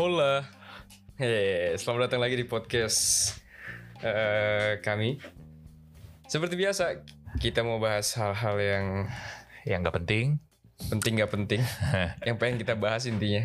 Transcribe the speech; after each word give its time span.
Hola. 0.00 0.48
Hey, 1.20 1.76
selamat 1.76 2.08
datang 2.08 2.24
lagi 2.24 2.32
di 2.32 2.48
podcast 2.48 3.36
eh, 4.00 4.80
kami. 4.80 5.20
Seperti 6.24 6.56
biasa, 6.56 7.04
kita 7.36 7.60
mau 7.60 7.76
bahas 7.76 8.08
hal-hal 8.16 8.56
yang 8.64 8.86
yang 9.68 9.84
nggak 9.84 10.00
penting. 10.00 10.40
penting 10.88 11.20
gak 11.20 11.28
penting, 11.36 11.60
yang 12.24 12.40
pengen 12.40 12.56
kita 12.56 12.80
bahas 12.80 13.04
intinya. 13.04 13.44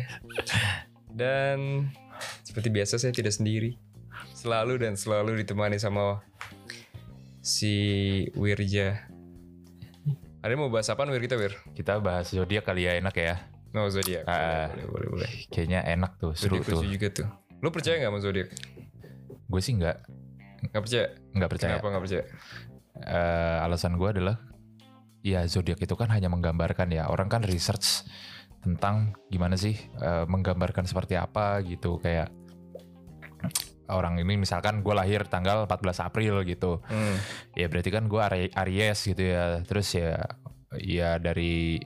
Dan 1.12 1.92
seperti 2.40 2.72
biasa 2.72 2.96
saya 2.96 3.12
tidak 3.12 3.36
sendiri, 3.36 3.76
selalu 4.32 4.80
dan 4.80 4.96
selalu 4.96 5.44
ditemani 5.44 5.76
sama 5.76 6.24
si 7.44 7.76
Wirja. 8.32 9.04
Ada 10.40 10.56
yang 10.56 10.64
mau 10.64 10.72
bahas 10.72 10.88
apa 10.88 11.04
Wir 11.04 11.20
kita 11.20 11.36
Wir? 11.36 11.52
Kita 11.76 12.00
bahas 12.00 12.32
zodiak 12.32 12.64
kali 12.64 12.88
ya 12.88 12.96
enak 12.96 13.12
ya. 13.12 13.55
No 13.72 13.88
zodiak. 13.88 14.24
Ah. 14.24 14.70
boleh, 14.70 14.86
boleh, 14.86 15.08
boleh. 15.10 15.30
Kayaknya 15.48 15.80
enak 15.86 16.16
tuh, 16.16 16.32
seru 16.32 16.58
Zodiak 16.58 16.70
tuh. 16.70 16.82
juga 16.84 17.08
tuh. 17.12 17.28
Lu 17.58 17.68
percaya 17.68 17.96
nggak 17.98 18.10
sama 18.10 18.20
zodiak? 18.20 18.48
Gue 19.46 19.60
sih 19.60 19.72
nggak 19.74 19.96
Nggak 20.66 20.82
percaya? 20.82 21.06
nggak 21.32 21.50
percaya. 21.50 21.70
Kenapa 21.76 21.86
nggak 21.88 22.04
percaya? 22.04 22.24
Eh, 22.96 23.58
alasan 23.62 23.92
gue 23.94 24.08
adalah, 24.08 24.36
ya 25.20 25.44
zodiak 25.44 25.78
itu 25.78 25.94
kan 25.94 26.08
hanya 26.08 26.26
menggambarkan 26.26 26.88
ya. 26.88 27.06
Orang 27.06 27.28
kan 27.28 27.44
research 27.44 28.02
tentang 28.60 29.14
gimana 29.28 29.54
sih 29.54 29.76
eh, 29.78 30.24
menggambarkan 30.24 30.84
seperti 30.84 31.14
apa 31.14 31.60
gitu 31.62 32.00
kayak 32.00 32.32
orang 33.86 34.18
ini 34.18 34.34
misalkan 34.34 34.82
gue 34.82 34.90
lahir 34.90 35.22
tanggal 35.24 35.70
14 35.70 36.02
April 36.02 36.42
gitu 36.42 36.82
Hmm. 36.82 37.14
ya 37.54 37.70
berarti 37.70 37.94
kan 37.94 38.10
gue 38.10 38.18
Aries 38.50 38.98
gitu 39.06 39.22
ya 39.22 39.62
terus 39.62 39.94
ya 39.94 40.18
ya 40.74 41.22
dari 41.22 41.78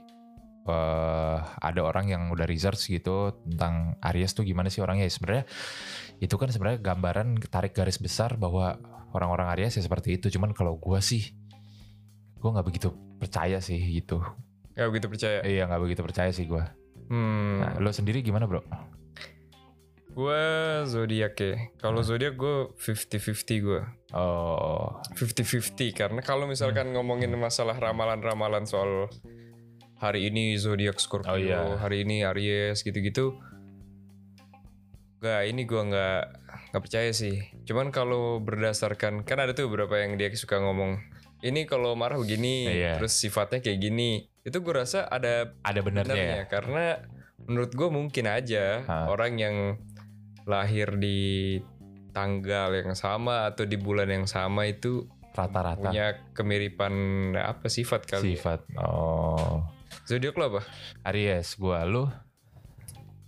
eh, 0.71 1.37
ada 1.59 1.81
orang 1.81 2.07
yang 2.07 2.23
udah 2.27 2.47
research 2.47 2.87
gitu 2.87 3.35
tentang 3.43 3.99
Aries 4.01 4.31
tuh 4.31 4.41
gimana 4.41 4.67
sih 4.67 4.79
orangnya 4.79 5.03
Ya, 5.03 5.11
sebenarnya 5.11 5.43
itu 6.17 6.35
kan 6.35 6.47
sebenarnya 6.47 6.79
gambaran 6.79 7.27
tarik 7.45 7.73
garis 7.73 7.97
besar 7.97 8.35
bahwa 8.35 8.79
orang-orang 9.11 9.51
Aries 9.51 9.75
ya 9.75 9.83
seperti 9.83 10.15
itu 10.15 10.31
cuman 10.31 10.51
kalau 10.51 10.75
gue 10.75 10.99
sih 10.99 11.35
gue 12.37 12.49
nggak 12.49 12.63
begitu 12.63 12.89
percaya 13.17 13.59
sih 13.59 13.77
gitu 13.77 14.23
Gak 14.71 14.87
begitu 14.87 15.07
percaya. 15.07 15.39
iya 15.43 15.67
nggak 15.67 15.81
begitu 15.81 16.01
percaya 16.01 16.31
sih 16.31 16.45
gue 16.45 16.63
Hmm. 17.11 17.59
nah, 17.59 17.75
lo 17.75 17.91
sendiri 17.91 18.23
gimana 18.23 18.47
bro 18.47 18.63
Gue 20.11 20.43
zodiak 20.85 21.39
ya. 21.39 21.55
Kalau 21.79 22.03
zodiak 22.03 22.35
gue 22.35 22.75
50-50 22.75 23.63
gue. 23.63 23.81
oh 24.11 24.99
50-50 25.15 25.71
karena 25.95 26.19
kalau 26.19 26.43
misalkan 26.45 26.91
ngomongin 26.91 27.31
masalah 27.31 27.79
ramalan-ramalan 27.79 28.67
soal 28.67 29.07
hari 30.01 30.33
ini 30.33 30.57
zodiak 30.57 30.97
Scorpio, 30.97 31.29
Oh, 31.29 31.37
iya. 31.37 31.77
hari 31.77 32.01
ini 32.01 32.25
Aries 32.25 32.81
gitu-gitu. 32.81 33.37
Gak, 35.21 35.45
ini 35.45 35.69
gue 35.69 35.77
nggak 35.77 36.21
nggak 36.73 36.81
percaya 36.81 37.13
sih. 37.13 37.45
Cuman 37.69 37.93
kalau 37.93 38.41
berdasarkan 38.41 39.21
kan 39.21 39.37
ada 39.37 39.53
tuh 39.53 39.69
beberapa 39.69 40.01
yang 40.01 40.17
dia 40.17 40.33
suka 40.33 40.57
ngomong 40.57 40.97
ini 41.45 41.69
kalau 41.69 41.93
marah 41.93 42.17
begini, 42.17 42.65
Iya. 42.65 42.97
terus 42.97 43.13
sifatnya 43.13 43.61
kayak 43.61 43.77
gini. 43.77 44.25
Itu 44.41 44.65
gue 44.65 44.73
rasa 44.73 45.05
ada 45.05 45.53
ada 45.61 45.79
benernya 45.85 46.17
ya 46.17 46.17
Benernya, 46.17 46.41
karena 46.49 46.85
menurut 47.45 47.71
gue 47.73 47.89
mungkin 47.93 48.25
aja 48.25 48.81
Hah. 48.81 49.05
orang 49.13 49.37
yang 49.37 49.55
lahir 50.49 50.97
di 50.97 51.61
tanggal 52.11 52.73
yang 52.73 52.97
sama 52.97 53.53
atau 53.53 53.69
di 53.69 53.77
bulan 53.77 54.09
yang 54.09 54.25
sama 54.25 54.65
itu 54.65 55.05
rata-rata 55.31 55.79
punya 55.79 56.07
kemiripan 56.33 56.93
apa 57.37 57.69
sifat 57.71 58.03
kali. 58.03 58.35
sifat 58.35 58.67
oh 58.75 59.63
Zodiak 60.03 60.35
lo 60.35 60.45
apa? 60.49 60.61
Aries 61.03 61.55
gue 61.55 61.79
lo 61.85 62.09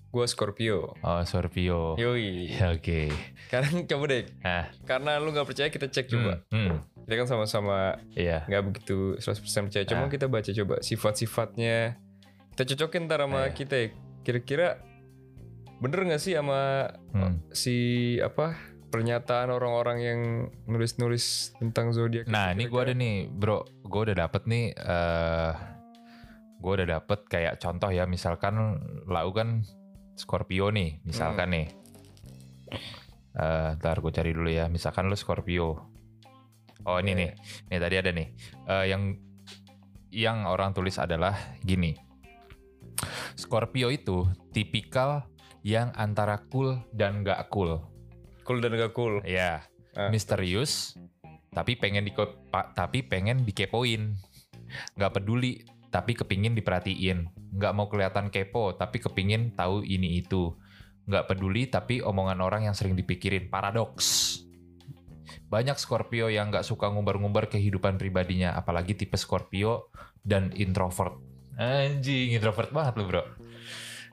Gue 0.08 0.26
Scorpio. 0.26 0.94
oh 0.96 1.22
Scorpio 1.24 1.98
Yoi. 1.98 2.54
Ya, 2.54 2.70
Oke. 2.72 3.10
Sekarang 3.44 3.82
coba 3.84 4.04
deh, 4.08 4.24
Nah, 4.40 4.70
karena 4.84 5.18
lu 5.18 5.30
nggak 5.30 5.48
percaya 5.48 5.68
kita 5.68 5.88
cek 5.88 6.06
coba. 6.08 6.46
Hmm, 6.48 6.70
hmm, 6.70 6.78
Kita 7.04 7.14
kan 7.16 7.28
sama-sama 7.28 7.98
iya. 8.14 8.46
nggak 8.46 8.64
begitu 8.64 9.18
100% 9.18 9.42
percaya. 9.68 9.84
Cuma 9.84 10.06
Ah. 10.06 10.10
kita 10.10 10.26
baca 10.28 10.46
coba 10.46 10.76
sifat-sifatnya. 10.80 11.98
Kita 12.52 12.64
cocokin 12.70 13.06
ntar 13.06 13.22
sama 13.22 13.42
Iya. 13.44 13.54
kita 13.54 13.76
ya. 13.76 13.88
Kira-kira 14.22 14.68
bener 15.80 16.06
nggak 16.06 16.22
sih 16.22 16.32
sama 16.32 16.94
Hmm. 17.10 17.42
si 17.50 17.76
apa 18.20 18.54
pernyataan 18.88 19.50
orang-orang 19.50 19.98
yang 20.00 20.20
nulis-nulis 20.64 21.58
tentang 21.58 21.90
zodiak. 21.90 22.30
Nah, 22.30 22.54
ini 22.54 22.70
gue 22.70 22.78
ada 22.80 22.94
nih, 22.94 23.26
bro. 23.26 23.66
Gue 23.82 24.02
udah 24.06 24.18
dapet 24.20 24.46
nih. 24.46 24.78
eh 24.78 25.52
gue 26.64 26.72
udah 26.80 26.88
dapet 26.88 27.20
kayak 27.28 27.60
contoh 27.60 27.92
ya, 27.92 28.08
misalkan 28.08 28.56
lau 29.04 29.30
kan 29.36 29.68
Scorpio 30.16 30.72
nih, 30.72 31.04
misalkan 31.04 31.52
nih. 31.52 31.68
Eh, 33.34 33.70
ntar 33.82 33.98
gue 34.00 34.14
cari 34.14 34.32
dulu 34.32 34.48
ya. 34.48 34.70
Misalkan 34.70 35.10
lu 35.10 35.18
Scorpio. 35.18 35.90
Oh 36.86 36.98
ini 37.00 37.12
Oke. 37.12 37.20
nih, 37.20 37.30
nih 37.68 37.80
tadi 37.82 37.96
ada 37.98 38.12
nih. 38.14 38.28
Eh, 38.70 38.86
yang 38.88 39.02
yang 40.14 40.38
orang 40.46 40.72
tulis 40.72 40.96
adalah 40.96 41.34
gini. 41.60 41.98
Scorpio 43.34 43.90
itu 43.90 44.24
tipikal 44.54 45.26
yang 45.66 45.90
antara 45.98 46.46
cool 46.48 46.78
dan 46.94 47.26
gak 47.26 47.50
cool. 47.50 47.82
cool 48.44 48.60
dan 48.60 48.76
gak 48.76 48.94
cool. 48.94 49.24
Ya, 49.26 49.66
Ah. 49.96 50.12
misterius, 50.12 50.94
tapi 51.50 51.74
pengen 51.74 52.06
pa- 52.52 52.70
tapi 52.72 53.02
pengen 53.02 53.42
dikepoin, 53.42 54.14
nggak 54.94 55.14
peduli, 55.16 55.64
tapi 55.94 56.18
kepingin 56.18 56.58
diperhatiin, 56.58 57.30
nggak 57.54 57.74
mau 57.78 57.86
kelihatan 57.86 58.34
kepo, 58.34 58.74
tapi 58.74 58.98
kepingin 58.98 59.54
tahu 59.54 59.86
ini 59.86 60.18
itu, 60.18 60.58
nggak 61.06 61.30
peduli, 61.30 61.70
tapi 61.70 62.02
omongan 62.02 62.42
orang 62.42 62.66
yang 62.66 62.74
sering 62.74 62.98
dipikirin, 62.98 63.54
paradoks. 63.54 64.42
Banyak 65.54 65.78
Scorpio 65.78 66.34
yang 66.34 66.50
nggak 66.50 66.66
suka 66.66 66.90
ngumbar-ngumbar 66.90 67.46
kehidupan 67.46 68.02
pribadinya, 68.02 68.58
apalagi 68.58 68.98
tipe 68.98 69.22
Scorpio 69.22 69.94
dan 70.26 70.50
introvert. 70.58 71.14
Anjing, 71.54 72.34
introvert 72.34 72.74
banget 72.74 72.98
lu 72.98 73.06
bro. 73.06 73.22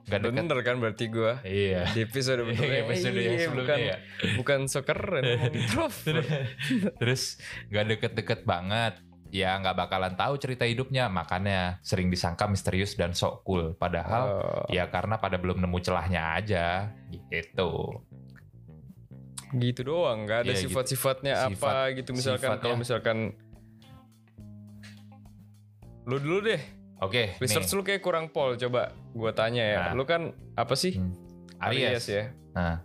Gak 0.04 0.26
deket. 0.26 0.42
Bener 0.42 0.60
kan 0.66 0.76
berarti 0.82 1.04
gue 1.06 1.32
Iya. 1.46 1.86
di 1.94 2.02
episode 2.02 2.42
Iya, 2.50 2.82
episode 2.84 3.14
yang 3.14 3.38
sebelumnya 3.38 3.62
bukan 3.62 3.78
ya. 3.78 3.96
bukan 4.36 4.58
so 4.66 4.80
keren. 4.82 5.22
Terus 7.00 7.38
nggak 7.70 7.84
deket-deket 7.96 8.40
banget. 8.44 8.98
Ya 9.30 9.54
nggak 9.54 9.78
bakalan 9.78 10.14
tahu 10.14 10.34
cerita 10.36 10.62
hidupnya, 10.62 11.06
makanya 11.06 11.78
sering 11.80 12.06
disangka 12.06 12.44
misterius 12.44 12.94
dan 12.94 13.10
sok 13.10 13.42
cool. 13.42 13.64
Padahal 13.72 14.24
Oh, 14.36 14.64
ya 14.66 14.86
karena 14.86 15.16
pada 15.16 15.36
belum 15.36 15.58
nemu 15.58 15.78
celahnya 15.78 16.34
aja, 16.34 16.90
gitu. 17.30 18.02
gitu 19.52 19.80
doang 19.84 20.24
nggak 20.24 20.46
ada 20.46 20.52
gitu. 20.52 20.66
sifat-sifatnya 20.66 21.34
apa 21.40 21.50
Sifat- 21.50 21.94
gitu 21.96 22.10
misalkan 22.12 22.48
sifatnya. 22.48 22.62
kalau 22.64 22.76
misalkan 22.76 23.18
lu 26.04 26.18
dulu 26.18 26.38
deh 26.44 26.62
Oke, 27.00 27.34
research 27.36 27.66
nih. 27.66 27.74
lu 27.74 27.82
kayak 27.82 27.98
kurang 27.98 28.28
pol 28.28 28.54
coba 28.54 28.90
gua 29.10 29.32
tanya 29.32 29.64
ya 29.64 29.78
Nah. 29.80 29.92
lu 29.92 30.04
kan 30.04 30.30
apa 30.54 30.74
sih 30.74 30.94
Hmm. 30.94 31.10
Aries. 31.58 32.06
ya 32.06 32.30
Nah. 32.52 32.78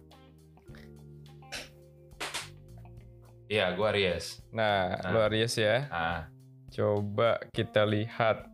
Iya, 3.46 3.66
gua 3.72 3.94
Aries. 3.94 4.42
nah 4.50 4.90
Nah. 4.96 5.10
lu 5.12 5.20
Aries 5.24 5.54
ya 5.54 5.86
Ah, 5.88 6.26
coba 6.76 7.40
kita 7.56 7.88
lihat. 7.88 8.52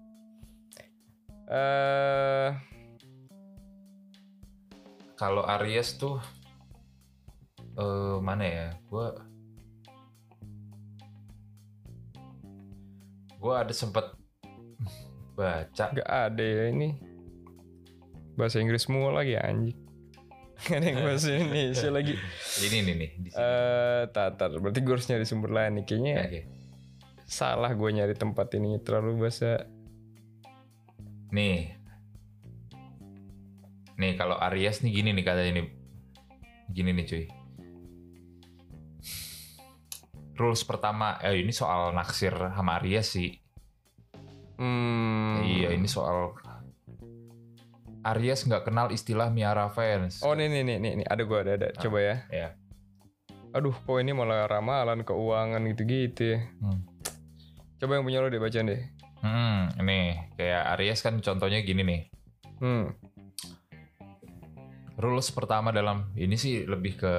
Eh 1.49 2.49
kalau 5.17 5.41
Aries 5.57 5.97
tuh 5.97 6.21
eh 7.81 8.17
mana 8.21 8.45
ya? 8.45 8.67
Gua 8.85 9.17
gua 13.41 13.65
ada 13.65 13.73
sempet 13.73 14.05
baca. 15.37 15.85
Nggak 15.89 16.09
ada 16.09 16.45
ya 16.45 16.69
ini. 16.69 16.93
Bahasa 18.37 18.61
Inggris 18.61 18.85
semua 18.85 19.11
lagi 19.11 19.33
anjing. 19.35 19.75
Gak 20.61 20.77
ada 20.77 20.87
yang 20.93 21.01
bahasa 21.01 21.33
Indonesia 21.41 21.89
lagi. 21.89 22.13
Ini 22.61 22.77
nih 22.85 22.93
nih 22.93 23.09
sini. 23.17 23.29
eh 23.33 24.03
tatar 24.13 24.53
berarti 24.61 24.85
gue 24.85 24.93
harus 24.93 25.09
nyari 25.09 25.25
sumber 25.25 25.49
lain 25.49 25.81
nih 25.81 25.85
kayaknya. 25.89 26.13
Oke. 26.21 26.60
Salah 27.31 27.71
gue 27.71 27.89
nyari 27.89 28.11
tempat 28.11 28.51
ini 28.53 28.75
terlalu 28.83 29.23
bahasa 29.23 29.63
Nih. 31.31 31.71
Nih 33.95 34.19
kalau 34.19 34.35
Aries 34.35 34.83
nih 34.83 34.91
gini 34.91 35.15
nih 35.15 35.23
katanya 35.23 35.51
nih. 35.57 35.67
Gini 36.67 36.91
nih 36.91 37.05
cuy. 37.07 37.25
Rules 40.35 40.65
pertama, 40.65 41.15
eh 41.21 41.39
ini 41.39 41.55
soal 41.55 41.95
naksir 41.95 42.35
sama 42.35 42.83
Aries 42.83 43.07
sih. 43.07 43.31
hmm 44.59 45.39
Iya 45.41 45.69
ini 45.71 45.87
soal 45.87 46.35
Aries 48.03 48.43
nggak 48.43 48.67
kenal 48.67 48.91
istilah 48.91 49.31
Miara 49.31 49.71
fans. 49.71 50.19
oh 50.21 50.35
nih 50.35 50.51
nih 50.51 50.61
nih 50.67 50.77
nih, 50.81 50.91
nih. 50.99 51.07
ada 51.07 51.21
gue 51.23 51.37
ada 51.39 51.51
ada 51.55 51.67
coba 51.77 51.97
ya 52.01 52.15
Ya. 52.27 52.47
aduh 53.51 53.71
kok 53.73 53.97
ini 53.97 54.11
malah 54.11 54.49
ramalan 54.49 55.01
keuangan 55.01 55.61
gitu-gitu 55.69 56.35
ya 56.35 56.39
Hmm. 56.59 56.81
Coba 57.81 57.97
yang 57.97 58.05
punya 58.05 58.21
lo 58.21 58.29
deh 58.29 58.37
bacaan 58.37 58.69
deh 58.69 58.81
Hmm, 59.21 59.69
ini 59.77 60.17
kayak 60.33 60.73
Aries 60.73 60.99
kan 60.99 61.17
contohnya 61.17 61.61
gini 61.61 61.81
nih. 61.81 62.01
hmm 62.57 62.85
rules 64.97 65.29
pertama 65.29 65.69
dalam 65.69 66.13
ini 66.15 66.33
sih 66.35 66.61
lebih 66.63 66.93
ke 66.95 67.13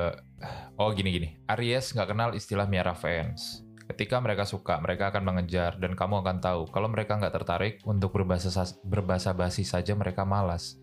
oh 0.76 0.90
gini 0.90 1.10
gini 1.10 1.28
Aries 1.48 1.90
nggak 1.90 2.08
kenal 2.08 2.30
istilah 2.32 2.66
Miara 2.66 2.94
fans 2.94 3.62
ketika 3.84 4.18
mereka 4.18 4.42
suka 4.44 4.78
mereka 4.78 5.10
akan 5.10 5.22
mengejar 5.24 5.74
dan 5.76 5.92
kamu 5.92 6.22
akan 6.22 6.38
tahu 6.38 6.62
kalau 6.68 6.86
mereka 6.86 7.18
nggak 7.18 7.34
tertarik 7.34 7.74
untuk 7.82 8.10
berbahasa 8.12 8.50
berbahasa 8.80 9.30
basi 9.32 9.62
saja 9.62 9.92
mereka 9.92 10.22
malas 10.22 10.78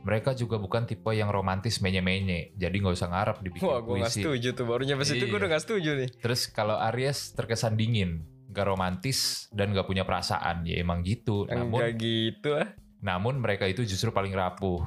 mereka 0.00 0.32
juga 0.32 0.56
bukan 0.56 0.86
tipe 0.86 1.12
yang 1.12 1.28
romantis 1.28 1.78
menye-menye 1.78 2.56
jadi 2.56 2.72
nggak 2.72 2.94
usah 2.94 3.08
ngarep 3.08 3.36
dibikin 3.40 3.68
Wah, 3.68 3.78
gue 3.78 3.94
gak 3.96 4.08
puisi 4.08 4.18
setuju 4.18 4.48
tuh. 4.54 4.64
Baru 4.64 4.82
nyampe 4.82 5.04
situ 5.04 5.20
gue 5.20 5.28
Iya. 5.28 5.38
udah 5.38 5.50
gak 5.50 5.62
setuju 5.62 5.90
nih. 5.94 6.08
terus 6.16 6.48
kalau 6.48 6.74
Aries 6.80 7.30
terkesan 7.30 7.76
dingin 7.76 8.24
gak 8.50 8.66
romantis 8.66 9.46
dan 9.50 9.70
gak 9.70 9.86
punya 9.86 10.02
perasaan 10.02 10.62
ya 10.62 10.78
emang 10.78 11.00
gitu 11.00 11.46
namun 11.46 11.78
Enggak 11.78 11.92
gitu 11.96 12.50
ah. 12.54 12.68
namun 12.98 13.38
mereka 13.38 13.64
itu 13.64 13.82
justru 13.82 14.10
paling 14.10 14.30
rapuh 14.30 14.82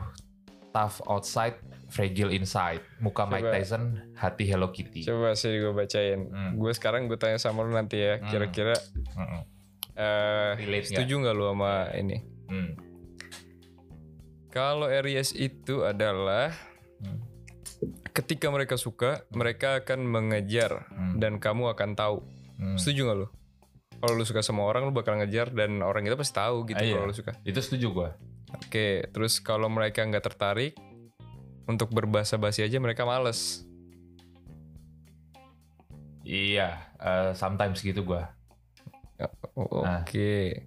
tough 0.69 0.99
outside 1.05 1.55
fragile 1.87 2.29
inside 2.29 2.81
muka 2.97 3.23
Mike 3.23 3.45
Coba. 3.45 3.53
Tyson 3.53 3.83
hati 4.13 4.43
Hello 4.43 4.67
Kitty 4.69 5.05
Coba 5.05 5.31
sih 5.33 5.53
gue 5.53 5.69
bacain. 5.69 6.25
Hmm. 6.25 6.57
Gue 6.57 6.73
sekarang 6.73 7.05
gue 7.05 7.15
tanya 7.15 7.37
sama 7.37 7.61
lu 7.61 7.69
nanti 7.69 8.01
ya. 8.01 8.17
Hmm. 8.17 8.25
Kira-kira 8.27 8.73
eh, 9.93 10.51
Relate 10.57 10.73
nggak? 10.83 10.85
setuju 10.89 11.13
nggak 11.21 11.35
lu 11.37 11.45
sama 11.47 11.73
ini? 11.93 12.17
Hmm. 12.49 12.71
Kalau 14.49 14.85
Aries 14.85 15.33
itu 15.33 15.81
adalah 15.83 16.53
Hmm. 16.97 17.19
ketika 18.09 18.47
mereka 18.47 18.73
suka, 18.73 19.25
mereka 19.29 19.77
akan 19.77 20.07
mengejar 20.07 20.87
Hmm. 20.89 21.19
dan 21.19 21.37
kamu 21.37 21.69
akan 21.69 21.93
tahu. 21.93 22.17
Hmm. 22.55 22.77
Setuju 22.77 23.05
nggak 23.05 23.17
lu? 23.19 23.27
Kalau 24.03 24.13
lu 24.13 24.27
suka 24.27 24.43
sama 24.43 24.61
orang, 24.61 24.83
lu 24.83 24.91
bakal 24.91 25.15
ngejar 25.15 25.47
dan 25.49 25.79
orang 25.79 26.03
itu 26.03 26.11
pasti 26.13 26.35
tahu 26.35 26.67
gitu 26.67 26.75
Ah, 26.75 26.83
iya. 26.83 26.93
kalau 26.93 27.07
lu 27.07 27.15
suka. 27.15 27.31
itu 27.41 27.55
setuju 27.57 27.87
gue 27.89 28.09
Oke, 28.53 28.87
terus 29.09 29.39
kalau 29.39 29.65
mereka 29.67 30.03
nggak 30.03 30.25
tertarik 30.25 30.75
untuk 31.63 31.87
berbahasa 31.89 32.35
basi 32.35 32.61
aja 32.61 32.75
mereka 32.77 33.01
males. 33.01 33.63
iya 36.21 36.83
eh, 36.97 37.31
sometimes 37.33 37.79
gitu 37.79 38.03
gue 38.03 38.23
Oh, 39.55 39.81
Nah. 39.81 40.01
Oke. 40.01 40.65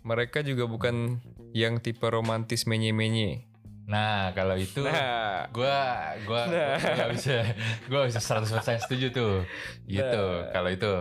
Mereka 0.00 0.40
juga 0.40 0.64
bukan 0.64 1.18
yang 1.50 1.76
tipe 1.78 2.06
romantis 2.06 2.64
menye-menye. 2.64 3.44
nah 3.82 4.32
kalau 4.32 4.56
itu 4.56 4.80
Nah, 4.80 5.44
gue 5.50 5.76
gue 6.22 6.42
Nah. 6.46 7.10
bisa 7.12 7.44
gue 7.84 8.00
bisa 8.06 8.20
100% 8.22 8.48
setuju 8.80 9.06
tuh 9.10 9.34
gitu 9.84 10.24
Nah. 10.40 10.48
kalau 10.48 10.70
itu 10.70 10.92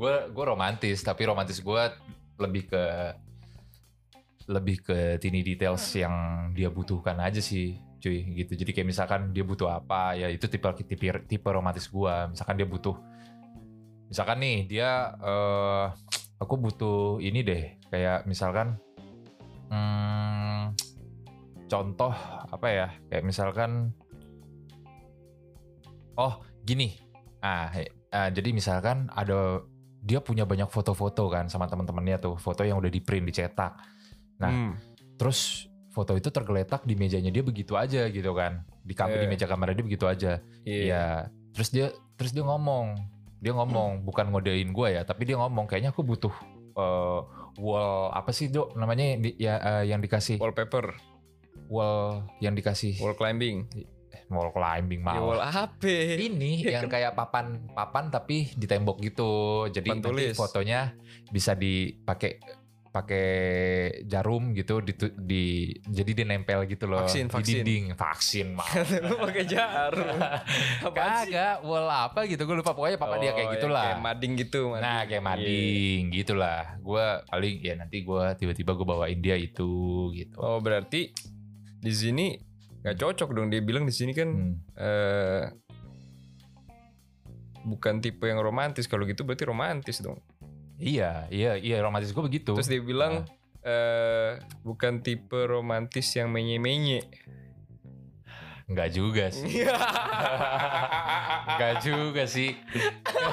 gue 0.00 0.14
gue 0.32 0.44
romantis 0.48 1.04
tapi 1.04 1.28
romantis 1.28 1.60
gue 1.60 1.82
lebih 2.40 2.72
ke 2.72 2.84
lebih 4.48 4.80
ke 4.80 5.20
tiny 5.20 5.44
details 5.44 5.84
yang 5.92 6.48
dia 6.56 6.72
butuhkan 6.72 7.20
aja 7.20 7.38
sih 7.38 7.76
cuy 8.00 8.24
gitu. 8.40 8.56
Jadi 8.56 8.72
kayak 8.72 8.88
misalkan 8.88 9.30
dia 9.36 9.44
butuh 9.44 9.68
apa 9.68 10.16
ya 10.16 10.32
itu 10.32 10.48
tipe 10.48 10.64
tipe 10.80 10.96
tipe 11.28 11.48
romantis 11.52 11.86
gue 11.92 12.14
misalkan 12.32 12.56
dia 12.56 12.64
butuh 12.64 12.96
misalkan 14.08 14.40
nih 14.40 14.58
dia 14.64 15.12
eh 15.20 15.86
aku 16.40 16.54
butuh 16.56 17.20
ini 17.20 17.44
deh. 17.44 17.62
Kayak 17.92 18.24
misalkan 18.24 18.80
hmm, 19.68 20.72
contoh 21.68 22.14
apa 22.48 22.68
ya? 22.72 22.88
Kayak 23.12 23.24
misalkan 23.28 23.92
oh 26.16 26.40
gini. 26.64 26.96
Ah 27.44 27.68
ah, 28.12 28.28
jadi 28.32 28.52
misalkan 28.52 29.12
ada 29.12 29.60
dia 30.00 30.18
punya 30.18 30.48
banyak 30.48 30.66
foto-foto 30.66 31.28
kan 31.28 31.46
sama 31.46 31.68
teman-temannya 31.68 32.16
tuh 32.18 32.34
foto 32.36 32.64
yang 32.64 32.80
udah 32.80 32.88
di 32.88 33.00
print 33.00 33.28
dicetak 33.28 33.76
Nah, 34.40 34.48
hmm, 34.48 34.72
terus 35.20 35.68
foto 35.92 36.16
itu 36.16 36.32
tergeletak 36.32 36.88
di 36.88 36.96
mejanya 36.96 37.28
dia 37.28 37.44
begitu 37.44 37.76
aja 37.76 38.08
gitu 38.08 38.32
kan 38.32 38.64
di 38.80 38.96
kamar 38.96 39.20
di 39.20 39.28
Iya. 39.28 39.32
meja 39.36 39.44
kamar 39.44 39.76
dia 39.76 39.84
begitu 39.84 40.08
aja 40.08 40.40
iya. 40.64 40.80
Iya. 40.88 41.04
Terus 41.52 41.68
dia 41.68 41.86
terus 42.16 42.32
dia 42.32 42.40
ngomong, 42.40 42.96
dia 43.36 43.52
ngomong 43.52 44.00
bukan 44.00 44.32
ngodein 44.32 44.72
gue 44.72 44.88
ya, 44.96 45.04
tapi 45.04 45.28
dia 45.28 45.36
ngomong 45.36 45.68
kayaknya 45.68 45.92
aku 45.92 46.00
butuh 46.00 46.32
eh, 46.72 47.20
wall 47.60 48.08
apa 48.12 48.32
sih 48.32 48.48
dok 48.48 48.72
namanya 48.76 49.04
yang, 49.12 49.20
di- 49.20 49.36
ya, 49.36 49.54
eh, 49.60 49.84
yang 49.92 50.00
dikasih 50.00 50.40
Wallpaper, 50.40 50.96
wall 51.68 52.24
yang 52.40 52.56
dikasih 52.56 52.96
wall 52.96 53.12
climbing. 53.12 53.68
Wall 54.30 54.48
climbing 54.48 55.02
Ya, 55.02 55.18
wall 55.18 55.36
malah. 55.36 55.50
HP. 55.50 55.82
Ini 56.22 56.52
yang 56.74 56.86
kayak 56.86 57.12
papan 57.12 57.66
papan 57.68 58.08
tapi 58.08 58.48
di 58.50 58.64
tembok 58.64 58.98
gitu. 59.00 59.30
Jadi 59.66 59.86
Papan 59.86 59.98
nanti 60.00 60.10
tulis. 60.24 60.34
fotonya 60.34 60.94
bisa 61.26 61.52
dipakai 61.52 62.38
pakai 62.90 63.30
jarum 64.02 64.50
gitu 64.50 64.82
di, 64.82 64.90
di 65.16 65.44
jadi 65.80 66.10
dia 66.12 66.26
nempel 66.26 66.66
gitu 66.66 66.90
loh 66.90 67.06
Vaksin, 67.06 67.26
di 67.26 67.32
vaksin. 67.32 67.54
dinding 67.56 67.84
vaksin 67.94 68.46
mah 68.58 68.66
Lu 68.98 69.14
pakai 69.20 69.44
jarum. 69.46 70.18
Kagak, 70.90 71.62
wall 71.62 71.86
apa 71.86 72.26
gitu 72.26 72.42
gue 72.42 72.56
lupa 72.56 72.72
pokoknya 72.72 72.98
papa 72.98 73.16
dia 73.16 73.30
Oh, 73.30 73.34
kayak 73.36 73.46
ya, 73.46 73.54
gitulah. 73.54 73.84
Kayak 73.86 74.02
mading 74.02 74.32
gitu. 74.36 74.60
mading. 74.68 74.82
Nah 74.82 74.98
kayak 75.04 75.14
Iya. 75.16 75.28
mading 75.28 76.00
gitulah. 76.10 76.60
Gue 76.80 77.04
paling 77.26 77.54
ya 77.60 77.74
nanti 77.76 77.96
gue 78.00 78.24
tiba-tiba 78.36 78.70
gue 78.72 78.82
bawain 78.84 79.18
dia 79.20 79.36
itu 79.36 79.70
gitu. 80.10 80.34
Oh 80.36 80.58
berarti 80.58 81.14
di 81.78 81.92
sini 81.92 82.34
nggak 82.80 82.96
cocok 82.96 83.28
dong. 83.32 83.48
Dia 83.48 83.60
bilang 83.60 83.84
di 83.84 83.92
sini 83.92 84.12
kan 84.12 84.28
Hmm. 84.30 84.54
eh 84.76 85.44
bukan 87.60 88.00
tipe 88.00 88.24
yang 88.24 88.40
romantis. 88.40 88.88
Kalau 88.88 89.04
gitu 89.04 89.22
berarti 89.22 89.44
romantis 89.44 90.00
dong. 90.00 90.20
Iya, 90.80 91.28
iya, 91.28 91.60
iya 91.60 91.84
romantis 91.84 92.10
gue 92.10 92.24
begitu. 92.24 92.56
Terus 92.56 92.72
dia 92.72 92.80
bilang 92.80 93.28
eh 93.60 94.40
bukan 94.64 95.04
tipe 95.04 95.36
romantis 95.44 96.08
yang 96.16 96.32
menye-menye. 96.32 97.04
Enggak 98.70 98.88
juga 98.94 99.24
sih. 99.28 99.50
Enggak 101.50 101.74
juga 101.82 102.22
sih. 102.24 102.50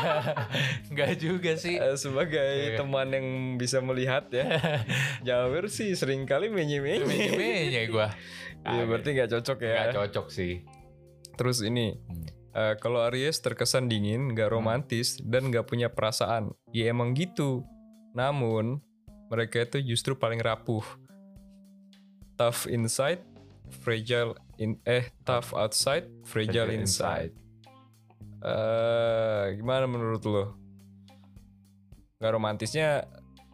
Enggak 0.90 1.12
juga 1.16 1.52
sih. 1.56 1.78
Eh, 1.78 1.94
sebagai 1.94 2.74
Iya. 2.74 2.76
teman 2.76 3.08
yang 3.14 3.28
bisa 3.56 3.78
melihat 3.80 4.26
ya, 4.30 4.58
Jawir 5.28 5.70
sih 5.70 5.94
sering 5.94 6.26
kali 6.26 6.50
menye-menye. 6.50 7.06
Menye-menye 7.06 7.82
gue. 7.86 8.08
Iya 8.66 8.82
berarti 8.84 9.08
nggak 9.14 9.30
cocok 9.32 9.58
ya. 9.62 9.74
Enggak 9.78 9.94
cocok 10.10 10.28
sih. 10.28 10.54
Terus 11.38 11.62
ini, 11.62 11.94
Hmm. 11.94 12.26
eh, 12.52 12.74
kalau 12.82 13.06
Aries 13.06 13.38
terkesan 13.38 13.86
dingin, 13.86 14.34
nggak 14.34 14.50
romantis, 14.50 15.22
dan 15.22 15.48
nggak 15.48 15.70
punya 15.70 15.88
perasaan. 15.88 16.50
Ya 16.74 16.90
emang 16.90 17.14
gitu. 17.14 17.62
Namun, 18.12 18.82
mereka 19.30 19.62
itu 19.62 19.78
justru 19.86 20.18
paling 20.18 20.42
rapuh. 20.42 20.82
Tough 22.34 22.66
inside, 22.66 23.22
fragile 23.82 24.34
in 24.58 24.78
eh 24.84 25.06
tough 25.22 25.54
outside, 25.54 26.06
fragile 26.24 26.70
inside. 26.72 27.34
Eh, 28.40 29.46
gimana 29.56 29.86
menurut 29.86 30.24
lo? 30.24 30.46
Nggak 32.18 32.32
romantisnya 32.32 33.06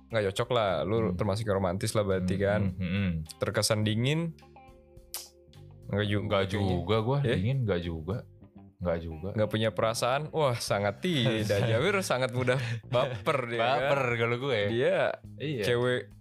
nggak 0.08 0.24
cocok 0.30 0.50
lah. 0.52 0.70
Lu 0.84 0.98
Hmm. 1.02 1.16
termasuk 1.16 1.44
yang 1.44 1.58
romantis 1.58 1.92
lah 1.92 2.04
berarti 2.04 2.36
kan. 2.36 2.62
Hmm, 2.70 2.78
hmm, 2.78 2.92
hmm. 2.92 3.12
Terkesan 3.38 3.82
dingin, 3.82 4.36
nggak 5.90 6.06
juga. 6.06 6.24
Enggak 6.24 6.44
kayaknya. 6.46 6.68
juga 6.70 6.96
gue 7.00 7.18
Ya? 7.22 7.34
dingin 7.34 7.58
enggak 7.64 7.82
juga. 7.82 8.18
Enggak 8.78 9.00
juga. 9.00 9.30
nggak 9.32 9.50
punya 9.50 9.70
perasaan 9.72 10.28
wah 10.30 10.60
sangat 10.60 11.00
tidak 11.00 11.64
Jawir 11.64 11.96
sangat 12.04 12.32
mudah 12.32 12.60
baper 12.86 13.48
dia 13.48 13.60
Baper 13.60 14.02
kan? 14.04 14.20
kalau 14.20 14.36
gue. 14.38 14.60
dia 14.70 15.00
Iya. 15.38 15.64
cewek 15.64 16.12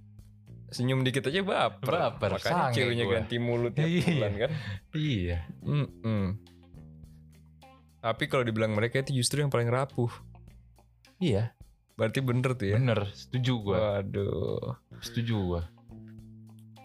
senyum 0.72 1.00
dikit 1.00 1.24
aja 1.24 1.40
baper, 1.40 1.86
Baper, 1.86 2.30
makanya 2.34 2.72
ceweknya 2.72 3.04
gua. 3.04 3.14
ganti 3.18 3.36
mulut 3.36 3.72
tiap 3.72 3.84
Iya. 3.84 4.04
bulan 4.08 4.32
kan 4.36 4.50
Iya. 4.92 5.38
Mm-mm. 5.62 6.24
tapi 7.98 8.24
kalau 8.26 8.42
dibilang 8.42 8.72
mereka 8.72 8.98
itu 8.98 9.14
justru 9.14 9.38
yang 9.38 9.48
paling 9.48 9.68
rapuh 9.68 10.10
Iya. 11.16 11.54
berarti 11.92 12.18
bener 12.18 12.52
tuh 12.52 12.66
ya 12.66 12.76
Bener, 12.76 13.06
setuju 13.12 13.52
gue. 13.62 13.76
waduh 13.76 14.74
Setuju 14.98 15.34
gue. 15.38 15.62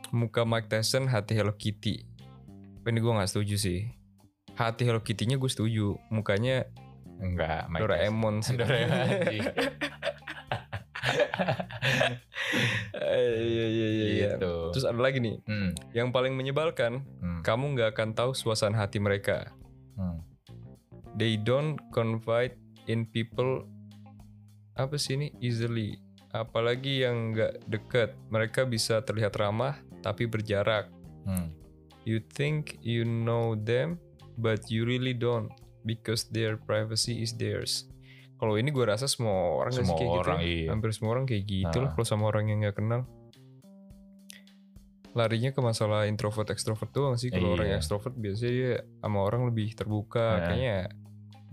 muka 0.09 0.43
Mike 0.43 0.67
Tyson 0.67 1.05
hati 1.05 1.33
Hello 1.33 1.51
Kitty 1.51 2.03
ini 2.83 2.97
gue 2.97 3.11
nggak 3.11 3.27
setuju 3.27 3.55
sih 3.57 3.79
hati 4.53 4.83
Hello 4.83 4.99
Kitty-nya 4.99 5.35
gue 5.35 5.47
setuju 5.47 5.95
mukanya 6.07 6.67
Enggak, 7.17 7.65
Mike 7.67 7.81
Doraemon 7.81 8.35
sih. 8.39 8.53
Doraemon. 8.61 9.09
Iya. 12.97 13.33
Iya 13.37 13.65
iya 13.67 13.87
iya. 13.89 14.29
Gitu. 14.35 14.53
terus 14.73 14.85
ada 14.87 14.99
lagi 14.99 15.19
nih 15.21 15.37
Hmm, 15.45 15.71
yang 15.93 16.09
paling 16.09 16.33
menyebalkan 16.33 17.03
hmm, 17.21 17.41
kamu 17.45 17.77
nggak 17.77 17.89
akan 17.97 18.09
tahu 18.13 18.31
suasana 18.33 18.77
hati 18.77 18.97
mereka. 19.01 19.51
hmm. 19.97 20.21
They 21.17 21.33
don't 21.33 21.81
confide 21.89 22.53
in 22.85 23.09
people 23.09 23.65
apa 24.77 25.01
sih 25.01 25.17
ini 25.17 25.33
easily. 25.41 25.97
Apalagi 26.29 27.01
yang 27.01 27.33
nggak 27.33 27.65
dekat, 27.65 28.13
mereka 28.29 28.69
bisa 28.69 29.01
terlihat 29.01 29.33
ramah 29.41 29.81
tapi 30.05 30.29
berjarak. 30.29 30.93
Hmm. 31.25 31.49
You 32.05 32.21
think 32.21 32.77
you 32.85 33.03
know 33.03 33.57
them, 33.57 33.97
but 34.37 34.69
you 34.69 34.85
really 34.85 35.17
don't 35.17 35.49
because 35.83 36.29
their 36.29 36.55
privacy 36.55 37.25
is 37.25 37.33
theirs. 37.33 37.89
Kalau 38.37 38.53
ini 38.55 38.69
gue 38.69 38.85
rasa 38.85 39.09
semua 39.09 39.57
orang 39.57 39.73
Semua 39.73 39.97
kayak 39.97 40.13
orang, 40.13 40.39
gitu. 40.39 40.45
ya? 40.45 40.53
iya. 40.61 40.67
Hampir 40.69 40.89
semua 40.93 41.09
orang 41.13 41.25
kayak 41.25 41.43
gitu 41.43 41.77
lah 41.81 41.89
Nah. 41.89 41.93
kalau 41.93 42.05
sama 42.05 42.23
orang 42.29 42.45
yang 42.47 42.59
nggak 42.61 42.77
kenal. 42.77 43.01
larinya 45.17 45.49
ke 45.49 45.57
masalah 45.57 46.05
introvert 46.05 46.45
ekstrovert 46.53 46.93
doang 46.93 47.17
sih. 47.17 47.33
Kalau 47.33 47.57
orang 47.57 47.73
Iya. 47.73 47.81
ekstrovert 47.81 48.13
biasanya 48.13 48.53
dia 48.53 48.73
sama 49.01 49.25
orang 49.25 49.49
lebih 49.49 49.73
terbuka. 49.73 50.21
Nah. 50.37 50.45
Kayaknya 50.45 50.77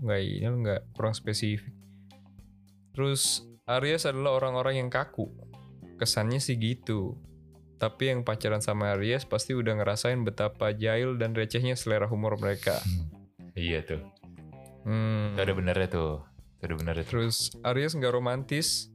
nggak 0.05 0.19
ini 0.21 0.45
nggak 0.61 0.81
kurang 0.93 1.17
spesifik. 1.17 1.73
Terus 2.93 3.41
Aries 3.65 4.05
adalah 4.05 4.37
orang-orang 4.37 4.85
yang 4.85 4.89
kaku. 4.93 5.33
Kesannya 5.97 6.37
sih 6.37 6.53
gitu. 6.55 7.17
Tapi 7.75 8.13
yang 8.13 8.21
pacaran 8.21 8.61
sama 8.61 8.93
Aries 8.93 9.25
pasti 9.25 9.57
udah 9.57 9.73
ngerasain 9.75 10.21
betapa 10.21 10.69
jahil 10.69 11.17
dan 11.17 11.33
recehnya 11.33 11.73
selera 11.73 12.05
humor 12.05 12.37
mereka. 12.37 12.77
Iya 13.55 13.81
tuh. 13.81 14.03
Hmm. 14.83 15.31
Itu 15.31 15.39
ada 15.41 15.53
benernya 15.55 15.87
tuh. 15.87 16.21
Itu 16.57 16.61
ada 16.65 16.75
benernya 16.75 17.03
tuh. 17.03 17.11
Terus 17.11 17.51
Aries 17.61 17.93
nggak 17.95 18.13
romantis? 18.13 18.89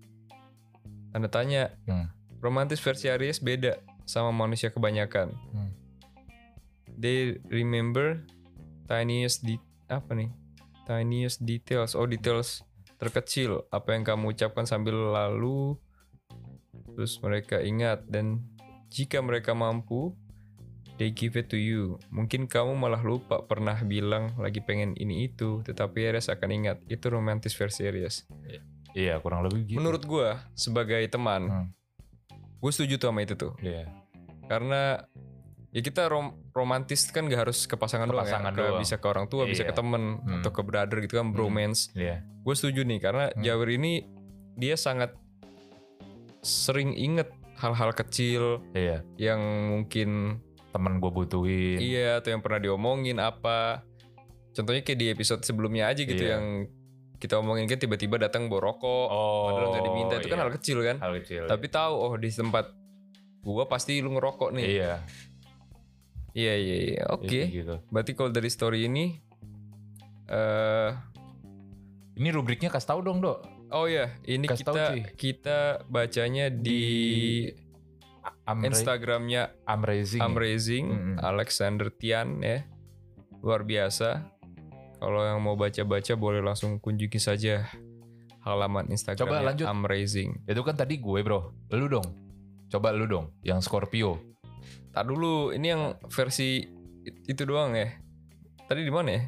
Tanda 1.11 1.29
tanya. 1.29 1.75
Hmm. 1.85 2.09
Romantis 2.41 2.81
versi 2.81 3.13
Aries 3.13 3.43
beda 3.43 3.77
sama 4.09 4.33
manusia 4.33 4.73
kebanyakan. 4.73 5.35
Hmm. 5.53 5.71
They 6.89 7.41
remember 7.49 8.25
tiniest 8.91 9.45
di 9.45 9.61
apa 9.87 10.17
nih? 10.17 10.31
Tiniest 10.89 11.45
details. 11.45 11.95
Oh 11.95 12.09
details 12.09 12.65
terkecil 13.01 13.65
apa 13.73 13.97
yang 13.97 14.05
kamu 14.05 14.37
ucapkan 14.37 14.69
sambil 14.69 15.15
lalu. 15.15 15.77
Terus 16.97 17.17
mereka 17.23 17.63
ingat 17.65 18.05
dan 18.11 18.45
jika 18.91 19.23
mereka 19.23 19.55
mampu, 19.55 20.13
they 21.01 21.09
give 21.09 21.33
it 21.33 21.49
to 21.49 21.57
you. 21.57 21.97
Mungkin 22.09 22.45
kamu 22.45 22.77
malah 22.77 23.01
lupa 23.01 23.41
pernah 23.41 23.81
bilang 23.81 24.37
lagi 24.37 24.61
pengen 24.61 24.93
ini 24.95 25.25
itu, 25.25 25.65
tetapi 25.65 26.05
Aries 26.05 26.29
akan 26.29 26.49
ingat. 26.53 26.77
Itu 26.87 27.09
romantis 27.09 27.57
versi 27.57 27.89
Aries. 27.89 28.29
Iya 28.93 29.17
kurang 29.17 29.49
lebih 29.49 29.65
gitu. 29.65 29.81
Menurut 29.81 30.05
gua 30.05 30.45
sebagai 30.53 31.01
teman, 31.09 31.49
Hmm. 31.49 31.67
gue 32.59 32.71
setuju 32.71 33.01
tuh 33.01 33.09
sama 33.09 33.25
itu 33.25 33.33
tuh. 33.33 33.57
Iya. 33.59 33.89
Karena 34.45 35.01
ya 35.71 35.81
kita 35.81 36.05
rom 36.05 36.35
romantis 36.51 37.09
kan 37.09 37.25
gak 37.25 37.47
harus 37.47 37.65
ke 37.65 37.79
pasangan 37.79 38.05
Ke 38.05 38.13
doang 38.13 38.27
pasangan 38.27 38.51
ya. 38.51 38.59
Ke- 38.59 38.67
doang. 38.67 38.81
bisa 38.83 38.95
ke 38.99 39.07
orang 39.07 39.27
tua, 39.27 39.47
bisa 39.47 39.63
Iya. 39.63 39.71
ke 39.71 39.75
temen 39.75 40.03
Hmm. 40.19 40.43
atau 40.43 40.51
ke 40.51 40.61
brother 40.61 40.99
gitu 41.01 41.17
kan, 41.17 41.31
bromance. 41.31 41.89
Iya. 41.95 42.21
Gue 42.43 42.53
setuju 42.53 42.85
nih 42.85 43.01
karena 43.01 43.31
Hmm. 43.31 43.41
Jawer 43.41 43.71
ini 43.71 44.05
dia 44.55 44.77
sangat 44.77 45.17
sering 46.41 46.93
inget 46.93 47.31
hal-hal 47.57 47.93
kecil 47.93 48.65
Iya. 48.73 49.05
yang 49.17 49.41
mungkin 49.71 50.41
Temen 50.71 50.93
gue 50.97 51.11
butuhin. 51.11 51.79
iya 51.79 52.17
atau 52.17 52.31
yang 52.31 52.41
pernah 52.41 52.59
diomongin 52.59 53.19
apa. 53.19 53.83
Contohnya 54.51 54.81
kayak 54.81 54.99
di 54.99 55.07
episode 55.09 55.43
sebelumnya 55.43 55.87
aja 55.87 56.01
gitu 56.01 56.19
Iya. 56.21 56.37
yang 56.37 56.67
kita 57.17 57.37
omongin 57.37 57.67
kan 57.67 57.77
tiba-tiba 57.77 58.17
datang 58.17 58.47
bawa 58.47 58.73
rokok, 58.73 59.07
Oh. 59.07 59.47
padahal 59.47 59.69
nggak 59.71 59.85
diminta 59.85 60.15
itu 60.17 60.27
kan 60.27 60.37
iya. 60.37 60.43
hal 60.43 60.53
kecil 60.53 60.79
kan. 60.81 60.97
Hal 60.99 61.13
kecil. 61.19 61.43
Tapi 61.45 61.67
tahu 61.69 61.95
oh 61.95 62.15
di 62.15 62.29
tempat 62.29 62.67
gua 63.41 63.65
pasti 63.65 63.99
lu 63.99 64.11
ngerokok 64.11 64.51
nih. 64.53 64.67
Iya. 64.71 64.95
Iya 66.31 66.55
iya 66.57 66.77
iya. 66.89 67.03
Oke. 67.11 67.27
Iya, 67.29 67.47
Gitu. 67.53 67.75
Berarti 67.89 68.13
kalau 68.13 68.31
dari 68.31 68.49
story 68.49 68.87
ini 68.87 69.19
eh 70.27 70.91
Ini 72.13 72.29
rubriknya 72.31 72.69
kasih 72.69 72.89
tahu 72.89 73.01
dong 73.03 73.19
dok. 73.19 73.41
oh 73.71 73.87
ya, 73.87 74.11
ini 74.25 74.45
Kasih 74.45 74.67
tahu, 74.67 74.75
kita 74.75 74.85
cuy. 74.91 75.01
kita 75.17 75.59
bacanya 75.87 76.51
di, 76.51 76.83
Amra- 78.45 78.67
Instagramnya 78.69 79.43
Amazing. 79.65 80.21
Amazing 80.21 80.87
Mm-mm. 80.87 81.17
Alexander 81.19 81.89
Tian 81.89 82.41
ya. 82.41 82.67
Luar 83.41 83.63
biasa. 83.63 84.27
Kalau 84.97 85.25
yang 85.25 85.41
mau 85.41 85.57
baca-baca 85.57 86.13
boleh 86.13 86.41
langsung 86.41 86.77
kunjungi 86.77 87.17
saja 87.17 87.65
halaman 88.41 88.89
Instagramnya 88.89 89.41
lanjut. 89.43 89.67
Amazing. 89.67 90.45
Itu 90.45 90.61
kan 90.61 90.75
tadi 90.75 90.97
gue 90.97 91.21
bro. 91.21 91.53
Lu 91.71 91.87
dong. 91.87 92.05
Coba 92.69 92.93
lu 92.93 93.05
dong. 93.05 93.33
Yang 93.41 93.65
Scorpio. 93.65 94.21
Tak 94.91 95.07
dulu, 95.07 95.51
ini 95.51 95.67
yang 95.69 95.83
versi 96.07 96.61
it- 97.01 97.23
itu 97.25 97.43
doang 97.45 97.73
ya. 97.73 97.89
Tadi 98.67 98.83
di 98.83 98.93
mana 98.93 99.11
ya? 99.11 99.23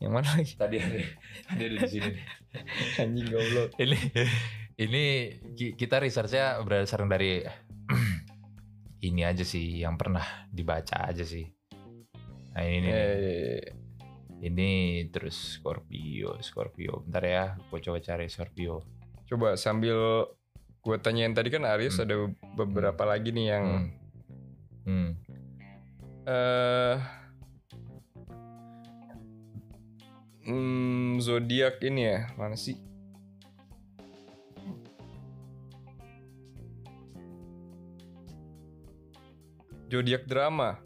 Yang 0.00 0.12
mana 0.12 0.28
lagi? 0.34 0.52
Tadi 0.58 0.76
dia 0.76 1.06
ada 1.46 1.64
di 1.64 1.78
sini. 1.86 2.10
Anjing 3.00 3.28
goblok. 3.30 3.68
ini 3.78 3.96
ini 4.82 5.04
ki- 5.52 5.74
kita 5.74 5.98
researchnya 5.98 6.58
berdasarkan 6.60 7.06
dari 7.06 7.42
ini 9.06 9.22
aja 9.22 9.42
sih 9.42 9.80
yang 9.80 9.94
pernah 9.94 10.22
dibaca 10.48 11.06
aja 11.06 11.22
sih. 11.22 11.46
Nah 12.52 12.62
ini 12.62 12.78
nih. 12.80 12.92
Eh, 12.92 13.62
Ini 14.42 14.70
terus 15.08 15.54
Scorpio, 15.54 16.34
Scorpio. 16.40 17.06
Bentar 17.06 17.22
ya, 17.22 17.44
gue 17.56 17.78
coba 17.78 17.98
cari 17.98 18.26
Scorpio. 18.26 18.82
coba 19.24 19.54
sambil 19.54 20.28
gue 20.78 20.96
tanyain 20.98 21.30
tadi 21.30 21.48
kan 21.48 21.62
Aries 21.64 21.94
Hmm. 21.94 22.04
ada 22.04 22.16
beberapa 22.52 23.06
lagi 23.06 23.30
nih 23.30 23.46
yang 23.48 23.64
Hmm. 23.64 23.88
Hmm. 24.82 25.10
eh 26.24 26.96
hmm, 30.42 31.16
zodiak 31.18 31.78
ini 31.80 32.02
ya 32.04 32.18
mana 32.34 32.58
sih? 32.58 32.74
Zodiak 39.92 40.24
drama. 40.24 40.80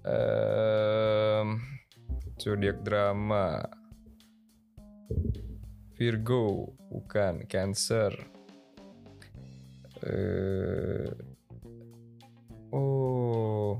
Em, 0.00 1.60
zodiak 2.40 2.80
drama. 2.80 3.60
Virgo, 5.92 6.72
bukan 6.88 7.44
Cancer. 7.44 8.16
Eh, 10.08 11.12
oh. 12.72 13.76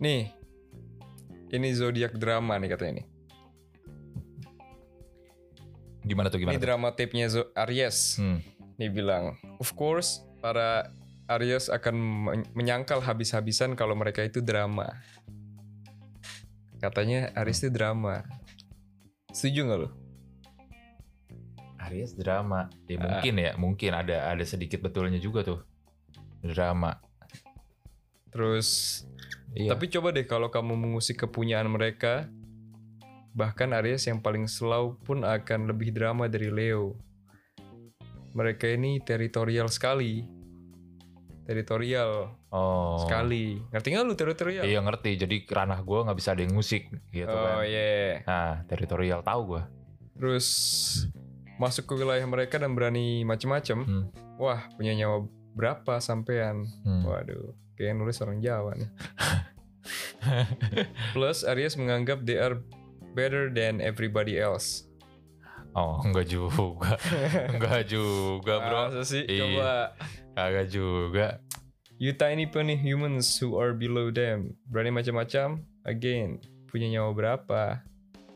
Nih. 0.00 0.32
Ini 1.52 1.68
zodiak 1.76 2.16
drama 2.16 2.56
nih 2.56 2.72
katanya 2.72 3.04
nih. 3.04 3.13
Gimana 6.04 6.28
tuh 6.28 6.38
gimana? 6.38 6.52
Ini 6.52 6.60
tuh? 6.60 6.66
drama 6.66 6.88
tape-nya 6.90 7.26
Zo- 7.26 7.50
Aries. 7.56 8.16
Hmm. 8.16 8.38
Nih 8.76 8.88
bilang, 8.88 9.34
of 9.56 9.72
course 9.72 10.20
para 10.38 10.92
Aries 11.26 11.66
akan 11.66 11.94
men- 11.96 12.50
menyangkal 12.52 13.00
habis-habisan 13.00 13.72
kalau 13.72 13.94
mereka 13.94 14.20
itu 14.20 14.38
drama. 14.38 14.92
Katanya 16.76 17.32
Aries 17.34 17.58
itu 17.58 17.70
drama. 17.70 18.20
Setuju 19.30 19.64
nggak 19.64 19.78
lo? 19.78 19.88
Aries 21.80 22.12
drama. 22.12 22.68
Ya 22.86 22.96
Ah. 22.96 23.02
mungkin 23.02 23.34
ya, 23.34 23.52
mungkin 23.56 23.90
ada 23.92 24.28
ada 24.28 24.44
sedikit 24.44 24.80
betulnya 24.80 25.16
juga 25.16 25.40
tuh. 25.42 25.60
Drama. 26.40 27.00
Terus, 28.28 29.00
Iya. 29.54 29.72
tapi 29.72 29.88
coba 29.88 30.10
deh 30.10 30.24
kalau 30.24 30.50
kamu 30.50 30.74
mengusik 30.76 31.16
kepunyaan 31.18 31.64
mereka, 31.66 32.28
bahkan 33.34 33.74
Aries 33.74 34.06
yang 34.06 34.22
paling 34.22 34.46
slow 34.46 34.94
pun 35.02 35.26
akan 35.26 35.66
lebih 35.66 35.90
drama 35.90 36.30
dari 36.30 36.48
Leo. 36.48 36.94
Mereka 38.34 38.78
ini 38.78 39.02
teritorial 39.02 39.66
sekali. 39.66 40.22
Teritorial 41.44 42.30
oh. 42.54 42.96
sekali. 43.02 43.58
Ngerti 43.74 43.86
nggak 43.90 44.06
lu 44.06 44.14
teritorial? 44.14 44.64
Iya 44.64 44.80
ngerti. 44.80 45.18
Jadi 45.18 45.36
ranah 45.50 45.82
gue 45.82 45.98
nggak 46.06 46.18
bisa 46.18 46.32
ada 46.32 46.42
yang 46.46 46.54
musik 46.54 46.88
gitu 47.10 47.28
oh 47.28 47.60
kan. 47.60 47.66
iya. 47.66 48.22
Nah, 48.24 48.62
teritorial 48.70 49.20
tahu 49.26 49.58
gue. 49.58 49.62
Terus 50.14 50.46
masuk 51.58 51.90
ke 51.90 51.94
wilayah 51.98 52.24
mereka 52.26 52.56
dan 52.56 52.72
berani 52.72 53.26
macem-macem. 53.26 53.82
Hmm. 53.82 54.04
Wah, 54.38 54.66
punya 54.78 54.94
nyawa 54.94 55.26
berapa 55.54 56.02
sampean? 56.02 56.66
Hmm. 56.82 57.06
Waduh, 57.06 57.54
kayak 57.78 57.98
nulis 57.98 58.18
orang 58.22 58.42
Jawa 58.42 58.74
nih. 58.74 58.90
Plus 61.14 61.44
Aries 61.44 61.76
menganggap 61.76 62.24
they 62.24 62.40
are 62.40 62.58
better 63.14 63.48
than 63.48 63.78
everybody 63.78 64.36
else. 64.36 64.84
Oh, 65.72 66.02
enggak 66.02 66.28
juga. 66.28 66.98
enggak 67.54 67.88
juga, 67.88 68.54
Bro. 68.60 68.80
Masa 68.90 69.02
sih? 69.02 69.22
Iya. 69.24 69.42
Coba 69.42 69.70
Kagak 70.34 70.66
juga. 70.68 71.26
You 71.94 72.10
tiny 72.12 72.44
penny 72.44 72.74
humans 72.74 73.30
who 73.38 73.54
are 73.54 73.70
below 73.70 74.10
them. 74.10 74.58
Berani 74.66 74.90
macam-macam. 74.90 75.62
Again, 75.82 76.42
punya 76.66 76.90
nyawa 76.90 77.10
berapa? 77.14 77.62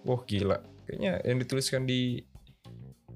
Wah 0.03 0.21
gila. 0.25 0.63
Kayaknya 0.87 1.13
yang 1.23 1.39
dituliskan 1.39 1.83
di 1.85 2.23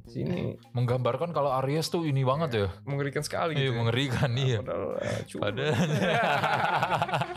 sini 0.03 0.59
Menggambarkan 0.75 1.31
kalau 1.31 1.55
Aries 1.63 1.89
tuh 1.89 2.05
ini 2.05 2.21
banget 2.21 2.51
ya. 2.53 2.69
mengerikan 2.85 3.23
sekali 3.23 3.55
Iya, 3.55 3.65
gitu. 3.65 3.71
ya. 3.71 3.79
mengerikan 3.81 4.31
iya. 4.35 4.59
Padahal, 4.61 4.93
ah, 4.99 5.21
culun. 5.25 5.43
Padahal 5.47 5.73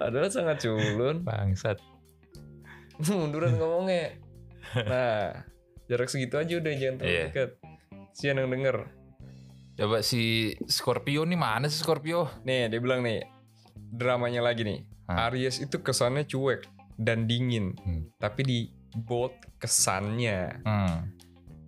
Padahal 0.00 0.30
sangat 0.30 0.56
culun. 0.64 1.16
bangsat. 1.22 1.78
Munduran 3.08 3.54
ngomongnya. 3.54 4.18
Nah, 4.74 5.46
jarak 5.86 6.08
segitu 6.08 6.34
aja 6.34 6.52
udah 6.54 6.72
jangan 6.72 6.96
terlalu 6.98 7.14
Iya. 7.14 7.24
dekat. 7.28 7.50
Sian 8.12 8.36
yang 8.36 8.50
denger. 8.50 8.76
Coba 9.74 10.02
si 10.02 10.22
Scorpio 10.66 11.22
nih 11.22 11.38
mana 11.38 11.66
sih 11.66 11.78
Scorpio? 11.78 12.26
Nih, 12.42 12.66
dia 12.66 12.78
bilang 12.78 13.00
nih, 13.00 13.22
dramanya 13.76 14.42
lagi 14.42 14.62
nih. 14.62 14.80
Hah? 15.06 15.30
Aries 15.30 15.58
itu 15.58 15.78
kesannya 15.78 16.24
cuek. 16.24 16.66
dan 16.98 17.30
dingin, 17.30 17.78
Hmm. 17.78 18.10
tapi 18.18 18.42
di 18.42 18.58
bold 18.92 19.30
kesannya. 19.62 20.66
Hmm. 20.66 21.14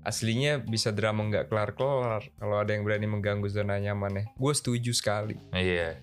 Aslinya 0.03 0.59
bisa 0.59 0.91
drama 0.91 1.23
nggak 1.23 1.47
kelar-kelar 1.47 2.27
kalau 2.35 2.59
ada 2.59 2.75
yang 2.75 2.83
berani 2.83 3.07
mengganggu 3.07 3.47
zona 3.47 3.79
nyaman 3.79 4.11
ya. 4.11 4.25
Gue 4.35 4.51
setuju 4.51 4.91
sekali. 4.91 5.39
Iya. 5.55 6.03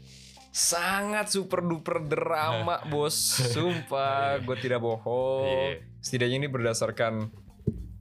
Sangat 0.58 1.30
super 1.30 1.62
duper 1.62 2.02
drama 2.02 2.82
bos. 2.92 3.14
Sumpah, 3.54 4.42
gue 4.42 4.58
tidak 4.58 4.82
bohong. 4.82 5.46
Iya. 5.46 5.86
Setidaknya 6.02 6.38
ini 6.42 6.50
berdasarkan 6.50 7.30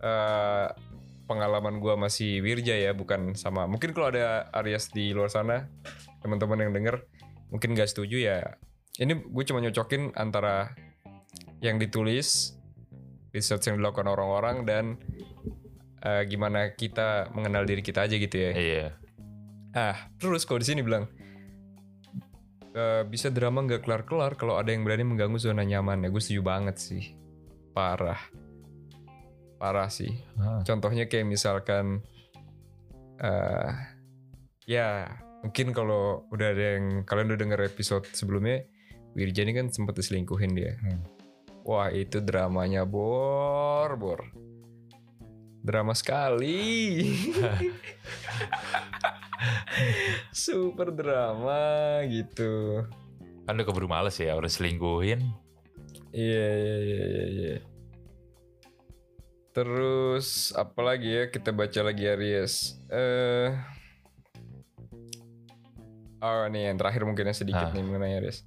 eh, 0.00 0.68
pengalaman 1.28 1.76
gue 1.84 1.94
masih 2.00 2.40
Wirja 2.40 2.72
ya, 2.80 2.96
bukan 2.96 3.36
sama. 3.36 3.68
Mungkin 3.68 3.92
kalau 3.92 4.08
ada 4.08 4.48
Aries 4.56 4.88
di 4.88 5.12
luar 5.12 5.28
sana, 5.28 5.68
teman-teman 6.24 6.64
yang 6.64 6.72
denger, 6.72 7.04
mungkin 7.52 7.76
gak 7.76 7.92
setuju 7.92 8.24
ya. 8.24 8.56
Ini 8.96 9.28
gue 9.28 9.44
cuma 9.44 9.60
nyocokin 9.60 10.16
antara 10.16 10.72
yang 11.60 11.76
ditulis, 11.76 12.56
research 13.36 13.68
yang 13.68 13.76
dilakukan 13.84 14.08
orang-orang 14.08 14.64
dan 14.64 14.84
eh, 16.00 16.24
gimana 16.24 16.72
kita 16.72 17.28
mengenal 17.36 17.68
diri 17.68 17.84
kita 17.84 18.08
aja 18.08 18.16
gitu 18.16 18.32
ya. 18.32 18.50
Iya. 18.56 18.86
Ah, 19.76 20.08
terus 20.16 20.48
kalau 20.48 20.56
di 20.56 20.72
sini 20.72 20.80
bilang 20.80 21.04
eh, 22.76 23.02
bisa 23.08 23.32
drama 23.32 23.64
nggak 23.64 23.88
kelar-kelar 23.88 24.36
kalau 24.36 24.60
ada 24.60 24.68
yang 24.68 24.84
berani 24.84 25.08
mengganggu 25.08 25.40
zona 25.40 25.64
nyaman 25.64 26.04
ya. 26.04 26.12
Gue 26.12 26.20
setuju 26.20 26.44
banget 26.44 26.76
sih. 26.76 27.16
Parah. 27.72 28.20
Parah 29.56 29.88
sih. 29.88 30.12
Ah. 30.36 30.60
Contohnya 30.60 31.08
kayak 31.08 31.24
misalkan 31.24 32.04
eh 33.16 33.72
ya 34.68 35.08
mungkin 35.40 35.72
kalau 35.72 36.28
udah 36.28 36.52
ada 36.52 36.76
yang 36.76 37.00
kalian 37.08 37.32
udah 37.32 37.40
denger 37.40 37.60
episode 37.64 38.04
sebelumnya 38.12 38.68
Wirja 39.16 39.48
ini 39.48 39.56
kan 39.56 39.72
sempat 39.72 39.96
diselingkuhin 39.96 40.52
dia. 40.52 40.76
Hmm. 40.76 41.00
Wah 41.64 41.88
itu 41.88 42.20
dramanya 42.20 42.84
bor 42.84 43.88
bor. 43.96 44.28
Drama 45.64 45.96
sekali. 45.96 47.00
Super 50.34 50.92
drama 50.92 52.00
gitu. 52.06 52.84
Kan 53.46 53.56
udah 53.56 53.66
keburu 53.66 53.86
males 53.86 54.18
ya, 54.18 54.34
udah 54.34 54.50
selingkuhin. 54.50 55.22
Iya 56.10 56.48
iya 56.56 56.76
iya 56.80 57.02
iya. 57.04 57.24
iya. 57.30 57.56
Terus 59.52 60.52
apa 60.52 60.80
lagi 60.84 61.08
ya 61.08 61.24
kita 61.32 61.48
baca 61.52 61.80
lagi 61.80 62.04
Aries. 62.04 62.76
Eh 62.92 63.52
Oh 66.18 66.48
nih 66.48 66.72
yang 66.72 66.76
terakhir 66.80 67.04
mungkin 67.04 67.28
yang 67.28 67.36
sedikit 67.36 67.70
Ah. 67.70 67.72
nih 67.72 67.84
mengenai 67.84 68.20
Aries. 68.20 68.44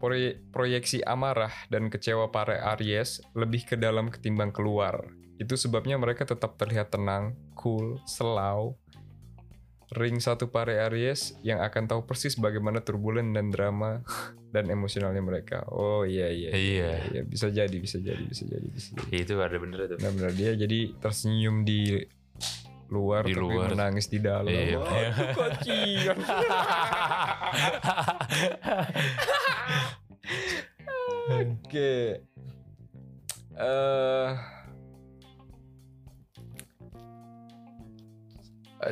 Proye- 0.00 0.36
proyeksi 0.52 1.00
amarah 1.00 1.52
dan 1.72 1.88
kecewa 1.88 2.28
para 2.28 2.60
Aries 2.76 3.24
lebih 3.32 3.64
ke 3.64 3.76
dalam 3.76 4.12
ketimbang 4.12 4.52
keluar. 4.52 5.08
Itu 5.40 5.56
sebabnya 5.56 5.96
mereka 5.96 6.28
tetap 6.28 6.60
terlihat 6.60 6.92
tenang, 6.92 7.32
cool, 7.56 7.96
selau. 8.04 8.76
Ring 9.94 10.18
satu 10.18 10.50
pare 10.50 10.82
Aries 10.82 11.38
yang 11.46 11.62
akan 11.62 11.86
tahu 11.86 12.02
persis 12.04 12.34
bagaimana 12.34 12.82
turbulen 12.82 13.30
dan 13.30 13.54
drama 13.54 14.02
dan 14.54 14.66
emosionalnya 14.66 15.22
mereka. 15.22 15.62
Oh 15.70 16.02
iya 16.02 16.28
iya. 16.30 16.50
Iya. 16.50 16.90
Iya, 17.14 17.22
bisa 17.22 17.48
jadi, 17.50 17.76
bisa 17.78 18.02
jadi, 18.02 18.22
bisa 18.26 18.42
jadi, 18.44 18.66
bisa 18.68 18.90
jadi. 18.98 19.14
Itu 19.14 19.38
ada 19.38 19.54
bener 19.56 19.86
tuh. 19.86 19.96
Benar-benar 20.02 20.32
dia 20.34 20.58
jadi 20.58 20.92
tersenyum 20.98 21.62
di 21.62 22.02
luar 22.90 23.24
Di 23.24 23.32
tapi 23.34 23.42
luar. 23.42 23.70
menangis 23.72 24.06
di 24.10 24.18
dalam. 24.18 24.50
Iya. 24.50 24.78
Waduh, 24.82 25.14
kocian. 25.34 26.18
Oke. 31.34 32.20
Eh 33.54 33.62
eh, 33.62 34.28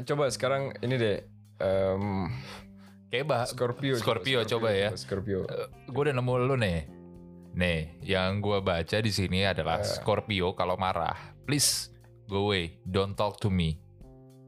coba 0.00 0.24
sekarang 0.28 0.72
ini 0.80 0.94
deh. 0.96 1.18
em, 1.58 2.30
Kayak 3.06 3.24
bah, 3.28 3.44
Scorpio. 3.44 3.94
Scorpio, 3.94 4.40
coba 4.42 4.72
ya. 4.72 4.88
Scorpio. 4.96 5.44
gue 5.84 6.00
udah 6.00 6.16
nemu 6.16 6.32
lu 6.42 6.56
nih. 6.56 6.88
Nih, 7.52 8.00
yang 8.00 8.40
gue 8.40 8.64
baca 8.64 8.96
di 8.96 9.12
sini 9.12 9.44
adalah 9.44 9.84
Eh. 9.84 9.86
Scorpio 9.86 10.56
kalau 10.56 10.80
marah, 10.80 11.12
please 11.44 11.92
go 12.24 12.48
away, 12.48 12.80
don't 12.82 13.12
talk 13.12 13.36
to 13.36 13.52
me. 13.52 13.76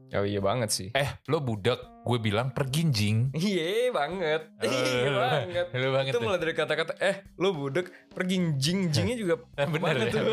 Oh 0.09 0.25
iya 0.25 0.41
banget 0.41 0.69
sih. 0.71 0.89
Eh, 0.91 1.21
lo 1.27 1.37
budak, 1.37 1.77
gue 2.01 2.17
bilang 2.17 2.49
pergi 2.49 2.89
jing. 2.89 3.17
Iya 3.31 3.91
banget. 3.91 4.41
Iya 4.57 5.09
banget. 5.11 5.65
Lo 5.75 5.87
banget 5.91 6.11
itu 6.13 6.19
mulai 6.19 6.39
dari 6.39 6.53
kata-kata 6.53 6.93
eh 6.97 7.15
lo 7.35 7.51
budek 7.51 7.91
pergi 8.15 8.55
jing 8.55 8.89
jingnya 8.89 9.17
juga 9.17 9.33
Eh, 9.61 9.67
bener 9.67 9.81
banget 9.93 10.07
ya? 10.09 10.13
tuh. 10.15 10.25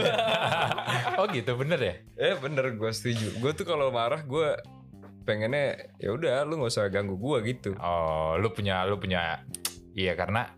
oh 1.21 1.27
gitu, 1.29 1.53
bener 1.59 1.81
ya? 1.81 1.95
eh 2.17 2.35
bener 2.39 2.73
gue 2.73 2.91
setuju. 2.91 3.37
Gue 3.37 3.53
tuh 3.53 3.69
kalau 3.69 3.93
marah 3.93 4.23
gue 4.23 4.49
pengennya 5.23 5.95
ya 5.99 6.11
udah 6.15 6.45
lu 6.45 6.59
nggak 6.61 6.73
usah 6.73 6.91
ganggu 6.91 7.17
gue 7.17 7.39
gitu. 7.55 7.71
Oh, 7.79 8.37
lu 8.39 8.51
punya, 8.51 8.85
lu 8.87 8.99
punya, 8.99 9.43
iya 9.95 10.13
karena 10.19 10.51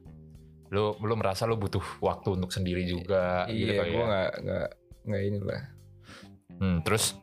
lu, 0.72 0.96
lu 0.98 1.14
merasa 1.14 1.44
lu 1.46 1.60
butuh 1.60 1.82
waktu 2.00 2.34
untuk 2.34 2.50
sendiri 2.50 2.88
juga. 2.88 3.46
gitu 3.46 3.70
iya 3.70 3.80
kali 3.80 3.90
gue 3.92 4.00
ya. 4.00 4.06
nggak 4.08 4.32
nggak 4.44 4.68
nggak 5.04 5.22
inilah. 5.22 5.62
Hmm, 6.58 6.78
terus, 6.82 7.18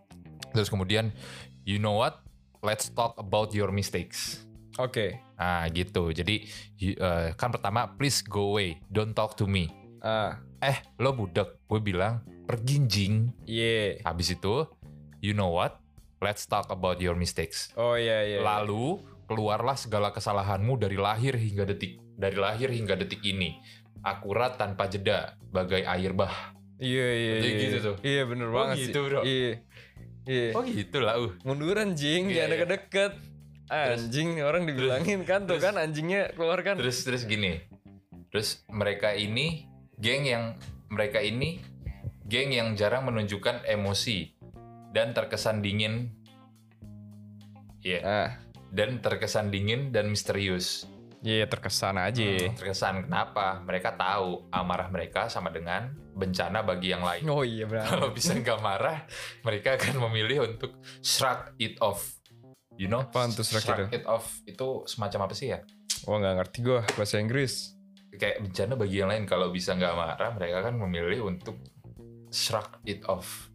terus 0.54 0.70
kemudian, 0.70 1.10
you 1.66 1.82
know 1.82 1.98
what? 1.98 2.22
Let's 2.62 2.94
talk 2.94 3.18
about 3.18 3.58
your 3.58 3.74
mistakes. 3.74 4.46
Oke. 4.78 5.18
Ah 5.36 5.66
gitu. 5.74 6.14
Jadi 6.14 6.46
eh, 6.80 7.34
kan 7.34 7.50
pertama 7.50 7.90
please 7.98 8.22
go 8.22 8.54
away, 8.54 8.78
don't 8.94 9.18
talk 9.18 9.34
to 9.34 9.50
me. 9.50 9.68
Ah 10.00 10.38
Eh 10.62 10.78
lo 11.02 11.18
budak, 11.18 11.66
gue 11.66 11.82
bilang 11.82 12.22
pergi 12.46 12.86
jing. 12.86 13.34
iya. 13.50 13.98
Habis 14.06 14.38
itu, 14.38 14.70
you 15.26 15.34
know 15.34 15.50
what? 15.50 15.81
Let's 16.22 16.46
talk 16.46 16.70
about 16.70 17.02
your 17.02 17.18
mistakes. 17.18 17.74
Oh 17.74 17.98
iya 17.98 18.22
iya. 18.22 18.40
Lalu 18.46 19.02
keluarlah 19.26 19.74
segala 19.74 20.14
kesalahanmu 20.14 20.78
dari 20.78 20.94
lahir 20.94 21.34
hingga 21.34 21.66
detik 21.66 21.98
dari 22.14 22.38
lahir 22.38 22.70
hingga 22.70 22.94
detik 22.94 23.26
ini. 23.26 23.58
Akurat 24.06 24.54
tanpa 24.54 24.86
jeda, 24.86 25.34
bagai 25.50 25.82
air 25.82 26.14
bah. 26.14 26.54
Iya 26.78 27.08
iya 27.10 27.34
Jadi 27.42 27.50
iya. 27.50 27.62
gitu 27.66 27.78
tuh. 27.82 27.96
Iya 28.06 28.22
bener 28.30 28.48
Oh, 28.50 28.54
banget 28.54 28.76
gitu, 28.86 29.02
sih. 29.02 29.06
bro. 29.10 29.22
Iya. 29.26 29.52
Iya. 30.22 30.48
Oh 30.54 30.62
gitu 30.62 30.98
lah, 31.02 31.18
uh. 31.18 31.34
Munduran 31.42 31.98
jing, 31.98 32.30
Iya, 32.30 32.46
jangan 32.46 32.50
iya. 32.50 32.54
deket-deket. 32.54 33.12
Anjing 33.72 34.30
orang 34.46 34.64
dibilangin 34.70 35.20
kan 35.26 35.50
tuh 35.50 35.58
terus- 35.58 35.66
kan 35.66 35.82
anjingnya 35.82 36.30
keluar 36.38 36.62
kan. 36.62 36.78
Terus 36.78 37.02
terus 37.02 37.26
gini. 37.26 37.66
Terus 38.30 38.62
mereka 38.70 39.18
ini 39.18 39.66
geng 39.98 40.30
yang 40.30 40.54
mereka 40.86 41.18
ini 41.18 41.66
geng 42.30 42.54
yang 42.54 42.78
jarang 42.78 43.10
menunjukkan 43.10 43.66
emosi 43.66 44.38
dan 44.92 45.12
terkesan 45.12 45.60
dingin. 45.60 46.12
Iya, 47.82 48.00
Ah, 48.06 48.30
dan 48.70 49.02
terkesan 49.02 49.50
dingin 49.50 49.90
dan 49.90 50.08
misterius. 50.08 50.86
iya 51.22 51.46
terkesan 51.46 52.02
aja. 52.02 52.18
Hmm, 52.18 52.58
terkesan 52.58 53.06
kenapa? 53.06 53.62
Mereka 53.62 53.94
tahu 53.94 54.50
amarah 54.50 54.90
mereka 54.90 55.30
sama 55.30 55.54
dengan 55.54 55.94
bencana 56.18 56.66
bagi 56.66 56.90
yang 56.90 57.06
lain. 57.06 57.22
Oh 57.30 57.46
iya 57.46 57.70
benar. 57.70 57.86
Kalau 57.94 58.10
bisa 58.10 58.34
nggak 58.34 58.58
marah, 58.58 59.06
mereka 59.46 59.78
akan 59.78 60.02
memilih 60.10 60.50
untuk 60.50 60.82
shrug 61.02 61.54
it 61.58 61.78
off. 61.78 62.18
You 62.74 62.90
know? 62.90 63.06
Apaan 63.06 63.30
tuh 63.32 63.46
shrug 63.46 63.86
it 63.94 64.02
it 64.02 64.06
off 64.10 64.42
itu 64.50 64.82
semacam 64.90 65.30
apa 65.30 65.34
sih 65.38 65.54
ya? 65.54 65.62
Wah 66.10 66.18
nggak 66.18 66.36
ngerti 66.42 66.58
gue 66.66 66.80
bahasa 66.98 67.22
Inggris. 67.22 67.78
kayak 68.12 68.42
bencana 68.44 68.74
bagi 68.76 69.00
yang 69.00 69.08
lain 69.08 69.24
kalau 69.24 69.54
bisa 69.54 69.72
nggak 69.72 69.96
marah 69.96 70.36
mereka 70.36 70.68
kan 70.68 70.76
memilih 70.76 71.32
untuk 71.32 71.56
shrug 72.28 72.82
it 72.84 73.00
off 73.08 73.48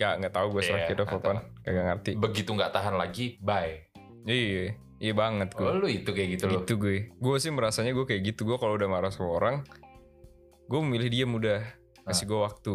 Gak 0.00 0.12
nggak 0.16 0.32
tahu 0.32 0.46
gue 0.50 0.62
itu 0.64 0.72
atau- 0.96 1.20
apaan. 1.20 1.38
Kagak 1.60 1.84
ngerti. 1.86 2.10
begitu 2.16 2.50
nggak 2.50 2.72
tahan 2.72 2.96
lagi 2.96 3.36
bye 3.38 3.84
Iya, 4.20 4.76
iya 4.96 5.12
banget 5.12 5.52
gue. 5.52 5.60
oh, 5.62 5.76
lu 5.76 5.84
itu 5.86 6.08
kayak 6.08 6.28
gitu 6.34 6.44
loh 6.44 6.52
gitu 6.58 6.72
gue. 6.76 7.12
Gue 7.14 7.36
sih 7.36 7.48
merasanya 7.48 7.92
gue 7.92 8.04
kayak 8.04 8.20
gitu. 8.26 8.44
Gue 8.44 8.56
kalau 8.56 8.76
udah 8.76 8.84
marah 8.84 9.08
sama 9.08 9.32
orang, 9.32 9.56
gue 10.66 10.78
memilih 10.78 11.08
diam 11.08 11.32
udah. 11.32 11.64
Kasih 12.02 12.24
gue 12.26 12.36
waktu. 12.38 12.74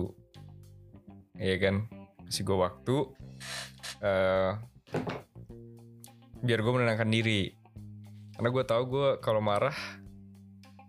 Iya 1.35 1.55
kan? 1.59 1.75
Kasih 2.23 2.43
gue 2.43 2.57
waktu. 2.57 2.95
eh 4.01 4.51
biar 6.39 6.59
gue 6.61 6.73
menenangkan 6.73 7.09
diri. 7.09 7.53
Karena 8.33 8.49
gue 8.49 8.63
tahu 8.63 8.83
gue 8.87 9.07
kalau 9.19 9.39
marah 9.39 9.75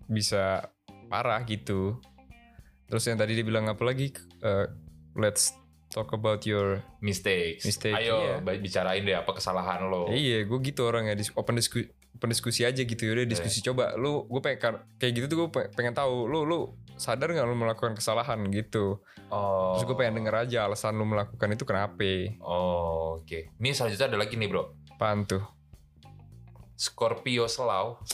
bisa 0.07 0.73
parah 1.07 1.45
gitu. 1.45 2.01
Terus 2.87 3.05
yang 3.05 3.17
tadi 3.17 3.35
dia 3.35 3.45
bilang 3.45 3.67
apa 3.67 3.83
lagi? 3.83 4.09
Eh, 4.41 4.67
let's 5.15 5.53
talk 5.97 6.13
about 6.13 6.45
your 6.45 6.85
mistakes. 7.01 7.65
Mistake, 7.65 7.97
ayo 7.97 8.37
iya. 8.45 8.61
bicarain 8.61 9.01
deh 9.01 9.17
apa 9.17 9.33
kesalahan 9.33 9.89
lo. 9.89 10.13
Iya, 10.13 10.45
gue 10.45 10.59
gitu 10.61 10.85
orangnya 10.85 11.17
dis 11.17 11.33
open 11.33 11.57
diskusi 11.57 11.89
open 12.13 12.29
diskusi 12.29 12.69
aja 12.69 12.85
gitu 12.85 13.09
Iya. 13.09 13.25
ya 13.25 13.25
diskusi. 13.25 13.65
Coba 13.65 13.97
lu 13.97 14.29
gue 14.29 14.41
pengen 14.45 14.85
kayak 15.01 15.13
gitu 15.17 15.25
tuh 15.33 15.37
gue 15.41 15.49
pengen 15.73 15.97
tahu 15.97 16.29
lu 16.29 16.45
lu 16.45 16.77
sadar 17.01 17.33
nggak 17.33 17.49
lu 17.49 17.57
melakukan 17.57 17.97
kesalahan 17.97 18.45
gitu? 18.53 19.01
Oh. 19.33 19.81
Terus 19.81 19.89
gue 19.89 19.97
pengen 19.97 20.21
denger 20.21 20.45
aja 20.45 20.69
alasan 20.69 21.01
lu 21.01 21.09
melakukan 21.09 21.49
itu 21.49 21.65
kenapa. 21.65 22.37
Oh, 22.45 23.25
oke. 23.25 23.57
Ini 23.57 23.73
selanjutnya 23.73 24.13
ada 24.13 24.19
lagi 24.21 24.37
nih 24.37 24.53
bro. 24.53 24.77
Apaan 24.93 25.25
tuh? 25.25 25.41
Scorpio 26.77 27.49
Selau 27.49 28.05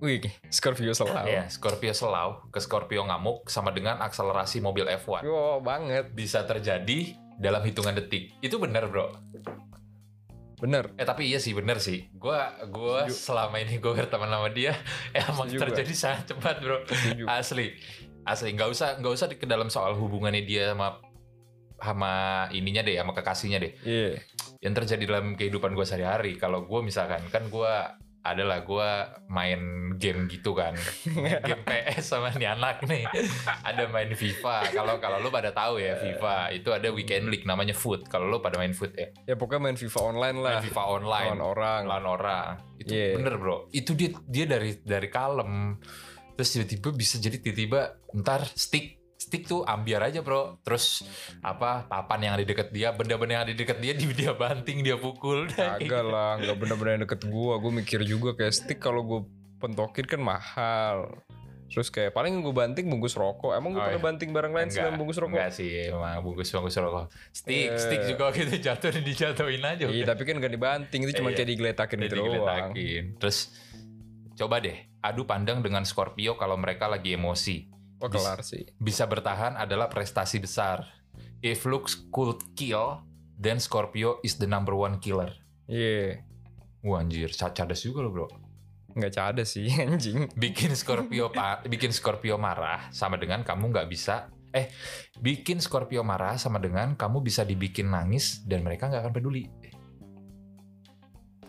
Wih, 0.00 0.24
Scorpio 0.48 0.96
selalu. 0.96 1.28
Ya, 1.28 1.44
Scorpio 1.52 1.92
selau 1.92 2.48
ke 2.48 2.56
Scorpio 2.56 3.04
ngamuk 3.04 3.52
sama 3.52 3.68
dengan 3.68 4.00
akselerasi 4.00 4.64
mobil 4.64 4.88
F1. 4.88 5.28
Wow, 5.28 5.60
banget. 5.60 6.16
Bisa 6.16 6.48
terjadi 6.48 7.12
dalam 7.36 7.60
hitungan 7.60 7.92
detik. 7.92 8.32
Itu 8.40 8.56
benar, 8.56 8.88
Bro. 8.88 9.12
Bener. 10.60 10.92
Eh 11.00 11.08
tapi 11.08 11.28
iya 11.28 11.40
sih 11.40 11.56
bener 11.56 11.80
sih. 11.80 12.08
Gua 12.12 12.52
gua 12.68 13.08
Setuju. 13.08 13.16
selama 13.16 13.56
ini 13.64 13.80
gue 13.80 13.92
berteman 13.96 14.28
sama 14.28 14.48
dia 14.52 14.76
emang 15.16 15.48
Setuju 15.48 15.56
gua. 15.56 15.64
terjadi 15.72 15.92
sangat 15.96 16.24
cepat, 16.32 16.56
Bro. 16.60 16.78
Setuju. 16.84 17.24
Asli. 17.28 17.66
Asli 18.28 18.48
nggak 18.52 18.68
usah 18.68 18.88
nggak 19.00 19.12
usah 19.16 19.26
ke 19.32 19.48
dalam 19.48 19.72
soal 19.72 19.96
hubungannya 19.96 20.44
dia 20.44 20.76
sama 20.76 21.00
sama 21.80 22.12
ininya 22.52 22.84
deh, 22.84 23.00
sama 23.00 23.16
kekasihnya 23.16 23.56
deh. 23.56 23.72
Iya. 23.88 24.20
Yang 24.60 24.74
terjadi 24.84 25.04
dalam 25.08 25.32
kehidupan 25.32 25.72
gue 25.72 25.84
sehari-hari. 25.88 26.36
Kalau 26.36 26.68
gue 26.68 26.80
misalkan 26.84 27.24
kan 27.32 27.48
gue 27.48 27.72
adalah 28.20 28.60
gue 28.60 28.90
main 29.26 29.60
game 29.96 30.28
gitu 30.28 30.52
kan. 30.52 30.76
Main 31.08 31.40
game 31.48 31.64
PS 31.64 32.04
sama 32.04 32.28
nih 32.36 32.52
anak 32.52 32.84
nih. 32.84 33.08
Ada 33.64 33.88
main 33.88 34.12
FIFA. 34.12 34.76
Kalau 34.76 35.00
kalau 35.00 35.18
lu 35.18 35.32
pada 35.32 35.50
tahu 35.50 35.80
ya 35.80 35.96
FIFA 35.96 36.52
itu 36.52 36.68
ada 36.68 36.92
weekend 36.92 37.32
league 37.32 37.48
namanya 37.48 37.72
foot 37.72 38.04
kalau 38.06 38.28
lu 38.28 38.38
pada 38.38 38.60
main 38.60 38.76
foot 38.76 38.92
ya? 38.92 39.08
Ya 39.24 39.34
pokoknya 39.34 39.72
main 39.72 39.78
FIFA 39.80 40.00
online 40.04 40.36
lah. 40.36 40.52
main 40.60 40.66
FIFA 40.68 40.82
online. 40.84 41.26
Lawan 41.32 41.40
orang. 41.42 41.80
lawan 41.88 42.06
orang. 42.06 42.46
Itu 42.76 42.92
Iya. 42.92 43.16
bener 43.16 43.34
bro. 43.40 43.56
Itu 43.72 43.96
dia 43.96 44.12
dia 44.28 44.44
dari 44.44 44.76
dari 44.84 45.08
kalem. 45.08 45.80
Terus 46.36 46.48
tiba-tiba 46.52 46.88
bisa 46.92 47.16
jadi 47.16 47.40
tiba-tiba 47.40 47.80
ntar 48.20 48.44
stick 48.52 48.99
stick 49.30 49.46
tuh 49.46 49.62
ambiar 49.62 50.02
aja 50.02 50.20
bro 50.20 50.58
terus 50.60 51.06
apa 51.38 51.86
papan 51.86 52.18
yang 52.20 52.32
ada 52.34 52.42
di 52.42 52.50
deket 52.50 52.68
dia 52.68 52.90
benda-benda 52.90 53.32
yang 53.32 53.44
ada 53.46 53.52
di 53.54 53.58
deket 53.58 53.78
dia 53.78 53.94
dia, 53.94 54.34
banting 54.34 54.82
dia 54.82 54.98
pukul 54.98 55.46
Kagak 55.54 55.78
gitu. 55.78 56.02
lah, 56.02 56.34
nggak 56.36 56.56
bener-bener 56.56 56.90
yang 56.92 57.02
deket 57.04 57.22
gua. 57.26 57.54
Gue 57.56 57.70
mikir 57.72 58.02
juga 58.02 58.34
kayak 58.34 58.50
stick 58.50 58.76
kalau 58.76 59.00
gue 59.00 59.20
pentokin 59.56 60.02
kan 60.04 60.18
mahal. 60.18 61.06
Terus 61.70 61.86
kayak 61.86 62.10
paling 62.10 62.42
gue 62.42 62.50
banting 62.50 62.90
bungkus 62.90 63.14
rokok. 63.14 63.54
Emang 63.54 63.70
gue 63.70 63.78
Oh, 63.78 63.86
pernah 63.86 63.96
iya. 63.96 64.08
banting 64.10 64.30
barang 64.30 64.50
lain 64.50 64.68
selain 64.68 64.98
bungkus 64.98 65.14
rokok? 65.16 65.30
enggak 65.30 65.50
sih 65.54 65.70
emang 65.86 66.18
bungkus 66.20 66.50
bungkus 66.50 66.74
rokok 66.74 67.06
stick 67.30 67.70
Eh. 67.70 67.78
stick 67.78 68.02
juga 68.10 68.24
gitu 68.34 68.50
jatuh 68.58 68.90
dijatuhin 68.98 69.62
aja 69.62 69.86
Iya, 69.86 70.04
tapi 70.04 70.26
kan 70.26 70.34
gak 70.36 70.50
dibanting, 70.50 71.06
itu 71.06 71.14
cuma 71.14 71.30
Iya. 71.30 71.36
kayak 71.38 71.48
digeletakin 71.48 71.98
gitu 72.02 72.14
doang. 72.18 72.70
terus 73.16 73.54
coba 74.34 74.58
deh 74.58 74.74
adu 74.98 75.22
pandang 75.22 75.62
dengan 75.62 75.84
Scorpio 75.84 76.34
kalau 76.34 76.56
mereka 76.56 76.84
lagi 76.84 77.14
emosi 77.14 77.69
Wah 78.00 78.08
kelar 78.08 78.40
sih. 78.40 78.64
bisa 78.76 79.04
bertahan 79.04 79.54
adalah 79.54 79.86
prestasi 79.86 80.40
besar. 80.40 80.88
If 81.40 81.64
looks 81.64 82.08
could 82.08 82.40
kill, 82.52 83.04
then 83.36 83.60
Scorpio 83.60 84.20
is 84.20 84.36
the 84.36 84.48
number 84.48 84.72
one 84.72 85.00
killer. 85.00 85.32
Iya, 85.64 86.24
Wah 86.80 87.04
anjir, 87.04 87.28
ca- 87.30 87.52
cadas 87.52 87.84
juga 87.84 88.00
loh 88.00 88.12
bro. 88.12 88.28
nggak 88.90 89.14
ada 89.14 89.44
sih 89.46 89.70
anjing. 89.84 90.32
Bikin 90.34 90.74
Scorpio 90.74 91.30
bikin 91.72 91.92
Scorpio 91.92 92.34
marah 92.36 92.88
sama 92.90 93.20
dengan 93.20 93.44
kamu 93.44 93.70
nggak 93.70 93.86
bisa. 93.86 94.32
Eh, 94.50 94.66
bikin 95.14 95.62
Scorpio 95.62 96.02
marah 96.02 96.34
sama 96.34 96.58
dengan 96.58 96.98
kamu 96.98 97.22
bisa 97.22 97.46
dibikin 97.46 97.86
nangis 97.86 98.42
dan 98.48 98.66
mereka 98.66 98.90
nggak 98.90 99.06
akan 99.06 99.14
peduli. 99.14 99.44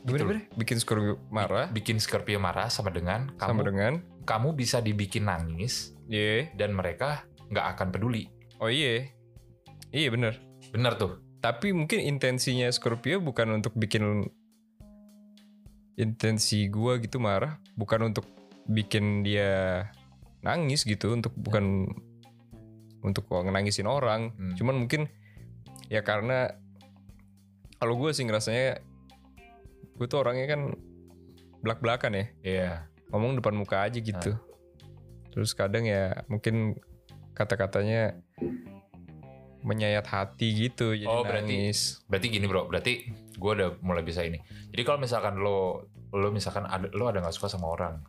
Gimana, 0.01 0.41
Gitu. 0.41 0.57
Bikin 0.57 0.77
Scorpio 0.81 1.13
marah 1.29 1.69
Bikin 1.69 2.01
Scorpio 2.01 2.41
marah 2.41 2.73
sama 2.73 2.89
dengan 2.89 3.29
kamu 3.37 3.49
sama 3.53 3.61
dengan 3.61 3.93
kamu 4.25 4.49
bisa 4.53 4.81
dibikin 4.81 5.29
nangis 5.29 5.93
Iya. 6.11 6.51
dan 6.59 6.75
mereka 6.75 7.23
nggak 7.47 7.65
akan 7.77 7.87
peduli. 7.95 8.27
Oh 8.59 8.67
iya. 8.67 9.07
Iya 9.95 10.11
bener. 10.11 10.35
Bener 10.75 10.99
tuh. 10.99 11.23
Tapi 11.39 11.71
mungkin 11.71 12.03
intensinya 12.03 12.67
Scorpio 12.67 13.23
bukan 13.23 13.63
untuk 13.63 13.71
bikin 13.79 14.27
intensi 15.95 16.67
gua 16.67 16.99
gitu 16.99 17.17
marah, 17.23 17.59
bukan 17.79 18.11
untuk 18.11 18.27
bikin 18.67 19.23
dia 19.23 19.87
nangis 20.43 20.83
gitu, 20.83 21.15
untuk 21.15 21.31
bukan 21.35 21.87
untuk 23.01 23.25
ngenangisin 23.31 23.87
orang. 23.89 24.35
Hmm. 24.35 24.55
Cuman 24.59 24.75
mungkin 24.85 25.07
ya 25.89 26.03
karena 26.05 26.53
kalau 27.81 27.97
gue 27.97 28.13
sih 28.13 28.23
ngerasanya 28.29 28.77
gue 29.97 30.05
tuh 30.05 30.21
orangnya 30.21 30.45
kan 30.53 30.61
belak-belakan 31.65 32.13
ya, 32.13 32.25
Iya. 32.45 32.71
ngomong 33.09 33.41
depan 33.41 33.57
muka 33.57 33.85
aja 33.85 33.97
gitu. 33.97 34.37
Terus 35.31 35.51
kadang 35.51 35.83
ya 35.83 36.23
mungkin 36.27 36.75
kata-katanya 37.31 38.19
menyayat 39.61 40.03
hati 40.03 40.47
gitu, 40.59 40.91
jadi 40.91 41.05
Oh, 41.05 41.21
berarti- 41.21 41.45
nangis. 41.45 41.79
Berarti 42.05 42.27
gini 42.27 42.45
bro, 42.45 42.65
berarti 42.65 42.93
gue 43.31 43.51
udah 43.53 43.77
mulai 43.79 44.01
bisa 44.01 44.21
ini. 44.21 44.41
Jadi 44.67 44.81
kalau 44.81 44.97
misalkan 44.97 45.37
lo, 45.37 45.85
lo 46.09 46.27
misalkan 46.29 46.65
ada, 46.65 46.89
lo 46.89 47.05
ada 47.05 47.21
nggak 47.21 47.31
suka 47.31 47.47
sama 47.47 47.69
orang, 47.69 48.01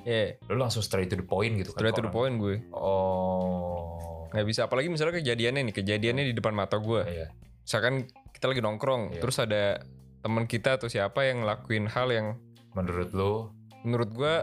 Iya, 0.00 0.36
lo 0.46 0.60
langsung 0.60 0.78
straight 0.78 1.08
to 1.08 1.16
the 1.16 1.24
point 1.24 1.56
gitu 1.56 1.72
kan? 1.72 1.80
straight 1.80 1.92
ke 1.92 1.98
to 1.98 2.06
the 2.06 2.12
point 2.12 2.36
gue. 2.36 2.60
Oh, 2.70 4.28
Nggak 4.28 4.46
bisa, 4.46 4.60
apalagi 4.62 4.86
misalnya 4.86 5.16
kejadiannya 5.16 5.62
nih, 5.64 5.74
kejadiannya 5.74 6.24
di 6.26 6.34
depan 6.36 6.52
mata 6.52 6.76
gue. 6.76 7.00
iya. 7.02 7.32
Misalkan 7.58 8.04
kita 8.30 8.46
lagi 8.46 8.60
nongkrong, 8.60 9.02
Iya. 9.10 9.20
terus 9.20 9.36
ada 9.38 9.80
teman 10.20 10.44
kita 10.44 10.76
atau 10.76 10.86
siapa 10.86 11.24
yang 11.24 11.40
ngelakuin 11.40 11.88
hal 11.88 12.08
yang 12.08 12.26
Menurut 12.70 13.10
lo, 13.10 13.56
menurut 13.80 14.12
gue 14.12 14.34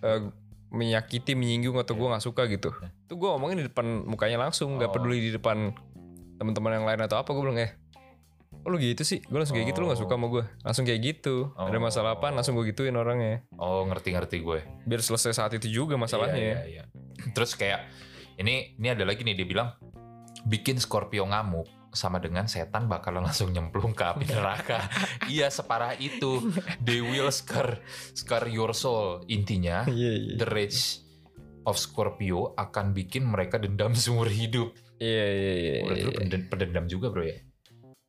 eh, 0.00 0.20
menyakiti, 0.68 1.32
menyinggung 1.32 1.76
atau 1.76 1.94
gue 1.94 2.06
nggak 2.06 2.24
suka 2.24 2.44
gitu. 2.46 2.68
Iya. 2.74 2.88
Itu 3.04 3.14
gue 3.16 3.28
ngomongin 3.28 3.56
di 3.60 3.66
depan 3.66 4.04
mukanya 4.04 4.44
langsung, 4.44 4.76
nggak 4.76 4.90
Oh. 4.90 4.94
peduli 4.94 5.18
di 5.20 5.30
depan 5.32 5.72
teman-teman 6.36 6.78
yang 6.78 6.86
lain 6.86 7.00
atau 7.02 7.16
apa. 7.16 7.30
Gue 7.32 7.42
bilang 7.42 7.56
eh, 7.58 7.72
oh 8.62 8.68
lu 8.68 8.76
gitu 8.76 9.00
sih? 9.00 9.22
Gue 9.22 9.38
langsung 9.38 9.56
kayak 9.56 9.72
gitu, 9.72 9.80
lu 9.80 9.88
nggak 9.88 10.00
suka 10.00 10.14
sama 10.14 10.26
gue? 10.28 10.44
Langsung 10.60 10.84
kayak 10.84 11.00
gitu. 11.00 11.56
Ada 11.56 11.78
Oh. 11.78 11.82
masalah 11.82 12.10
apa? 12.16 12.28
Langsung 12.28 12.52
gue 12.54 12.68
gituin 12.68 12.92
orangnya. 12.94 13.46
oh 13.56 13.86
ngerti-ngerti 13.86 14.40
gue. 14.40 14.60
Biar 14.84 15.00
selesai 15.00 15.32
saat 15.34 15.52
itu 15.54 15.68
juga 15.68 15.96
masalahnya. 15.96 16.36
Iya, 16.36 16.58
iya, 16.66 16.82
iya. 16.84 17.32
Terus 17.32 17.54
kayak 17.54 17.88
ini, 18.36 18.76
ini 18.76 18.88
ada 18.88 19.02
lagi 19.02 19.24
nih 19.24 19.34
dia 19.34 19.46
bilang 19.46 19.72
bikin 20.44 20.78
Scorpio 20.78 21.26
ngamuk 21.26 21.66
sama 21.92 22.20
dengan 22.20 22.46
setan 22.46 22.86
bakalan 22.86 23.24
langsung 23.28 23.52
nyemplung 23.52 23.92
ke 23.96 24.04
api 24.04 24.24
neraka. 24.28 24.88
iya 25.32 25.48
separah 25.48 25.96
itu. 25.96 26.52
They 26.82 27.00
will 27.00 27.32
scar 27.32 27.80
scar 28.12 28.48
your 28.48 28.72
soul. 28.76 29.24
Intinya 29.28 29.84
Iya, 29.88 30.12
iya. 30.16 30.34
the 30.36 30.46
rage 30.48 31.04
of 31.68 31.76
Scorpio 31.76 32.56
akan 32.56 32.96
bikin 32.96 33.28
mereka 33.28 33.60
dendam 33.60 33.92
seumur 33.98 34.32
hidup. 34.32 34.72
Iya, 34.98 35.26
iya, 35.30 35.54
iya. 35.54 35.74
Iya. 35.84 36.38
pendendam 36.50 36.90
juga 36.90 37.12
bro 37.12 37.22
ya? 37.22 37.38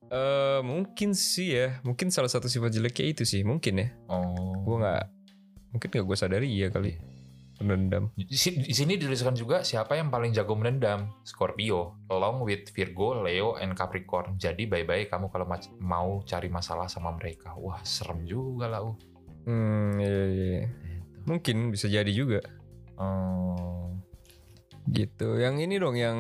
Eh, 0.10 0.60
mungkin 0.66 1.14
sih 1.14 1.54
ya. 1.54 1.78
Mungkin 1.86 2.10
salah 2.10 2.32
satu 2.32 2.50
sifat 2.50 2.74
jeleknya 2.74 3.06
itu 3.14 3.24
sih. 3.30 3.46
Mungkin 3.46 3.74
ya. 3.78 3.88
Oh. 4.10 4.58
Gue 4.66 4.82
nggak. 4.82 5.06
Mungkin 5.70 5.88
nggak 5.94 6.06
gue 6.10 6.18
sadari 6.18 6.50
iya 6.50 6.74
kali. 6.74 6.98
Pendendam. 7.60 8.08
Di 8.16 8.24
si- 8.40 8.56
di 8.56 8.72
sini 8.72 8.96
dituliskan 8.96 9.36
juga 9.36 9.68
siapa 9.68 10.00
yang 10.00 10.08
paling 10.08 10.32
jago 10.32 10.56
menendam? 10.56 11.12
Scorpio, 11.28 12.00
along 12.08 12.48
with 12.48 12.72
Virgo, 12.72 13.20
Leo, 13.20 13.60
and 13.60 13.76
Capricorn. 13.76 14.40
Jadi 14.40 14.64
bye-bye 14.64 15.12
kamu 15.12 15.28
kalau 15.28 15.46
mau 15.84 16.24
cari 16.24 16.48
masalah 16.48 16.88
sama 16.88 17.12
mereka. 17.20 17.52
Wah 17.60 17.84
serem 17.84 18.24
juga 18.24 18.72
lah. 18.72 18.80
Uh. 18.88 18.96
Hmm, 19.44 20.00
iya, 20.00 20.08
iya. 20.08 20.46
iya. 20.56 20.64
Mungkin 21.28 21.76
bisa 21.76 21.92
jadi 21.92 22.10
juga. 22.16 22.40
Oh. 22.96 23.92
Gitu. 24.88 25.38
Yang 25.38 25.56
ini 25.68 25.76
dong, 25.78 25.96
yang 26.00 26.18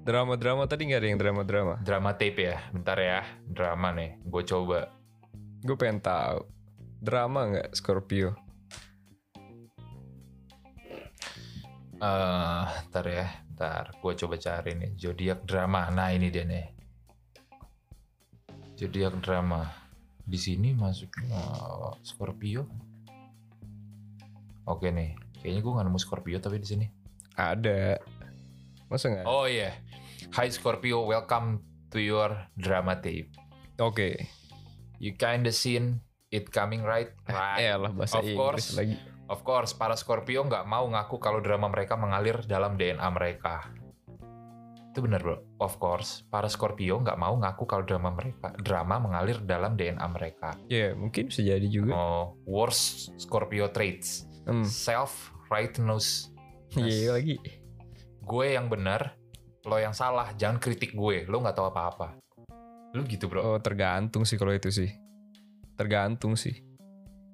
drama-drama 0.00 0.64
tadi 0.64 0.88
nggak 0.88 1.00
ada 1.04 1.08
yang 1.12 1.20
drama-drama. 1.20 1.74
Drama 1.84 2.16
tape 2.16 2.40
ya, 2.40 2.56
bentar 2.72 2.96
ya. 2.96 3.20
Drama 3.44 3.92
nih, 3.92 4.16
gue 4.24 4.42
coba. 4.48 4.96
Gue 5.60 5.76
pengen 5.76 6.00
tahu. 6.00 6.48
Drama 7.00 7.52
nggak 7.52 7.68
Scorpio? 7.76 8.36
Eh, 12.00 12.64
ntar 12.88 13.04
ya, 13.04 13.28
ntar. 13.52 13.92
Gue 14.00 14.16
coba 14.16 14.40
cari 14.40 14.72
nih. 14.72 14.96
Zodiak 14.96 15.44
drama. 15.44 15.92
Nah 15.92 16.08
ini 16.16 16.32
dia 16.32 16.48
nih. 16.48 16.64
Zodiak 18.74 19.20
drama. 19.20 19.68
Di 20.24 20.38
sini 20.40 20.72
masuknya 20.72 21.42
Scorpio. 22.00 22.64
Oke 24.64 24.88
nih. 24.88 25.12
Kayaknya 25.44 25.60
gue 25.60 25.72
gak 25.76 25.86
nemu 25.88 26.00
Scorpio 26.00 26.38
tapi 26.40 26.56
di 26.56 26.68
sini. 26.68 26.86
Ada. 27.36 28.00
Masa 28.88 29.12
nggak? 29.12 29.26
Oh 29.28 29.44
iya. 29.44 29.76
Hi 30.40 30.48
Scorpio, 30.48 31.04
welcome 31.04 31.60
to 31.92 32.00
your 32.00 32.32
drama 32.56 32.96
tape. 32.96 33.28
Oke. 33.76 34.24
You 35.00 35.16
kinda 35.16 35.52
seen 35.52 36.00
it 36.32 36.48
coming 36.48 36.80
right? 36.80 37.12
Right. 37.28 37.60
Eh 37.60 37.76
lah 37.76 37.92
bahasa 37.92 38.20
Of 38.20 38.24
Inggris 38.24 38.36
course. 38.36 38.68
lagi. 38.76 38.96
Of 39.30 39.46
course, 39.46 39.78
para 39.78 39.94
Scorpio 39.94 40.42
nggak 40.42 40.66
mau 40.66 40.90
ngaku 40.90 41.22
kalau 41.22 41.38
drama 41.38 41.70
mereka 41.70 41.94
mengalir 41.94 42.42
dalam 42.50 42.74
DNA 42.74 43.06
mereka. 43.14 43.70
Itu 44.90 45.06
benar 45.06 45.22
bro. 45.22 45.38
Of 45.62 45.78
course, 45.78 46.26
para 46.26 46.50
Scorpio 46.50 46.98
nggak 46.98 47.14
mau 47.14 47.38
ngaku 47.38 47.62
kalau 47.62 47.86
drama 47.86 48.10
mereka 48.10 48.50
drama 48.58 48.98
mengalir 48.98 49.38
dalam 49.46 49.78
DNA 49.78 50.02
mereka. 50.10 50.50
Ya 50.66 50.98
mungkin 50.98 51.30
bisa 51.30 51.46
jadi 51.46 51.62
juga. 51.70 51.94
Oh, 51.94 52.34
worst 52.42 53.14
Scorpio 53.22 53.70
traits, 53.70 54.26
Hmm. 54.50 54.66
self 54.66 55.30
righteousness. 55.46 56.34
Iya 56.74 57.14
lagi. 57.14 57.38
Gue 58.18 58.58
yang 58.58 58.66
benar, 58.66 59.14
lo 59.62 59.78
yang 59.78 59.94
salah. 59.94 60.34
Jangan 60.34 60.58
kritik 60.58 60.90
gue. 60.90 61.22
Lo 61.30 61.38
nggak 61.38 61.54
tahu 61.54 61.70
apa-apa. 61.70 62.18
Lu 62.98 63.06
gitu 63.06 63.30
bro. 63.30 63.46
Oh 63.46 63.58
tergantung 63.62 64.26
sih 64.26 64.34
kalau 64.34 64.50
itu 64.50 64.74
sih. 64.74 64.90
Tergantung 65.78 66.34
sih. 66.34 66.66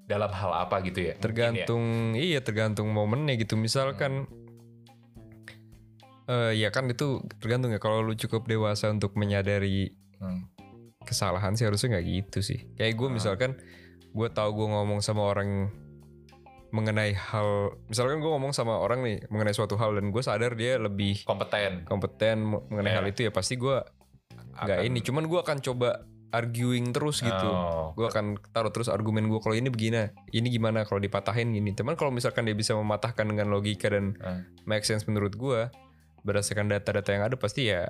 Dalam 0.07 0.31
hal 0.31 0.53
apa 0.57 0.81
gitu 0.81 1.03
ya? 1.03 1.07
Ya. 1.09 1.15
tergantung 1.19 1.85
iya 2.15 2.39
tergantung 2.39 2.89
momennya 2.89 3.35
gitu 3.35 3.55
misalkan 3.55 4.31
eh 6.27 6.53
ya 6.55 6.71
kan 6.71 6.87
itu 6.87 7.23
tergantung 7.39 7.71
ya 7.71 7.79
kalau 7.79 8.03
lu 8.03 8.15
cukup 8.15 8.47
dewasa 8.47 8.91
untuk 8.91 9.15
menyadari 9.15 9.95
Hmm. 10.17 10.49
kesalahan 11.03 11.53
sih 11.55 11.63
harusnya 11.63 11.93
nggak 11.93 12.07
gitu 12.09 12.39
sih 12.41 12.73
kayak 12.73 12.97
gue 12.97 13.05
Ah. 13.05 13.13
misalkan 13.13 13.51
gue 14.11 14.29
tahu 14.29 14.51
gue 14.55 14.67
ngomong 14.67 14.99
sama 14.99 15.23
orang 15.23 15.69
mengenai 16.69 17.13
hal 17.13 17.77
misalkan 17.87 18.19
gue 18.19 18.27
ngomong 18.27 18.51
sama 18.51 18.75
orang 18.75 19.05
nih 19.05 19.23
mengenai 19.29 19.53
suatu 19.53 19.77
hal 19.77 19.93
dan 19.93 20.09
gue 20.09 20.19
sadar 20.19 20.57
dia 20.57 20.81
lebih 20.81 21.21
kompeten. 21.23 21.85
kompeten 21.85 22.43
mengenai 22.43 22.91
Iya. 22.91 22.99
hal 22.99 23.07
itu 23.07 23.21
ya 23.23 23.31
pasti 23.31 23.55
gue 23.55 23.77
nggak 24.57 24.81
ini 24.83 24.99
cuman 25.01 25.25
gue 25.27 25.37
akan 25.39 25.59
coba 25.61 26.01
arguing 26.29 26.91
terus 26.91 27.21
gitu 27.21 27.47
Oh. 27.47 27.93
gue 27.93 28.05
akan 28.05 28.39
taruh 28.49 28.69
terus 28.69 28.87
argumen 28.87 29.27
gue 29.27 29.39
kalau 29.39 29.53
ini 29.53 29.67
begini 29.67 30.11
ini 30.31 30.49
gimana 30.49 30.83
kalau 30.83 30.99
dipatahin 30.99 31.51
gini 31.51 31.71
teman 31.71 31.95
kalau 31.95 32.11
misalkan 32.11 32.43
dia 32.43 32.53
bisa 32.53 32.73
mematahkan 32.73 33.25
dengan 33.25 33.49
logika 33.49 33.87
dan 33.89 34.15
Hmm. 34.17 34.43
make 34.65 34.83
sense 34.83 35.05
menurut 35.05 35.33
gue 35.33 35.71
berdasarkan 36.21 36.67
data-data 36.69 37.11
yang 37.11 37.25
ada 37.25 37.37
pasti 37.37 37.69
ya 37.69 37.89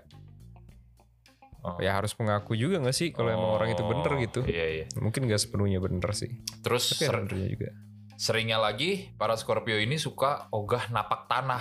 Oh. 1.61 1.83
ya 1.83 1.92
harus 1.92 2.14
mengaku 2.14 2.55
juga 2.55 2.79
gak 2.79 2.94
sih 2.94 3.11
kalau 3.11 3.27
emang 3.29 3.51
orang 3.53 3.68
itu 3.72 3.83
bener 3.83 4.07
Oh, 4.09 4.18
gitu 4.20 4.40
Iya 4.44 4.66
iya. 4.72 4.87
mungkin 4.96 5.27
gak 5.27 5.40
sepenuhnya 5.40 5.83
bener 5.83 6.07
sih 6.12 6.31
Terus 6.62 6.94
ser- 6.94 7.27
juga 7.27 7.75
seringnya 8.14 8.57
lagi 8.57 9.11
para 9.12 9.35
Scorpio 9.35 9.75
ini 9.75 9.96
suka 9.96 10.49
ogah 10.49 10.88
napak 10.88 11.27
tanah. 11.27 11.61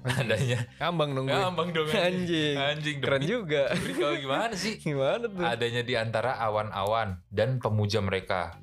Adanya. 0.00 0.64
ngambang 0.80 1.10
dong 1.12 1.24
gue 1.28 1.36
Gampang 1.36 1.68
dong 1.70 1.88
anjing 1.88 2.56
Anjing 2.56 2.96
keren 3.04 3.20
demi- 3.20 3.28
juga 3.28 3.68
kalau 3.72 4.16
gimana 4.16 4.54
sih? 4.56 4.80
gimana 4.84 5.24
tuh 5.24 5.44
Adanya 5.44 5.82
di 5.84 5.94
antara 5.94 6.40
awan-awan 6.40 7.20
dan 7.28 7.60
pemuja 7.60 8.00
mereka. 8.00 8.56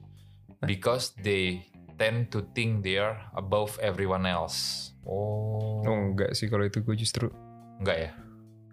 Because 0.65 1.13
they 1.15 1.61
tend 1.95 2.33
to 2.33 2.41
think 2.53 2.81
they 2.81 2.97
are 2.97 3.21
above 3.33 3.77
everyone 3.77 4.25
else. 4.25 4.89
Oh. 5.05 5.85
oh 5.85 5.97
enggak 6.09 6.33
sih 6.33 6.49
kalau 6.49 6.65
itu 6.65 6.81
gue 6.81 6.97
justru 6.97 7.29
Enggak 7.77 7.97
ya? 7.97 8.11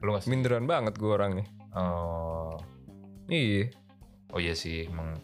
Lu 0.01 0.13
nggak 0.13 0.25
minderan 0.27 0.65
banget 0.65 0.97
gue 0.97 1.09
orangnya 1.09 1.45
Oh. 1.75 2.57
iya 3.29 3.69
Oh 4.35 4.43
iya 4.43 4.51
sih, 4.51 4.91
emang. 4.91 5.15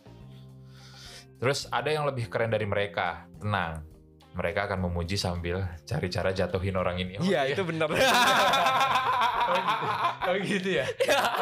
Terus 1.42 1.66
ada 1.66 1.90
yang 1.90 2.06
lebih 2.06 2.30
keren 2.30 2.54
dari 2.54 2.62
mereka. 2.62 3.26
Tenang. 3.42 3.82
Mereka 4.30 4.70
akan 4.70 4.86
memuji 4.86 5.18
sambil 5.18 5.66
cari 5.82 6.06
cara 6.06 6.30
jatuhin 6.30 6.78
orang 6.78 7.02
ini. 7.02 7.18
Oh, 7.18 7.26
iya 7.26 7.50
itu 7.50 7.62
bener 7.66 7.90
Oh 9.50 9.58
gitu. 9.58 9.86
Oh 10.30 10.36
gitu 10.38 10.68
ya. 10.78 10.86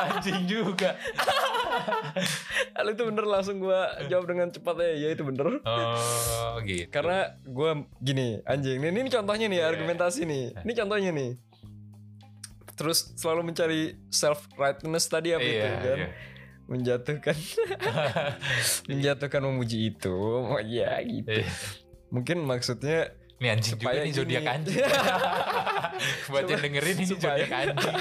Anjing 0.09 0.49
juga. 0.49 0.97
Kalau 2.75 2.91
itu 2.95 3.03
bener 3.05 3.25
langsung 3.29 3.61
gue 3.61 3.81
jawab 4.09 4.25
dengan 4.31 4.49
cepat 4.49 4.81
ya 4.81 4.93
ya 4.97 5.09
itu 5.13 5.23
bener 5.27 5.61
Oh 5.61 6.57
gitu. 6.65 6.89
karena 6.89 7.37
gue 7.43 7.71
gini 8.01 8.39
anjing 8.47 8.81
ini, 8.81 9.03
ini 9.05 9.11
contohnya 9.11 9.47
nih 9.51 9.61
Iya. 9.61 9.67
argumentasi 9.69 10.21
nih 10.25 10.45
ini 10.63 10.73
contohnya 10.73 11.11
nih 11.11 11.31
terus 12.79 13.11
selalu 13.19 13.51
mencari 13.51 13.99
self 14.09 14.47
rightness 14.55 15.11
tadi 15.11 15.35
apa 15.35 15.43
itu 15.43 15.59
iya, 15.59 15.71
kan 15.83 15.99
iya. 15.99 16.09
menjatuhkan 16.71 17.37
menjatuhkan 18.91 19.43
memuji 19.43 19.91
itu 19.91 20.15
oh, 20.15 20.63
ya 20.63 21.03
gitu 21.03 21.43
Iya. 21.43 21.47
Mungkin 22.09 22.43
maksudnya 22.43 23.13
Ini 23.39 23.55
anjing 23.55 23.73
juga 23.73 23.83
Supaya 23.85 24.01
nih 24.01 24.13
zodiak 24.13 24.45
anjing. 24.45 24.77
Buat 26.31 26.45
yang 26.45 26.61
dengerin 26.61 26.97
ini 26.97 27.07
Supaya- 27.07 27.39
zodiak 27.39 27.53
anjing. 27.55 27.97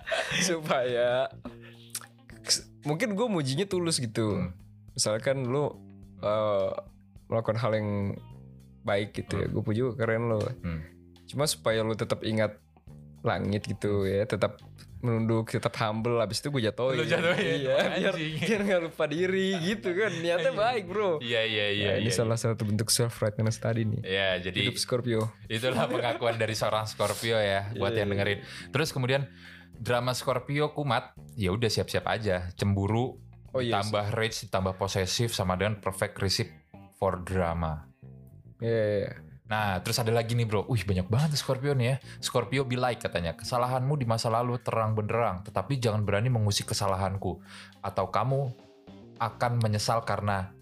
supaya 0.50 1.26
mungkin 2.80 3.12
gue 3.12 3.26
mujinya 3.26 3.66
tulus 3.66 3.98
gitu 3.98 4.36
Hmm. 4.36 4.50
misalkan 4.92 5.44
lu 5.44 5.74
eh, 6.18 6.70
melakukan 7.26 7.56
hal 7.56 7.72
yang 7.72 7.90
baik 8.80 9.12
gitu 9.14 9.36
ya 9.36 9.46
gue 9.46 9.58
puji 9.58 9.80
"Wah, 9.82 9.94
keren 9.94 10.26
lo 10.26 10.40
Hmm. 10.40 10.80
cuma 11.24 11.44
supaya 11.44 11.80
lu 11.80 11.92
tetap 11.92 12.20
ingat 12.22 12.56
langit 13.20 13.64
gitu 13.64 14.04
ya 14.04 14.24
tetap 14.24 14.56
menunduk 15.00 15.48
tetap 15.48 15.72
humble 15.80 16.20
habis 16.20 16.44
itu 16.44 16.52
gue 16.52 16.68
jatuhin 16.68 17.00
Lu 17.00 17.04
jatuhin, 17.08 17.64
iya 17.64 17.76
biar 17.96 18.14
biar 18.16 18.60
nggak 18.68 18.80
lupa 18.84 19.04
diri 19.08 19.56
gitu 19.64 19.96
kan 19.96 20.12
niatnya 20.20 20.52
baik 20.52 20.84
bro 20.92 21.16
Iya 21.24 21.42
iya 21.48 21.66
iya. 21.72 21.90
Nah, 21.96 22.04
ini 22.04 22.12
iya, 22.12 22.16
salah 22.20 22.36
satu 22.36 22.68
bentuk 22.68 22.92
self 22.92 23.16
rightness 23.18 23.56
tadi 23.56 23.88
nih 23.88 24.00
Ya, 24.04 24.36
jadi 24.36 24.68
hidup 24.68 24.76
Scorpio 24.76 25.32
itulah 25.48 25.88
pengakuan 25.88 26.36
dari 26.36 26.52
seorang 26.52 26.84
Scorpio 26.84 27.40
ya 27.40 27.72
buat 27.76 27.96
Iya, 27.96 28.04
yang 28.04 28.08
iya. 28.08 28.14
dengerin. 28.16 28.38
Terus 28.70 28.88
kemudian 28.92 29.22
drama 29.80 30.12
Scorpio 30.12 30.76
kumat, 30.76 31.16
ya 31.40 31.50
udah 31.56 31.72
siap-siap 31.72 32.04
aja. 32.04 32.52
Cemburu, 32.52 33.16
oh 33.56 33.60
iya 33.64 33.80
tambah 33.80 34.12
rage, 34.12 34.52
tambah 34.52 34.76
posesif 34.76 35.32
sama 35.32 35.56
dengan 35.56 35.80
perfect 35.80 36.20
recipe 36.20 36.52
for 37.00 37.24
drama. 37.24 37.88
Iya, 38.60 38.68
iya, 38.68 38.96
iya. 39.08 39.12
Nah, 39.50 39.82
terus 39.82 39.98
ada 39.98 40.14
lagi 40.14 40.38
nih 40.38 40.46
bro. 40.46 40.62
Wih, 40.70 40.86
banyak 40.86 41.10
banget 41.10 41.34
Scorpio 41.34 41.74
nih 41.74 41.86
ya. 41.90 41.96
Scorpio 42.22 42.62
be 42.62 42.78
like 42.78 43.02
katanya. 43.02 43.34
Kesalahanmu 43.34 43.98
di 43.98 44.06
masa 44.06 44.30
lalu 44.30 44.62
terang 44.62 44.94
benderang, 44.94 45.42
tetapi 45.42 45.82
jangan 45.82 46.06
berani 46.06 46.30
mengusik 46.30 46.70
kesalahanku. 46.70 47.42
Atau 47.82 48.14
kamu 48.14 48.54
akan 49.18 49.52
menyesal 49.58 50.06
karena, 50.06 50.54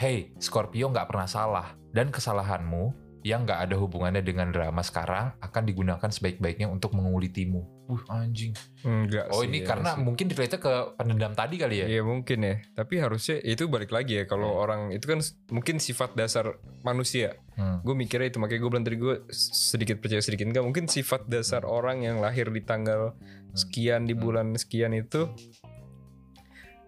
hey, 0.00 0.32
Scorpio 0.40 0.88
nggak 0.88 1.12
pernah 1.12 1.28
salah. 1.28 1.76
Dan 1.92 2.08
kesalahanmu 2.08 2.96
yang 3.20 3.44
nggak 3.44 3.68
ada 3.68 3.76
hubungannya 3.76 4.20
dengan 4.20 4.48
drama 4.48 4.80
sekarang 4.80 5.36
akan 5.38 5.62
digunakan 5.62 6.08
sebaik-baiknya 6.08 6.64
untuk 6.64 6.92
mengulitimu. 6.92 7.84
Uh, 7.84 8.00
anjing. 8.08 8.54
enggak 8.80 9.28
Oh, 9.28 9.42
sih, 9.42 9.50
ini 9.50 9.60
ya 9.60 9.66
karena 9.66 9.90
sih. 9.92 10.00
mungkin 10.00 10.30
relate 10.30 10.56
ke 10.56 10.72
pendendam 10.94 11.34
tadi 11.34 11.58
kali 11.58 11.76
ya? 11.80 11.86
Iya 11.90 12.02
mungkin 12.02 12.38
ya, 12.40 12.54
tapi 12.72 12.96
harusnya 12.96 13.42
itu 13.42 13.66
balik 13.66 13.90
lagi 13.90 14.14
ya 14.14 14.24
kalau 14.24 14.54
Hmm. 14.54 14.62
orang 14.62 14.80
itu 14.90 15.04
kan 15.04 15.20
mungkin 15.48 15.76
sifat 15.76 16.14
dasar 16.14 16.56
manusia. 16.80 17.36
Hmm. 17.54 17.82
Gue 17.82 17.92
mikirnya 17.92 18.30
itu 18.30 18.38
makanya 18.38 18.60
gue 18.60 18.70
bilang 18.70 18.84
tadi 18.84 18.96
gue 18.96 19.14
sedikit 19.34 19.98
percaya 19.98 20.20
sedikit 20.20 20.46
enggak 20.46 20.62
mungkin 20.62 20.86
sifat 20.86 21.26
dasar 21.26 21.62
orang 21.62 22.00
yang 22.00 22.18
lahir 22.18 22.48
di 22.48 22.62
tanggal 22.62 23.12
sekian 23.52 24.06
di 24.06 24.14
Hmm. 24.14 24.22
bulan 24.22 24.46
sekian 24.54 24.92
itu 24.92 25.28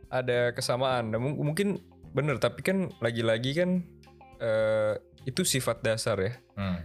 ada 0.09 0.53
kesamaan. 0.53 1.13
Mung- 1.13 1.41
mungkin 1.43 1.81
bener 2.13 2.37
tapi 2.37 2.61
kan 2.61 2.79
lagi-lagi 2.99 3.53
kan 3.55 3.71
eh, 4.39 4.95
itu 5.25 5.43
sifat 5.43 5.83
dasar 5.83 6.17
ya. 6.19 6.33
Hmm. 6.55 6.83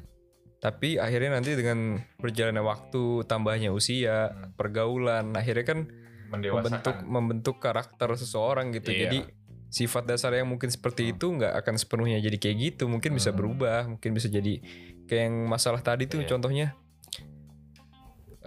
Tapi 0.57 0.97
akhirnya 0.97 1.37
nanti 1.37 1.53
dengan 1.53 2.01
berjalannya 2.17 2.63
waktu, 2.65 3.23
tambahnya 3.25 3.69
usia, 3.69 4.33
Hmm. 4.33 4.53
pergaulan, 4.57 5.33
akhirnya 5.33 5.65
kan 5.65 5.79
membentuk 6.27 6.95
membentuk 7.07 7.55
karakter 7.61 8.09
seseorang 8.17 8.73
gitu. 8.75 8.91
Iya. 8.91 8.99
Jadi 9.07 9.19
sifat 9.67 10.07
dasar 10.07 10.31
yang 10.33 10.47
mungkin 10.47 10.67
seperti 10.67 11.15
itu 11.15 11.27
nggak 11.29 11.53
akan 11.63 11.75
sepenuhnya 11.77 12.19
jadi 12.19 12.37
kayak 12.39 12.57
gitu. 12.57 12.83
Mungkin 12.89 13.13
bisa 13.13 13.31
Hmm. 13.31 13.37
berubah, 13.39 13.87
mungkin 13.87 14.11
bisa 14.11 14.27
jadi 14.27 14.59
kayak 15.07 15.23
yang 15.29 15.35
masalah 15.47 15.79
tadi 15.79 16.09
tuh 16.09 16.19
Iya. 16.19 16.29
contohnya. 16.35 16.67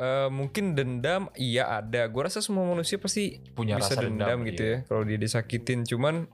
Eh, 0.01 0.29
mungkin 0.33 0.73
dendam 0.73 1.29
iya 1.37 1.69
ada. 1.77 2.09
Gue 2.09 2.25
rasa 2.25 2.41
semua 2.41 2.65
manusia 2.65 2.97
pasti 2.97 3.37
punya 3.53 3.77
bisa 3.77 3.93
rasa 3.93 4.09
dendam, 4.09 4.49
gitu 4.49 4.65
iya. 4.65 4.77
ya. 4.81 4.89
Kalau 4.89 5.03
dia 5.05 5.19
disakitin, 5.21 5.85
cuman 5.85 6.25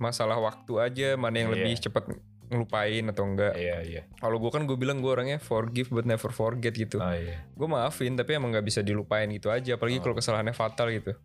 masalah 0.00 0.40
waktu 0.40 0.72
aja 0.80 1.08
mana 1.20 1.44
yang 1.44 1.52
Iya. 1.52 1.56
lebih 1.60 1.72
cepat 1.88 2.04
ngelupain 2.52 3.04
atau 3.06 3.24
enggak. 3.24 3.52
Iya, 3.54 3.76
iya. 3.80 4.02
Kalau 4.14 4.36
gue 4.36 4.48
kan 4.48 4.62
gue 4.62 4.74
bilang 4.74 5.00
gue 5.00 5.08
orangnya 5.08 5.36
forgive 5.36 5.88
but 5.88 6.04
never 6.04 6.28
forget 6.28 6.70
gitu 6.70 6.96
Oh, 6.96 7.08
iya. 7.08 7.42
gue 7.48 7.66
maafin 7.66 8.12
tapi 8.12 8.34
emang 8.34 8.50
nggak 8.50 8.62
bisa 8.62 8.80
dilupain 8.80 9.26
gitu 9.28 9.48
aja 9.48 9.74
apalagi 9.74 9.98
Oh. 9.98 10.02
kalau 10.02 10.14
kesalahannya 10.14 10.52
fatal 10.52 10.88
gitu 10.88 11.16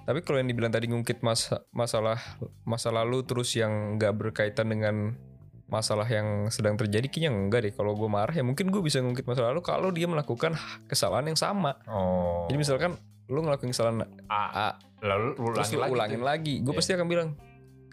tapi 0.00 0.20
kalau 0.20 0.36
yang 0.36 0.46
dibilang 0.46 0.68
tadi 0.68 0.84
ngungkit 0.86 1.20
masa 1.20 1.64
masalah 1.70 2.20
masa 2.62 2.88
lalu 2.88 3.22
terus 3.22 3.52
yang 3.52 3.96
nggak 3.96 4.12
berkaitan 4.14 4.68
dengan 4.68 5.16
masalah 5.64 6.04
yang 6.04 6.48
sedang 6.48 6.74
terjadi 6.74 7.08
kayaknya 7.08 7.30
enggak 7.32 7.60
deh 7.62 7.72
kalau 7.72 7.92
gue 7.92 8.04
marah 8.06 8.30
ya 8.30 8.40
mungkin 8.40 8.68
gue 8.68 8.80
bisa 8.80 9.00
ngungkit 9.00 9.24
masa 9.24 9.44
lalu 9.44 9.60
kalau 9.60 9.88
dia 9.88 10.04
melakukan 10.04 10.52
kesalahan 10.84 11.24
yang 11.26 11.36
sama 11.36 11.80
Oh. 11.84 12.44
jadi 12.46 12.56
misalkan 12.58 13.00
lu 13.24 13.40
ngelakuin 13.40 13.72
kesalahan 13.72 14.04
A, 14.28 14.42
A 14.52 14.68
lalu 15.00 15.32
lu 15.34 15.56
terus 15.56 15.72
lu 15.72 15.80
ulangin 15.82 16.20
lagi 16.20 16.60
gue 16.60 16.68
Iya. 16.68 16.76
pasti 16.76 16.92
akan 16.92 17.06
bilang 17.06 17.28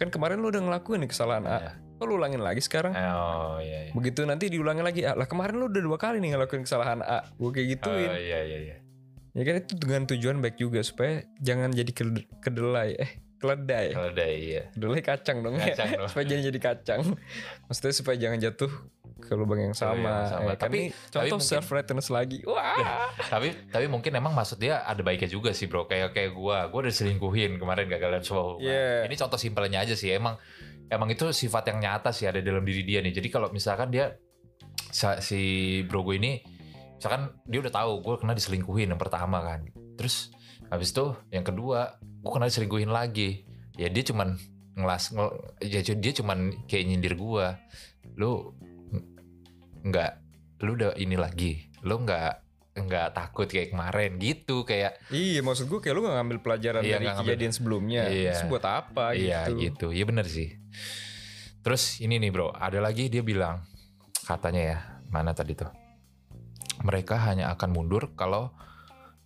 kan 0.01 0.09
kemarin 0.09 0.41
lu 0.41 0.49
udah 0.49 0.57
ngelakuin 0.59 1.05
kesalahan 1.05 1.45
A 1.45 1.57
Iya. 1.59 1.71
kok 1.95 2.05
lu 2.05 2.17
ulangin 2.17 2.41
lagi 2.41 2.57
sekarang 2.59 2.91
Oh 2.91 3.61
iya 3.61 3.85
iya. 3.85 3.91
begitu 3.93 4.25
nanti 4.25 4.49
diulangin 4.49 4.81
lagi 4.81 5.05
A 5.05 5.13
lah 5.13 5.25
kemarin 5.25 5.55
lu 5.55 5.69
udah 5.69 5.77
dua 5.79 5.95
kali 5.95 6.17
nih 6.17 6.33
ngelakuin 6.33 6.65
kesalahan 6.65 6.99
A 6.99 7.29
gue 7.31 7.49
kayak 7.51 7.67
gituin 7.71 8.09
Oh 8.09 8.17
iya 8.17 8.39
iya 8.41 8.59
iya. 8.59 8.75
Ya 9.31 9.43
kan 9.43 9.55
itu 9.57 9.73
dengan 9.77 10.03
tujuan 10.05 10.37
baik 10.39 10.57
juga 10.57 10.81
supaya 10.81 11.21
jangan 11.37 11.69
jadi 11.69 11.87
ked- 11.87 12.27
kedelai 12.41 12.97
eh 12.97 13.11
keledai. 13.41 13.87
Ada 13.97 14.25
iya. 14.29 14.61
Kedelai 14.71 15.01
kacang 15.01 15.41
dong 15.41 15.57
ya. 15.57 15.73
Kacang 15.73 15.89
dong. 15.97 16.07
supaya 16.13 16.25
jangan 16.29 16.43
jadi 16.53 16.59
kacang. 16.61 17.01
Maksudnya 17.65 17.93
supaya 17.97 18.17
jangan 18.21 18.37
jatuh 18.37 18.71
ke 19.21 19.33
lubang 19.33 19.59
yang 19.59 19.73
sama. 19.73 20.29
yang 20.29 20.31
sama. 20.31 20.49
Ya 20.53 20.55
kan 20.55 20.69
Tapi- 20.69 20.77
ini 20.77 20.87
contoh 21.09 21.37
mungkin- 21.41 21.49
self 21.49 21.67
rightness 21.73 22.07
lagi. 22.13 22.39
Wah. 22.49 23.09
tapi 23.27 23.53
tapi 23.73 23.85
mungkin 23.89 24.13
emang 24.13 24.37
maksud 24.37 24.61
dia 24.61 24.85
ada 24.85 25.01
baiknya 25.01 25.27
juga 25.33 25.51
sih 25.51 25.65
bro. 25.65 25.89
Kayak 25.89 26.13
kayak 26.13 26.31
gua, 26.37 26.69
gua 26.69 26.85
udah 26.85 26.93
selingkuhin 26.93 27.57
kemarin 27.57 27.89
gagalan 27.89 28.21
show. 28.21 28.61
Iya. 28.61 29.09
Ini 29.09 29.15
contoh 29.17 29.41
simpelnya 29.41 29.81
aja 29.81 29.97
sih. 29.97 30.13
Emang 30.13 30.37
emang 30.87 31.09
itu 31.09 31.25
sifat 31.33 31.73
yang 31.73 31.81
nyata 31.81 32.13
sih 32.13 32.29
ada 32.29 32.39
dalam 32.45 32.61
diri 32.61 32.85
dia 32.85 33.01
nih. 33.01 33.11
Jadi 33.17 33.27
kalau 33.33 33.49
misalkan 33.49 33.89
dia 33.89 34.13
si 35.23 35.41
bro 35.87 36.03
gue 36.03 36.19
ini 36.19 36.43
misalkan 36.99 37.33
dia 37.47 37.59
udah 37.63 37.73
tahu 37.73 37.91
gue 38.03 38.15
kena 38.21 38.37
diselingkuhin 38.37 38.91
yang 38.93 39.01
pertama 39.01 39.41
kan 39.41 39.65
terus 39.97 40.29
habis 40.71 40.89
itu 40.89 41.05
yang 41.29 41.43
kedua 41.43 41.99
gue 41.99 42.31
kena 42.31 42.47
diselingkuhin 42.47 42.89
lagi. 42.89 43.43
Ya 43.75 43.87
dia 43.87 44.01
cuman 44.01 44.39
ngelas 44.71 45.11
ngel- 45.11 45.35
ya 45.59 45.83
dia 45.83 46.13
cuman 46.15 46.65
kayak 46.65 46.83
nyindir 46.87 47.13
gua. 47.13 47.59
Lu 48.15 48.55
ng- 48.89 49.07
nggak 49.83 50.11
lu 50.63 50.71
udah 50.73 50.95
ini 50.95 51.19
lagi. 51.19 51.67
Lu 51.83 51.99
nggak 51.99 52.33
nggak 52.71 53.07
takut 53.11 53.51
kayak 53.51 53.75
kemarin 53.75 54.15
gitu 54.15 54.63
kayak 54.63 54.95
Iya 55.11 55.43
maksud 55.43 55.67
gue 55.67 55.83
kayak 55.83 55.91
lu 55.91 56.07
gak 56.07 56.15
ngambil 56.15 56.39
pelajaran 56.39 56.79
Iya, 56.79 56.95
dari 56.95 57.05
ngambil. 57.05 57.23
kejadian 57.27 57.51
sebelumnya. 57.51 58.03
Iya. 58.07 58.31
Terus 58.31 58.47
buat 58.47 58.63
apa 58.63 59.05
iya 59.11 59.43
gitu? 59.51 59.59
gitu. 59.59 59.87
Ya 59.91 60.07
bener 60.07 60.23
sih. 60.23 60.55
Terus 61.61 61.99
ini 61.99 62.15
nih 62.15 62.31
bro 62.31 62.47
ada 62.49 62.79
lagi 62.79 63.11
dia 63.11 63.19
bilang 63.21 63.67
katanya 64.23 64.61
ya 64.63 64.77
mana 65.11 65.35
tadi 65.35 65.51
tuh? 65.51 65.67
Mereka 66.81 67.19
hanya 67.21 67.51
akan 67.51 67.69
mundur 67.69 68.15
kalau 68.15 68.55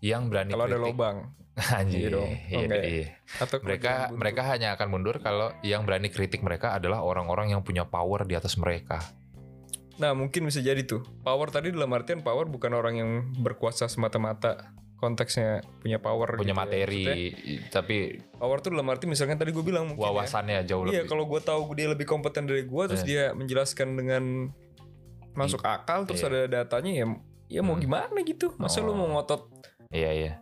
yang 0.05 0.29
berani 0.29 0.53
Kalau 0.53 0.65
ada 0.65 0.77
kritik. 0.77 0.85
lobang 0.87 1.17
Anjir, 1.73 1.97
Iya 1.97 2.09
dong. 2.11 2.29
iya, 2.29 2.51
Oh, 2.51 2.61
enggak 2.61 2.77
ya? 2.77 2.89
iya. 2.91 3.07
Atau 3.39 3.57
mereka 3.59 3.91
mereka 4.13 4.41
hanya 4.45 4.67
akan 4.71 4.87
mundur 4.87 5.15
kalau 5.17 5.49
yang 5.61 5.81
berani 5.81 6.07
kritik 6.07 6.39
mereka 6.39 6.71
adalah 6.71 7.01
orang-orang 7.01 7.49
yang 7.49 7.61
punya 7.61 7.83
power 7.83 8.21
di 8.21 8.35
atas 8.35 8.53
mereka. 8.55 8.99
Nah 9.95 10.11
mungkin 10.11 10.43
bisa 10.43 10.59
jadi 10.59 10.83
tuh 10.83 11.07
Power 11.21 11.47
tadi 11.47 11.71
dalam 11.71 11.87
artian 11.89 12.19
power 12.19 12.45
bukan 12.45 12.67
orang 12.69 12.95
yang 12.95 13.11
berkuasa 13.35 13.87
semata-mata 13.87 14.75
Konteksnya 14.95 15.59
punya 15.79 15.95
power 15.97 16.35
punya 16.35 16.51
gitu 16.51 16.51
ya. 16.51 16.55
materi, 16.57 17.03
Maksudnya, 17.05 17.67
tapi 17.69 17.97
Power 18.33 18.57
tuh 18.59 18.69
dalam 18.71 18.87
arti 18.89 19.05
misalkan 19.05 19.35
tadi 19.35 19.51
gue 19.51 19.59
bilang 19.61 19.87
mungkin 19.87 20.01
ya, 20.01 20.07
wawasannya 20.09 20.59
jauh 20.65 20.83
Iya 20.85 21.03
lebih. 21.03 21.09
kalau 21.09 21.23
gue 21.25 21.39
tahu 21.41 21.61
dia 21.73 21.87
lebih 21.87 22.03
kompeten 22.05 22.43
dari 22.43 22.63
gue 22.63 22.83
Terus 22.85 22.99
Eh. 23.01 23.07
dia 23.09 23.23
menjelaskan 23.31 23.91
dengan 23.93 24.23
Masuk 25.33 25.59
akal 25.61 26.03
Terus 26.03 26.19
Iya. 26.21 26.27
ada 26.29 26.41
datanya 26.57 26.91
ya 26.93 27.05
Ya 27.47 27.61
mau 27.61 27.73
Hmm. 27.73 27.83
gimana 27.83 28.19
gitu 28.21 28.51
Masa 28.55 28.79
lu 28.81 28.91
Oh. 28.91 28.97
mau 28.97 29.07
ngotot 29.13 29.47
Iya 29.89 30.11
iya. 30.11 30.33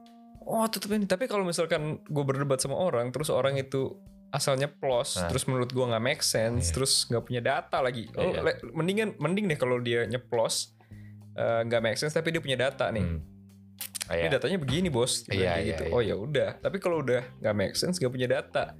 Oh 0.42 0.64
tetep 0.66 0.92
ini 0.92 1.04
Tapi 1.04 1.26
kalau 1.26 1.42
misalkan 1.42 2.00
gue 2.02 2.24
berdebat 2.24 2.58
sama 2.58 2.76
orang 2.76 3.10
Terus 3.10 3.28
orang 3.28 3.56
itu 3.56 3.96
asalnya 4.30 4.68
plus 4.68 5.16
Nah. 5.16 5.28
Terus 5.28 5.44
menurut 5.46 5.70
gue 5.70 5.86
nggak 5.86 6.04
make 6.04 6.20
sense 6.20 6.68
Iya. 6.68 6.74
Terus 6.74 6.92
nggak 7.08 7.24
punya 7.24 7.42
data 7.42 7.80
lagi 7.80 8.12
Oh 8.14 8.28
Iya. 8.30 8.42
le- 8.42 8.60
mendingan 8.70 9.16
Mending 9.18 9.46
deh 9.46 9.56
kalau 9.56 9.78
dia 9.78 10.04
nyeplos 10.04 10.76
eh, 11.34 11.62
nggak 11.64 11.82
make 11.82 11.98
sense 11.98 12.12
tapi 12.12 12.30
dia 12.30 12.40
punya 12.40 12.56
data 12.56 12.88
nih 12.88 13.02
Hmm. 13.02 13.20
Ah, 14.04 14.20
ini 14.20 14.28
iya. 14.28 14.36
datanya 14.36 14.60
begini 14.60 14.88
bos 14.88 15.24
Iya, 15.26 15.58
iya, 15.58 15.68
gitu 15.70 15.84
iya. 15.86 15.94
oh 15.96 16.02
ya 16.04 16.14
udah 16.14 16.60
tapi 16.60 16.78
kalau 16.78 17.00
udah 17.00 17.24
nggak 17.40 17.56
make 17.56 17.74
sense 17.74 17.96
nggak 17.96 18.12
punya 18.12 18.28
data 18.30 18.76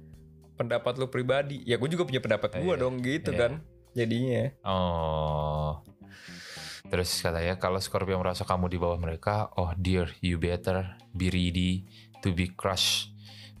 pendapat 0.54 0.94
lu 0.94 1.08
pribadi 1.08 1.64
ya 1.64 1.74
gue 1.74 1.88
juga 1.88 2.04
punya 2.04 2.20
pendapat 2.20 2.54
gue 2.54 2.68
Iya, 2.68 2.76
dong 2.76 3.00
gitu 3.00 3.30
iya. 3.30 3.40
kan 3.40 3.52
jadinya 3.90 4.42
Oh. 4.62 5.80
Terus 6.84 7.10
katanya 7.16 7.56
kalau 7.56 7.80
Scorpio 7.80 8.20
merasa 8.20 8.44
kamu 8.44 8.68
di 8.68 8.76
bawah 8.76 9.00
mereka, 9.00 9.48
oh 9.56 9.72
dear, 9.74 10.12
you 10.20 10.36
better 10.36 10.84
be 11.10 11.32
ready 11.32 11.88
to 12.20 12.30
be 12.30 12.52
crushed 12.52 13.10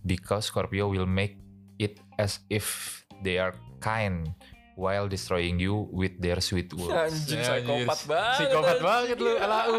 because 0.04 0.52
Scorpio 0.52 0.86
will 0.86 1.08
make 1.08 1.40
it 1.76 1.96
as 2.14 2.44
if 2.52 3.00
they 3.24 3.40
are 3.40 3.56
kind 3.80 4.28
while 4.76 5.08
destroying 5.08 5.56
you 5.56 5.88
with 5.88 6.12
their 6.20 6.38
sweet 6.38 6.68
words. 6.74 6.92
Anjing, 7.24 7.40
psikopat 7.40 8.00
banget, 8.04 8.36
Psikopat 8.36 8.76
anjing. 8.76 8.84
banget 8.84 9.16
lu, 9.18 9.32
alau. 9.38 9.72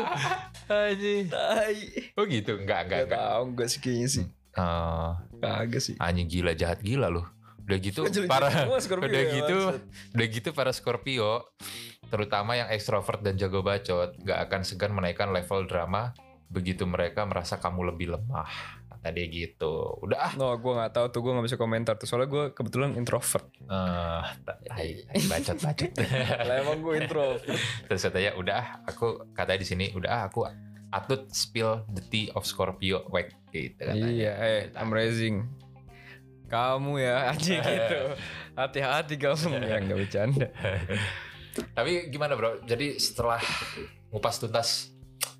Anjing. 0.65 1.23
tai 1.29 1.77
Oh 2.17 2.25
gitu, 2.25 2.51
enggak 2.57 2.89
enggak 2.89 2.99
Gak 3.05 3.07
enggak. 3.13 3.21
tau 3.21 3.41
gue 3.51 3.67
sih 3.69 3.79
kayaknya 3.79 4.09
sih 4.09 4.25
Eh, 4.55 5.09
kagak 5.37 5.81
sih 5.83 5.95
anjing 5.99 6.25
gila 6.25 6.55
jahat 6.55 6.79
gila 6.79 7.11
loh. 7.11 7.27
Udah 7.65 7.77
gitu 7.81 7.99
para 8.29 8.49
Scorpio 8.77 9.09
udah 9.09 9.23
ya, 9.25 9.33
gitu 9.41 9.57
maksud. 9.57 9.81
udah 10.13 10.27
gitu 10.29 10.49
para 10.53 10.71
Scorpio 10.71 11.31
terutama 12.13 12.53
yang 12.53 12.69
ekstrovert 12.69 13.25
dan 13.25 13.33
jago 13.41 13.65
bacot 13.65 14.13
gak 14.21 14.39
akan 14.45 14.61
segan 14.61 14.93
menaikkan 14.93 15.33
level 15.33 15.65
drama 15.65 16.13
begitu 16.45 16.85
mereka 16.85 17.25
merasa 17.25 17.57
kamu 17.57 17.93
lebih 17.93 18.13
lemah. 18.13 18.47
Kata 18.89 19.09
dia 19.11 19.25
gitu. 19.27 19.97
Udah 20.01 20.29
ah. 20.29 20.33
No, 20.37 20.53
gue 20.55 20.73
gak 20.77 20.93
tahu 20.93 21.05
tuh, 21.09 21.19
gue 21.25 21.31
gak 21.35 21.45
bisa 21.49 21.57
komentar 21.57 21.93
tuh 21.97 22.07
Soalnya 22.09 22.29
gue 22.29 22.43
kebetulan 22.53 22.93
introvert. 22.95 23.49
Eh, 23.65 24.23
tai, 24.45 24.89
bacot 25.25 25.57
bacot. 25.61 25.91
Lah 26.47 26.55
emang 26.61 26.79
gue 26.85 26.93
introvert. 27.01 27.41
Terus 27.89 28.01
katanya 28.05 28.31
udah 28.37 28.55
ah 28.55 28.67
aku 28.85 29.25
katanya 29.33 29.59
di 29.61 29.67
sini 29.67 29.85
udah 29.93 30.09
ah 30.09 30.23
aku 30.29 30.45
atut 30.93 31.27
spill 31.33 31.83
the 31.91 32.03
tea 32.07 32.31
of 32.37 32.47
Scorpio 32.47 33.09
wek 33.11 33.33
gitu 33.51 33.75
katanya. 33.81 34.05
Iya, 34.07 34.31
eh, 34.39 34.59
I'm 34.77 34.93
raising 34.93 35.49
Kamu 36.45 37.01
ya, 37.01 37.15
anjing 37.33 37.59
gitu 37.59 37.99
Hati-hati 38.53 39.15
kamu 39.17 39.57
Ya 39.71 39.77
gak 39.81 39.97
bercanda 39.97 40.47
Tapi 41.77 42.11
gimana 42.11 42.35
bro? 42.35 42.59
Jadi 42.67 42.99
setelah 42.99 43.39
ngupas 44.11 44.43
tuntas 44.43 44.91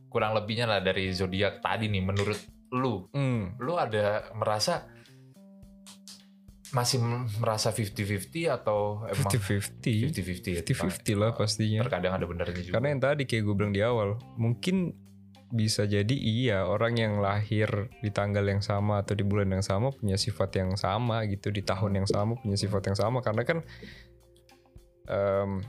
kurang 0.08 0.32
lebihnya 0.32 0.64
lah 0.64 0.80
dari 0.80 1.12
zodiak 1.12 1.60
tadi 1.60 1.92
nih, 1.92 2.00
menurut 2.00 2.40
lu, 2.72 3.12
hmm. 3.12 3.60
lu 3.60 3.76
ada 3.76 4.32
merasa 4.32 4.88
masih 6.72 7.00
merasa 7.40 7.72
50-50 7.72 8.52
atau 8.52 9.08
emang 9.08 9.32
50-50 9.32 10.12
50-50 10.12 10.60
ya? 10.60 10.62
50-50 10.64 11.16
lah 11.20 11.32
pastinya 11.32 11.80
Terkadang 11.88 12.14
ada 12.20 12.26
benernya 12.28 12.64
juga. 12.64 12.76
Karena 12.80 12.88
yang 12.92 13.02
tadi 13.04 13.24
kayak 13.24 13.44
gue 13.48 13.56
bilang 13.56 13.74
di 13.76 13.82
awal, 13.84 14.20
mungkin 14.36 14.92
bisa 15.56 15.88
jadi 15.88 16.12
iya 16.12 16.68
orang 16.68 17.00
yang 17.00 17.14
lahir 17.24 17.88
di 18.04 18.12
tanggal 18.12 18.44
yang 18.44 18.60
sama 18.60 19.00
atau 19.00 19.16
di 19.16 19.24
bulan 19.24 19.48
yang 19.56 19.64
sama 19.64 19.96
punya 19.96 20.20
sifat 20.20 20.60
yang 20.60 20.76
sama 20.76 21.24
gitu 21.32 21.48
di 21.50 21.64
tahun 21.64 22.04
yang 22.04 22.08
sama 22.12 22.36
punya 22.36 22.60
sifat 22.60 22.92
yang 22.92 22.98
sama. 23.00 23.24
Karena 23.24 23.48
kan 23.48 23.64
em, 25.08 25.64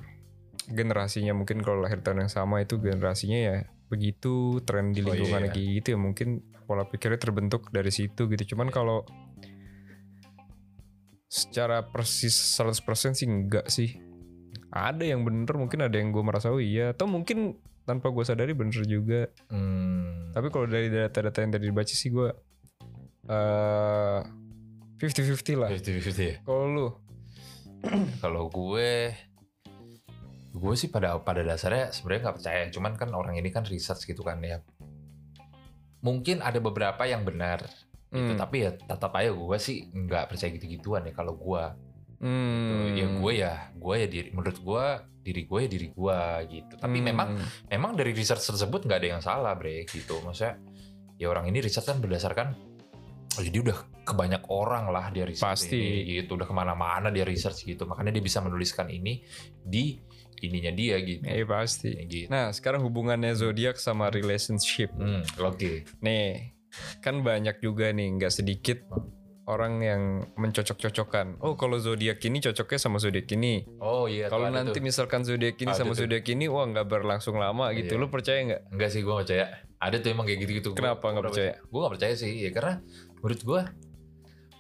generasinya 0.67 1.33
mungkin 1.39 1.63
kalau 1.63 1.87
lahir 1.87 2.03
tahun 2.03 2.27
yang 2.27 2.33
sama 2.35 2.67
itu 2.67 2.83
generasinya 2.83 3.39
ya 3.39 3.57
begitu 3.87 4.59
tren 4.67 4.91
di 4.91 5.07
Oh, 5.07 5.15
lingkungan 5.15 5.47
iya. 5.47 5.53
kayak 5.55 5.69
gitu 5.79 5.89
ya 5.95 5.99
mungkin 6.03 6.29
pola 6.67 6.91
pikirnya 6.91 7.23
terbentuk 7.23 7.71
dari 7.71 7.95
situ 7.95 8.27
gitu. 8.27 8.57
Cuman 8.57 8.75
kalau 8.75 9.07
secara 11.31 11.87
persis 11.87 12.35
100% 12.35 13.15
sih 13.15 13.27
enggak 13.31 13.71
sih. 13.71 14.03
Ada 14.75 15.07
yang 15.07 15.23
bener 15.23 15.55
mungkin 15.55 15.87
ada 15.87 15.95
yang 15.95 16.11
gue 16.11 16.23
merasa 16.27 16.51
oh 16.51 16.59
iya. 16.59 16.91
Atau 16.91 17.07
mungkin 17.07 17.63
tanpa 17.87 18.11
gue 18.11 18.25
sadari 18.27 18.53
bener 18.53 18.83
juga. 18.85 19.31
Hmm, 19.49 20.35
tapi 20.35 20.51
kalau 20.51 20.67
dari 20.67 20.91
data-data 20.91 21.39
yang 21.41 21.53
tadi 21.55 21.65
dibaca 21.71 21.95
sih 21.95 22.11
gue 22.11 22.29
eh 23.31 24.21
50-50 24.99 25.63
lah. 25.63 25.71
50-50 25.71 26.19
ya? 26.19 26.37
kalau 26.43 26.67
lu? 26.67 26.89
Kalau 28.25 28.51
gue 28.51 29.15
gue 30.57 30.75
sih 30.75 30.89
pada 30.89 31.21
pada 31.21 31.45
dasarnya 31.45 31.95
sebenarnya 31.95 32.23
nggak 32.27 32.37
percaya. 32.43 32.61
Cuman 32.73 32.93
kan 32.99 33.11
orang 33.15 33.39
ini 33.39 33.53
kan 33.53 33.63
research 33.69 34.09
gitu 34.09 34.27
kan 34.27 34.43
ya. 34.43 34.65
Mungkin 36.03 36.43
ada 36.43 36.59
beberapa 36.59 37.07
yang 37.07 37.23
benar 37.23 37.63
gitu. 38.17 38.33
Hmm. 38.33 38.39
tapi 38.39 38.57
ya 38.65 38.71
tetap 38.75 39.13
aja 39.19 39.31
gue 39.35 39.59
sih 39.61 39.91
nggak 39.93 40.33
percaya 40.33 40.51
gitu-gituan 40.57 41.03
ya 41.05 41.13
kalau 41.13 41.35
gue 41.37 41.63
Hmm. 42.17 42.97
ya 42.97 43.07
gue 43.11 43.33
ya 43.37 43.55
gue 43.77 43.95
ya 43.97 44.07
diri 44.09 44.29
menurut 44.33 44.59
gue 44.59 44.85
diri 45.21 45.43
gue 45.45 45.59
ya 45.59 45.69
diri 45.69 45.89
gue 45.91 46.21
gitu. 46.49 46.75
Tapi 46.79 46.99
Hmm. 47.03 47.07
memang 47.11 47.29
memang 47.67 47.93
dari 47.95 48.15
research 48.15 48.47
tersebut 48.47 48.87
nggak 48.87 48.99
ada 49.03 49.09
yang 49.19 49.23
salah 49.23 49.53
bre 49.53 49.85
gitu. 49.85 50.23
Maksudnya 50.23 50.57
ya 51.19 51.27
orang 51.29 51.51
ini 51.51 51.59
research 51.61 51.91
kan 51.91 51.99
berdasarkan 51.99 52.55
oh, 53.37 53.43
jadi 53.43 53.59
udah 53.61 53.79
kebanyak 54.07 54.43
orang 54.49 54.89
lah 54.89 55.11
dia 55.11 55.27
research 55.27 55.67
Pasti. 55.67 55.77
ini 55.77 56.23
gitu. 56.23 56.39
Udah 56.39 56.47
ke 56.47 56.55
mana-mana 56.55 57.11
dia 57.11 57.27
research 57.27 57.67
gitu. 57.67 57.85
Makanya 57.85 58.15
dia 58.15 58.23
bisa 58.23 58.39
menuliskan 58.41 58.87
ini 58.87 59.21
di 59.61 59.99
ininya 60.37 60.71
dia 60.71 61.01
gitu. 61.01 61.25
Eh 61.27 61.43
pasti. 61.43 61.91
Gitu. 62.07 62.29
Nah 62.31 62.53
sekarang 62.53 62.85
hubungannya 62.87 63.35
zodiak 63.35 63.77
sama 63.77 64.09
relationship. 64.09 64.93
Hmm, 64.95 65.27
oke. 65.43 65.85
Nih 66.01 66.55
kan 67.01 67.25
banyak 67.25 67.59
juga 67.59 67.89
nih 67.91 68.21
nggak 68.21 68.33
sedikit 68.33 68.79
orang 69.47 69.79
yang 69.79 70.03
mencocok-cocokkan. 70.35 71.39
Oh 71.39 71.55
kalau 71.55 71.79
zodiak 71.79 72.19
ini 72.27 72.43
cocoknya 72.43 72.79
sama 72.83 72.99
zodiak 72.99 73.31
ini. 73.31 73.63
Oh 73.79 74.11
iya 74.11 74.27
kalau 74.27 74.51
nanti 74.51 74.83
tuh. 74.83 74.85
misalkan 74.85 75.23
zodiak 75.23 75.55
ini 75.63 75.71
Ada 75.71 75.87
sama 75.87 75.95
tuh. 75.95 76.03
zodiak 76.05 76.27
ini 76.27 76.51
wah 76.51 76.67
nggak 76.67 76.87
berlangsung 76.91 77.39
lama 77.39 77.71
gitu. 77.73 77.95
Iya. 77.95 78.03
lu 78.03 78.11
percaya 78.11 78.39
nggak? 78.43 78.63
Enggak 78.75 78.91
sih 78.91 79.01
gue 79.07 79.15
percaya. 79.15 79.47
Ada 79.79 79.97
tuh 80.03 80.09
emang 80.11 80.27
kayak 80.27 80.39
gitu-gitu. 80.43 80.71
Kenapa 80.75 81.07
nggak 81.15 81.25
percaya? 81.31 81.53
gue 81.63 81.79
gak 81.79 81.95
percaya 81.95 82.15
sih 82.19 82.33
ya 82.43 82.51
karena 82.51 82.75
menurut 83.23 83.41
gue 83.47 83.61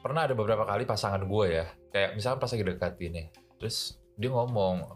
pernah 0.07 0.22
ada 0.22 0.35
beberapa 0.38 0.62
kali 0.62 0.87
pasangan 0.87 1.22
gue 1.27 1.46
ya. 1.51 1.66
Kayak 1.90 2.11
misalkan 2.14 2.38
pas 2.38 2.51
lagi 2.55 2.64
deketin 2.64 3.11
nih 3.11 3.27
terus 3.59 3.77
dia 4.14 4.31
ngomong 4.31 4.87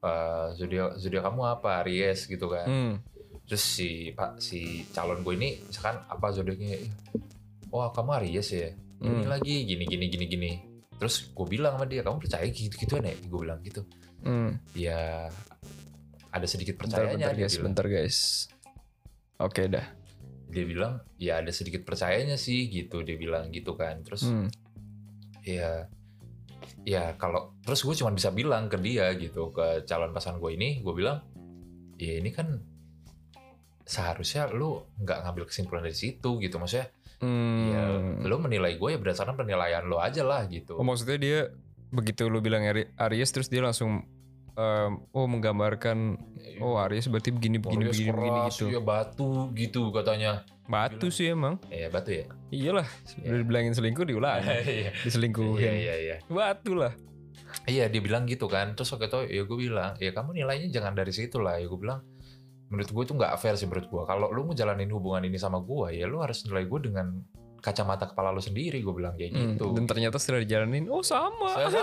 eh 0.00 0.46
zodiak 0.56 0.96
zodiak 0.96 1.22
kamu 1.28 1.40
apa? 1.60 1.84
Aries 1.84 2.24
gitu 2.26 2.48
kan. 2.48 2.66
Hmm. 2.66 2.94
terus 3.44 3.60
si 3.60 4.08
pak 4.16 4.40
si 4.40 4.88
calon 4.96 5.20
gue 5.20 5.36
ini 5.36 5.60
misalkan 5.68 6.00
apa 6.08 6.32
zodiaknya? 6.32 6.80
Wah 7.68 7.92
kamu 7.92 8.24
Aries 8.24 8.48
ya 8.48 8.72
ini 9.02 9.22
Hmm. 9.24 9.30
lagi 9.30 9.54
gini 9.66 9.84
gini 9.86 10.06
gini 10.06 10.24
gini 10.28 10.52
terus 10.94 11.34
gue 11.34 11.46
bilang 11.50 11.74
sama 11.76 11.86
dia 11.90 12.06
kamu 12.06 12.22
percaya 12.22 12.46
gitu 12.46 12.74
gituan 12.78 13.04
ya 13.06 13.14
gue 13.18 13.40
bilang 13.40 13.60
gitu 13.64 13.82
Hmm. 14.24 14.56
ya 14.72 15.28
ada 16.32 16.46
sedikit 16.48 16.80
bentar 16.80 17.04
percayanya 17.04 17.28
bentar 17.28 17.34
dia 17.36 17.42
guys 17.44 17.54
bilang. 17.54 17.66
bentar 17.70 17.86
guys 17.86 18.18
oke 19.38 19.62
dah 19.68 19.86
dia 20.48 20.64
bilang 20.64 20.92
ya 21.18 21.42
ada 21.42 21.50
sedikit 21.50 21.82
percayanya 21.82 22.38
sih 22.38 22.70
gitu 22.70 23.02
dia 23.02 23.18
bilang 23.18 23.50
gitu 23.50 23.74
kan 23.74 24.00
terus 24.06 24.24
hmm. 24.30 24.48
ya 25.42 25.90
ya 26.86 27.16
kalau 27.18 27.52
terus 27.64 27.82
gue 27.82 27.96
cuma 27.96 28.14
bisa 28.14 28.30
bilang 28.30 28.70
ke 28.70 28.78
dia 28.78 29.12
gitu 29.18 29.50
ke 29.50 29.82
calon 29.84 30.14
pasangan 30.14 30.38
gue 30.40 30.52
ini 30.54 30.80
gue 30.80 30.94
bilang 30.94 31.20
ya 31.98 32.22
ini 32.22 32.30
kan 32.32 32.60
seharusnya 33.84 34.48
lu 34.48 34.80
nggak 35.02 35.28
ngambil 35.28 35.44
kesimpulan 35.44 35.84
dari 35.84 35.96
situ 35.96 36.40
gitu 36.40 36.56
maksudnya 36.56 36.88
Hmm. 37.16 37.70
ya 37.70 37.82
lu 38.22 38.36
menilai 38.36 38.74
gue 38.74 38.88
ya 38.88 38.98
berdasarkan 38.98 39.34
penilaian 39.34 39.84
lo 39.84 39.98
aja 39.98 40.20
lah 40.20 40.44
gitu 40.44 40.74
Oh 40.74 40.82
maksudnya 40.82 41.16
dia 41.16 41.38
begitu 41.88 42.26
lu 42.26 42.38
bilang 42.38 42.62
Ari- 42.62 42.90
Aries 42.96 43.30
terus 43.30 43.46
dia 43.46 43.60
langsung 43.60 44.02
em, 44.52 44.92
oh 45.08 45.26
menggambarkan 45.26 46.18
oh 46.58 46.74
Aries 46.80 47.06
berarti 47.06 47.30
begini 47.30 47.58
begini 47.58 47.84
Aries 47.84 47.96
begini 47.96 48.12
begini 48.12 48.30
keras, 48.40 48.52
gitu. 48.52 48.66
ya 48.68 48.80
batu 48.80 49.30
gitu 49.52 49.82
katanya. 49.90 50.42
Batu 50.64 51.06
sih 51.08 51.28
emang. 51.28 51.60
Iya 51.66 51.86
batu 51.88 52.08
ya. 52.10 52.24
Iyalah, 52.48 52.88
udah 53.20 53.36
dibilangin 53.36 53.72
selingkuh 53.72 54.02
diulang. 54.02 54.40
Iya 54.64 54.96
Diselingkuhin. 54.96 55.60
iya 55.60 55.94
iya. 55.98 56.16
Batu 56.24 56.72
lah. 56.72 56.96
Iya 57.64 57.86
dia 57.86 58.00
bilang 58.00 58.24
gitu 58.24 58.48
kan. 58.48 58.72
Terus 58.72 58.88
waktu 58.90 59.06
itu 59.06 59.18
ya 59.30 59.42
gue 59.44 59.58
bilang 59.60 59.92
ya 59.98 60.10
kamu 60.10 60.32
nilainya 60.34 60.72
jangan 60.72 60.96
dari 60.96 61.12
situ 61.12 61.36
lah. 61.36 61.56
Ya 61.56 61.66
gue 61.66 61.76
bilang 61.76 62.00
menurut 62.66 62.88
gue 62.88 63.02
itu 63.04 63.12
nggak 63.14 63.32
fair 63.36 63.54
sih 63.54 63.64
menurut 63.64 63.86
gue. 63.86 64.02
Kalau 64.04 64.26
lu 64.28 64.44
mau 64.44 64.52
jalanin 64.52 64.88
hubungan 64.88 65.22
ini 65.22 65.36
sama 65.36 65.58
gue 65.58 65.94
ya 65.94 66.04
lu 66.04 66.18
harus 66.18 66.42
nilai 66.44 66.64
gue 66.64 66.78
dengan 66.82 67.06
kacamata 67.58 68.04
kepala 68.06 68.28
lu 68.28 68.38
sendiri. 68.38 68.80
Gue 68.80 68.92
bilang 68.92 69.12
kayak 69.14 69.30
Hmm, 69.32 69.56
gitu. 69.56 69.72
Dan 69.72 69.84
ternyata 69.84 70.16
setelah 70.16 70.40
dijalanin, 70.40 70.84
oh 70.88 71.00
sama. 71.00 71.48
Sama. 71.56 71.70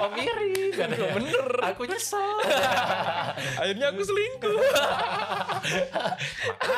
Oh 0.00 0.08
mirip 0.16 0.72
kan 0.72 0.88
Bener. 0.96 1.44
Aku 1.72 1.84
nyesel. 1.84 2.36
Akhirnya 3.60 3.92
aku 3.92 4.00
selingkuh. 4.00 4.56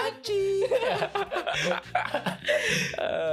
Aci. 0.03 0.67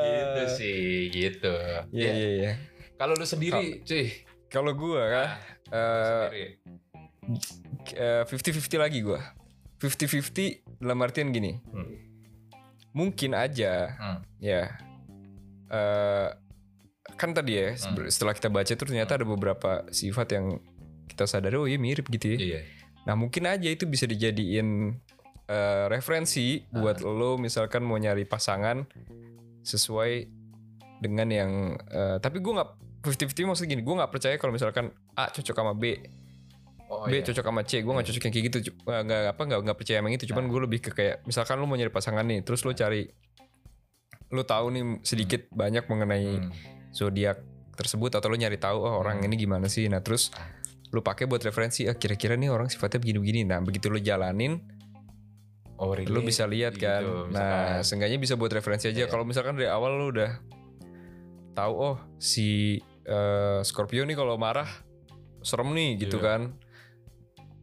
gitu 0.06 0.42
sih, 0.56 1.10
gitu. 1.10 1.54
Iya 1.90 2.06
Ya, 2.06 2.12
iya 2.14 2.30
iya. 2.30 2.52
Kalau 2.96 3.16
lu 3.16 3.24
sendiri, 3.24 3.80
cuy. 3.82 4.12
Kalau 4.50 4.74
kan 4.74 5.30
Lu 5.70 5.72
eh 5.72 6.30
sendiri. 6.30 6.50
eh, 7.96 8.24
50-50 8.26 8.78
lagi 8.78 9.00
gua. 9.02 9.22
50-50 9.80 10.62
dalam 10.78 11.00
artian 11.00 11.30
gini. 11.30 11.56
Hmm. 11.66 11.88
Mungkin 12.92 13.32
aja 13.32 13.92
Hmm. 13.92 14.20
ya 14.38 14.70
eh 15.68 16.30
kan 17.12 17.32
tadi 17.32 17.54
ya 17.54 17.68
sebe- 17.76 18.08
setelah 18.08 18.34
kita 18.34 18.48
baca 18.48 18.70
tuh 18.70 18.86
ternyata 18.86 19.14
ada 19.14 19.26
beberapa 19.26 19.86
sifat 19.90 20.28
yang 20.32 20.46
kita 21.06 21.26
sadari 21.26 21.56
oh 21.56 21.66
iya 21.66 21.78
mirip 21.78 22.06
gitu 22.08 22.34
ya. 22.34 22.38
Iya. 22.38 22.62
Nah 23.04 23.16
mungkin 23.16 23.46
aja 23.46 23.66
itu 23.66 23.86
bisa 23.86 24.06
dijadiin 24.06 24.94
eh, 25.46 25.86
referensi 25.88 26.62
buat 26.70 27.00
lo 27.00 27.36
misalkan 27.36 27.82
mau 27.82 27.98
nyari 27.98 28.24
pasangan 28.24 28.86
sesuai 29.62 30.30
dengan 31.00 31.28
yang 31.28 31.52
eh, 31.84 32.18
tapi 32.18 32.40
gue 32.40 32.52
nggak 32.52 32.70
50-50 33.02 33.48
maksud 33.48 33.66
gini 33.66 33.80
gue 33.80 33.96
nggak 33.96 34.12
percaya 34.12 34.36
kalau 34.36 34.52
misalkan 34.52 34.90
A 35.14 35.30
cocok 35.30 35.56
sama 35.56 35.74
B 35.74 35.98
Oh, 36.90 37.06
B 37.06 37.14
iya. 37.14 37.22
cocok 37.22 37.46
sama 37.46 37.62
C 37.62 37.80
gue 37.80 37.94
nggak 37.94 38.08
cocok 38.10 38.24
yang 38.26 38.34
kayak 38.34 38.46
gitu 38.50 38.58
nggak 38.82 39.22
apa 39.30 39.42
nggak 39.46 39.60
nggak 39.62 39.78
percaya 39.78 39.98
emang 40.02 40.10
itu 40.12 40.26
cuman 40.26 40.46
gue 40.46 40.60
lebih 40.66 40.80
ke 40.82 40.92
kayak 40.92 41.22
misalkan 41.24 41.56
lo 41.56 41.66
mau 41.66 41.78
nyari 41.78 41.90
pasangan 41.90 42.26
nih 42.26 42.42
terus 42.42 42.66
lo 42.66 42.74
cari 42.74 43.06
lo 44.30 44.42
tahu 44.42 44.66
nih 44.70 44.84
sedikit 45.04 45.46
banyak 45.50 45.86
mengenai 45.86 46.28
Hmm. 46.36 46.50
zodiak 46.90 47.46
tersebut 47.74 48.10
atau 48.12 48.26
lo 48.26 48.36
nyari 48.36 48.58
tahu 48.58 48.78
oh 48.80 48.98
orang 48.98 49.22
ini 49.22 49.38
gimana 49.38 49.66
sih 49.66 49.86
nah 49.86 50.02
terus 50.02 50.34
lo 50.90 51.00
pakai 51.00 51.26
buat 51.26 51.40
referensi 51.40 51.86
ah 51.86 51.94
kira-kira 51.94 52.34
nih 52.34 52.50
orang 52.50 52.66
sifatnya 52.68 52.98
begini-begini 52.98 53.46
nah 53.46 53.60
begitu 53.60 53.88
lo 53.88 53.98
jalanin 53.98 54.58
Oh, 55.78 55.94
relate 55.94 56.10
lo 56.10 56.20
bisa 56.20 56.44
lihat 56.44 56.76
kan 56.76 57.00
gitu, 57.00 57.32
nah 57.32 57.80
misalkan. 57.80 57.86
seenggaknya 57.86 58.18
bisa 58.18 58.34
buat 58.36 58.52
referensi 58.52 58.90
aja 58.90 59.00
Iya. 59.00 59.08
kalau 59.08 59.24
misalkan 59.24 59.56
dari 59.56 59.70
awal 59.70 59.96
lo 59.96 60.10
udah 60.10 60.42
tahu 61.54 61.74
oh 61.76 61.98
si 62.18 62.76
eh, 63.06 63.60
Scorpio 63.62 64.04
nih 64.04 64.14
kalau 64.14 64.36
marah 64.36 64.68
serem 65.40 65.72
nih 65.72 66.02
gitu 66.02 66.18
Iya. 66.18 66.26
kan 66.26 66.42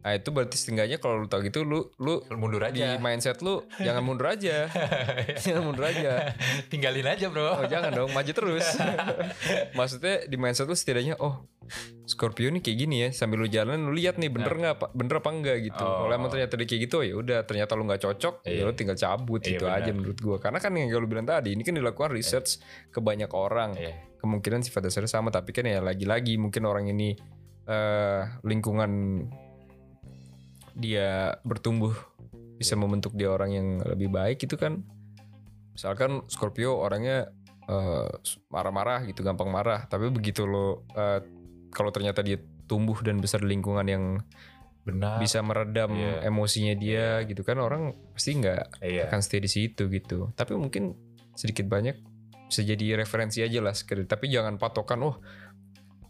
nah 0.07 0.15
itu 0.15 0.31
berarti 0.31 0.55
setidaknya 0.55 1.03
kalau 1.03 1.19
lo 1.19 1.27
tahu 1.27 1.43
gitu 1.43 1.67
lu 1.67 1.91
lu 1.99 2.23
mundur 2.39 2.63
di 2.71 2.79
aja. 2.79 2.95
mindset 2.95 3.43
lu 3.43 3.59
jangan 3.83 3.99
mundur 3.99 4.31
aja 4.31 4.71
jangan 5.43 5.67
mundur 5.67 5.83
aja 5.83 6.31
Tinggalin 6.71 7.07
aja, 7.07 7.31
Bro. 7.31 7.43
Oh 7.47 7.63
jangan 7.65 7.91
dong, 7.95 8.11
maju 8.11 8.31
terus. 8.31 8.65
Maksudnya 9.77 10.27
di 10.27 10.35
mindset 10.35 10.67
lu 10.67 10.75
setidaknya, 10.75 11.15
oh 11.19 11.47
Scorpio 12.07 12.47
nih 12.51 12.63
kayak 12.63 12.77
gini 12.77 12.95
ya. 13.07 13.09
Sambil 13.11 13.43
lu 13.43 13.47
jalan, 13.47 13.87
lu 13.87 13.91
lihat 13.95 14.15
nih 14.19 14.31
bener 14.31 14.51
nggak, 14.51 14.75
pak 14.79 14.89
bener 14.95 15.19
apa 15.19 15.29
enggak 15.31 15.57
gitu. 15.67 15.83
Oh. 15.83 16.07
Kalau 16.07 16.13
emang 16.15 16.31
ternyata 16.31 16.53
dia 16.55 16.67
kayak 16.67 16.81
gitu, 16.87 16.97
ya 17.03 17.13
udah 17.15 17.39
ternyata 17.43 17.75
lu 17.75 17.83
nggak 17.87 18.01
cocok, 18.03 18.35
ya 18.43 18.51
Iya. 18.51 18.61
lu 18.67 18.71
tinggal 18.75 18.97
cabut 18.99 19.41
Iya, 19.43 19.49
gitu 19.55 19.65
benar. 19.67 19.79
aja 19.83 19.89
menurut 19.91 20.17
gua. 20.19 20.37
Karena 20.39 20.59
kan 20.59 20.71
yang 20.75 20.87
lu 20.91 21.07
bilang 21.07 21.27
tadi, 21.27 21.49
ini 21.55 21.63
kan 21.63 21.73
dilakukan 21.75 22.11
research 22.11 22.59
ke 22.91 22.99
banyak 22.99 23.31
orang. 23.31 23.75
Iya. 23.75 23.93
Kemungkinan 24.23 24.63
sifat 24.63 24.87
dasarnya 24.87 25.11
sama, 25.11 25.29
tapi 25.31 25.51
kan 25.55 25.63
ya 25.67 25.79
lagi-lagi 25.79 26.35
mungkin 26.39 26.63
orang 26.67 26.89
ini 26.91 27.15
eh 27.67 28.21
lingkungan 28.47 28.91
dia 30.77 31.33
bertumbuh 31.41 31.97
bisa 32.57 32.73
membentuk 32.73 33.13
dia 33.13 33.29
orang 33.29 33.49
yang 33.51 33.67
lebih 33.81 34.09
baik 34.09 34.45
itu 34.45 34.53
kan. 34.55 34.85
Misalkan 35.73 36.25
Scorpio 36.29 36.77
orangnya 36.77 37.29
eh, 37.67 38.09
marah-marah 38.47 39.05
gitu 39.05 39.21
gampang 39.21 39.49
marah. 39.49 39.85
Tapi 39.85 40.09
begitu 40.09 40.45
lo 40.45 40.85
eh, 40.93 41.21
kalau 41.69 41.89
ternyata 41.89 42.21
dia 42.21 42.37
tumbuh 42.65 42.97
dan 43.01 43.17
besar 43.17 43.41
di 43.41 43.51
lingkungan 43.51 43.87
yang 43.87 44.03
Benar. 44.83 45.19
bisa 45.19 45.43
meredam 45.43 45.91
Iya. 45.91 46.23
emosinya 46.25 46.73
dia 46.73 47.05
gitu 47.27 47.43
kan 47.43 47.59
orang 47.59 47.91
pasti 48.15 48.39
nggak 48.39 48.79
Iya. 48.79 49.11
akan 49.11 49.19
stay 49.19 49.43
di 49.43 49.51
situ 49.51 49.87
gitu. 49.87 50.31
Tapi 50.31 50.55
mungkin 50.55 50.95
sedikit 51.35 51.67
banyak 51.67 51.95
bisa 52.47 52.63
jadi 52.63 52.95
referensi 52.95 53.43
aja 53.43 53.59
lah 53.59 53.75
sekedar 53.75 54.07
tapi 54.07 54.31
jangan 54.31 54.55
patokan 54.55 55.03
oh 55.03 55.15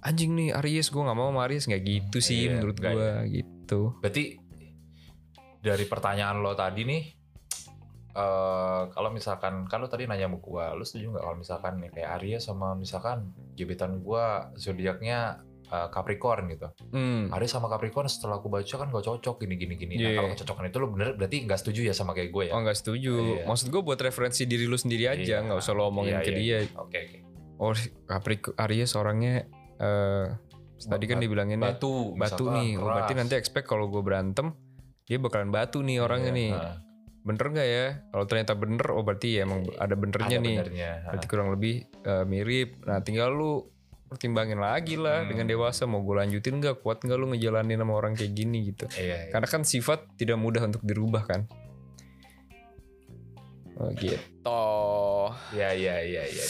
anjing 0.05 0.37
nih 0.37 0.53
Aries 0.53 0.93
gue 0.93 1.01
nggak 1.01 1.17
mau 1.17 1.33
sama 1.33 1.49
Aries. 1.49 1.65
Nggak 1.65 1.81
gitu 1.83 2.17
sih 2.21 2.47
Iya, 2.47 2.61
menurut 2.61 2.77
gue 2.77 3.09
gitu. 3.33 3.97
Berarti 3.99 4.23
dari 5.67 5.83
pertanyaan 5.83 6.39
lo 6.39 6.55
tadi 6.55 6.81
nih, 6.83 7.03
eh 8.15 8.81
kalau 8.89 9.09
misalkan 9.11 9.67
kalau 9.67 9.85
tadi 9.85 10.07
nanya 10.07 10.25
sama 10.25 10.39
gua, 10.39 10.73
lo 10.73 10.81
setuju 10.81 11.13
nggak 11.13 11.23
kalau 11.23 11.37
misalkan 11.37 11.73
nih 11.77 11.89
kayak 11.91 12.09
Aries 12.17 12.41
sama 12.41 12.73
misalkan 12.73 13.17
gebetan 13.53 14.01
gua 14.01 14.49
zodiaknya 14.55 15.43
eh, 15.67 15.87
Capricorn 15.91 16.47
gitu. 16.49 16.67
hmm. 16.95 17.29
Aries 17.29 17.51
sama 17.51 17.67
Capricorn 17.67 18.07
setelah 18.07 18.39
aku 18.39 18.47
baca 18.47 18.71
kan 18.71 18.87
gak 18.87 19.03
cocok 19.03 19.35
gini 19.37 19.55
gini 19.55 19.75
gini. 19.75 19.93
Nah 19.95 20.07
Iya. 20.07 20.17
kalau 20.17 20.29
kecocokan 20.31 20.65
itu 20.65 20.77
lo 20.79 20.87
bener 20.89 21.07
berarti 21.13 21.37
nggak 21.43 21.59
setuju 21.59 21.81
ya 21.85 21.93
sama 21.93 22.15
kayak 22.15 22.31
gue 22.31 22.43
ya? 22.47 22.53
Oh 22.55 22.63
nggak 22.63 22.77
setuju. 22.79 23.13
Iya. 23.13 23.45
Maksud 23.45 23.67
gue 23.67 23.81
buat 23.83 23.99
referensi 23.99 24.47
diri 24.47 24.63
lu 24.63 24.79
sendiri 24.79 25.11
aja, 25.11 25.19
Iya. 25.37 25.45
nggak 25.45 25.59
usah 25.59 25.73
lo 25.75 25.91
omongin 25.91 26.17
Iya, 26.17 26.23
ke 26.23 26.31
iya. 26.33 26.63
dia. 26.63 26.71
Oke 26.79 26.97
oke. 27.03 27.17
Oh 27.59 27.73
Capricorn 28.07 28.55
Aries 28.57 28.95
orangnya 28.95 29.43
eh 29.77 30.25
tadi 30.77 31.05
kan 31.05 31.17
Bat- 31.17 31.23
dibilanginnya 31.25 31.67
Batu, 31.75 32.13
batu 32.15 32.47
misalkan, 32.47 32.55
nih. 32.63 32.69
Oh, 32.79 32.85
berarti 32.87 33.13
nanti 33.13 33.33
expect 33.35 33.67
kalau 33.67 33.91
gue 33.91 33.99
berantem 33.99 34.53
dia 35.07 35.17
bakalan 35.17 35.49
batu 35.49 35.79
nih 35.79 35.97
orangnya 35.99 36.29
Iya, 36.29 36.37
nih. 36.37 36.51
nah, 36.51 36.75
Bener 37.23 37.43
nggak 37.45 37.67
ya? 37.67 37.85
Kalau 38.07 38.23
ternyata 38.23 38.53
bener, 38.53 38.87
oh 38.87 39.03
berarti 39.03 39.35
ya 39.35 39.43
emang 39.43 39.67
ada 39.75 39.95
benernya 39.95 40.31
ada 40.33 40.43
nih. 40.43 40.55
benernya. 40.59 40.91
Berarti 41.07 41.25
kurang 41.27 41.49
lebih 41.51 41.73
eh, 41.83 42.23
mirip. 42.23 42.69
Nah 42.83 42.99
tinggal 42.99 43.31
lu 43.31 43.67
pertimbangin 44.07 44.55
lagi 44.57 44.95
lah 44.95 45.23
Hmm. 45.23 45.29
dengan 45.31 45.45
dewasa 45.45 45.83
mau 45.83 45.99
gue 45.99 46.15
lanjutin 46.15 46.55
nggak 46.55 46.79
kuat 46.79 47.03
nggak 47.03 47.15
lu 47.15 47.27
ngejalanin 47.27 47.75
sama 47.77 47.93
orang 47.93 48.15
kayak 48.15 48.31
gini 48.31 48.71
gitu. 48.71 48.87
Iya, 48.93 49.27
iya. 49.27 49.31
Karena 49.31 49.43
kan 49.45 49.63
sifat 49.63 50.15
tidak 50.15 50.39
mudah 50.39 50.63
untuk 50.63 50.79
dirubah 50.79 51.23
kan. 51.23 51.43
Oh 53.75 53.91
gitu. 53.93 54.63
Iya 55.51 55.69
iya 55.71 55.95
iya 56.01 56.23
iya. 56.25 56.45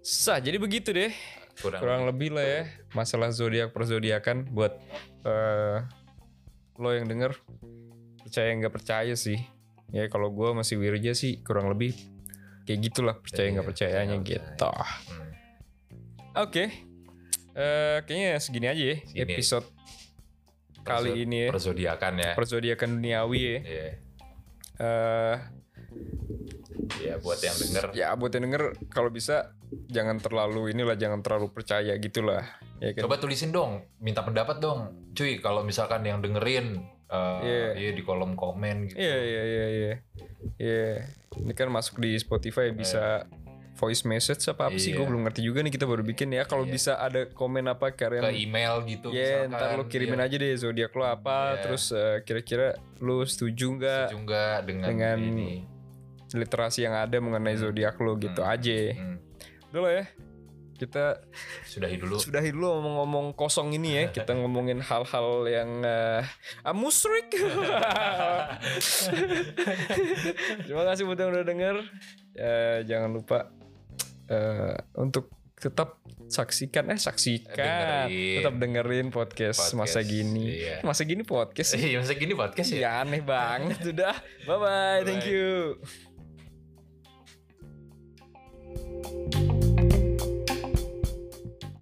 Sah, 0.00 0.40
jadi 0.40 0.56
begitu 0.56 0.90
deh. 0.90 1.12
Kurang, 1.54 1.80
Kurang 1.84 2.02
lebih 2.08 2.32
lah 2.32 2.42
ya 2.42 2.62
masalah 2.90 3.28
zodiak 3.30 3.70
perzodiakan 3.70 4.48
buat 4.50 4.80
eh, 5.22 5.76
lo 6.76 6.88
yang 6.90 7.04
denger 7.04 7.36
percaya 8.20 8.48
nggak 8.54 8.72
percaya 8.72 9.14
sih. 9.14 9.38
Ya 9.92 10.08
kalau 10.08 10.32
gue 10.32 10.52
masih 10.52 10.80
wirja 10.80 11.12
sih 11.12 11.44
kurang 11.44 11.68
lebih 11.68 11.92
kayak 12.64 12.80
gitulah 12.80 13.16
percaya 13.18 13.44
Iya, 13.44 13.52
nggak 13.52 13.66
percayanya 13.68 14.16
percaya 14.16 14.28
gitu. 14.30 14.70
Hmm. 14.72 15.30
Oke, 16.38 16.64
Eh, 17.52 17.98
kayaknya 18.08 18.40
segini 18.40 18.64
aja 18.64 18.80
ya 18.80 18.96
Segini. 19.04 19.28
episode 19.28 19.66
kali 20.80 21.28
ini 21.28 21.36
ya 21.44 21.48
Perzodiakan 21.52 22.12
ya. 22.16 22.32
perzodiakan 22.32 22.88
duniawi 22.96 23.40
ya. 23.44 23.58
Iya. 23.60 23.86
Eh, 24.80 25.36
Ya 27.04 27.20
buat 27.20 27.36
yang 27.38 27.52
denger 27.52 27.84
ya 27.92 28.16
buat 28.16 28.32
yang 28.32 28.48
denger 28.48 28.72
kalau 28.88 29.12
bisa 29.12 29.52
jangan 29.88 30.16
terlalu 30.16 30.70
inilah 30.70 30.94
jangan 30.94 31.20
terlalu 31.20 31.48
percaya 31.48 31.96
gitulah 31.96 32.44
ya 32.78 32.92
kan. 32.92 33.02
Coba 33.02 33.16
tulisin 33.16 33.50
dong, 33.50 33.82
minta 33.98 34.20
pendapat 34.20 34.58
dong, 34.58 35.10
cuy. 35.10 35.38
Kalau 35.38 35.62
misalkan 35.62 36.02
yang 36.02 36.18
dengerin, 36.18 36.82
eh 37.06 37.38
Iya. 37.40 37.68
iya 37.78 37.90
di 37.90 38.02
kolom 38.02 38.34
komen 38.34 38.88
gitu. 38.88 38.96
Iya 38.96 39.18
iya 39.18 39.42
iya 39.44 39.66
iya. 39.68 39.92
Iya. 40.56 40.86
Ini 41.38 41.52
kan 41.52 41.68
masuk 41.68 41.98
di 41.98 42.12
Spotify 42.14 42.68
bisa 42.70 43.24
voice 43.72 44.04
message 44.04 44.44
apa 44.46 44.68
apa 44.68 44.76
sih 44.76 44.92
Iya. 44.92 45.00
gue 45.00 45.06
belum 45.08 45.22
ngerti 45.24 45.40
juga 45.40 45.58
nih 45.60 45.72
kita 45.72 45.84
baru 45.84 46.02
bikin 46.02 46.28
ya 46.30 46.44
kalau 46.44 46.62
Iya. 46.62 46.72
bisa 46.72 46.92
ada 46.96 47.24
komen 47.26 47.64
apa 47.66 47.90
Ke 47.90 48.04
kalian 48.06 48.28
email 48.30 48.84
gitu. 48.84 49.08
Ya 49.08 49.42
misalkan. 49.42 49.50
ntar 49.50 49.68
lu 49.74 49.84
kirimin 49.86 50.18
Iya. 50.18 50.26
aja 50.28 50.36
deh 50.38 50.52
zodiak 50.54 50.92
lo 50.92 51.04
apa 51.04 51.38
Iya. 51.56 51.60
terus 51.62 51.84
eh, 51.90 52.20
kira-kira 52.22 52.66
lu 52.98 53.24
setuju 53.24 53.72
nggak 53.72 54.06
Setuju 54.08 54.18
nggak 54.22 54.56
dengan, 54.68 54.86
dengan 54.86 55.16
ini? 55.18 55.52
literasi 56.32 56.82
yang 56.82 56.96
ada 56.96 57.16
mengenai 57.16 57.54
zodiak 57.54 57.96
lo 57.98 58.16
gitu 58.16 58.40
Hmm. 58.40 58.50
aja. 58.50 58.76
Hmm, 58.92 59.16
dulu 59.72 59.88
ya. 59.88 60.04
Kita 60.76 61.16
sudahi 61.64 61.96
dulu. 61.96 62.18
Sudahi 62.20 62.50
dulu 62.52 62.66
ngomong-ngomong 62.78 63.26
kosong 63.32 63.72
ini 63.72 64.02
ya. 64.02 64.04
Kita 64.16 64.36
ngomongin 64.36 64.84
hal-hal 64.84 65.48
yang 65.48 65.70
eh, 65.82 66.20
uh, 66.22 66.68
ah, 66.68 66.76
musrik. 66.76 67.32
Terima 70.68 70.82
kasih 70.84 71.08
buat 71.08 71.18
yang 71.18 71.32
udah 71.32 71.46
denger. 71.46 71.76
Uh, 72.36 72.78
jangan 72.84 73.10
lupa 73.16 73.48
uh, 74.28 74.76
untuk 75.00 75.32
tetap 75.62 76.02
saksikan 76.26 76.90
eh 76.90 76.98
saksikan 76.98 78.08
dengerin. 78.10 78.36
tetap 78.42 78.54
dengerin 78.58 79.06
podcast, 79.14 79.70
podcast 79.70 79.78
masa 79.78 80.00
gini 80.02 80.64
iya. 80.64 80.82
masa 80.82 81.06
gini 81.06 81.22
podcast 81.22 81.78
ya? 81.78 81.86
iya 81.86 81.96
masa 82.02 82.14
gini 82.18 82.34
podcast 82.34 82.68
ya, 82.72 82.78
iya, 82.82 82.90
aneh 83.04 83.22
banget 83.22 83.78
sudah 83.86 84.16
bye 84.48 84.58
bye 84.58 85.06
thank 85.06 85.28
you 85.28 85.76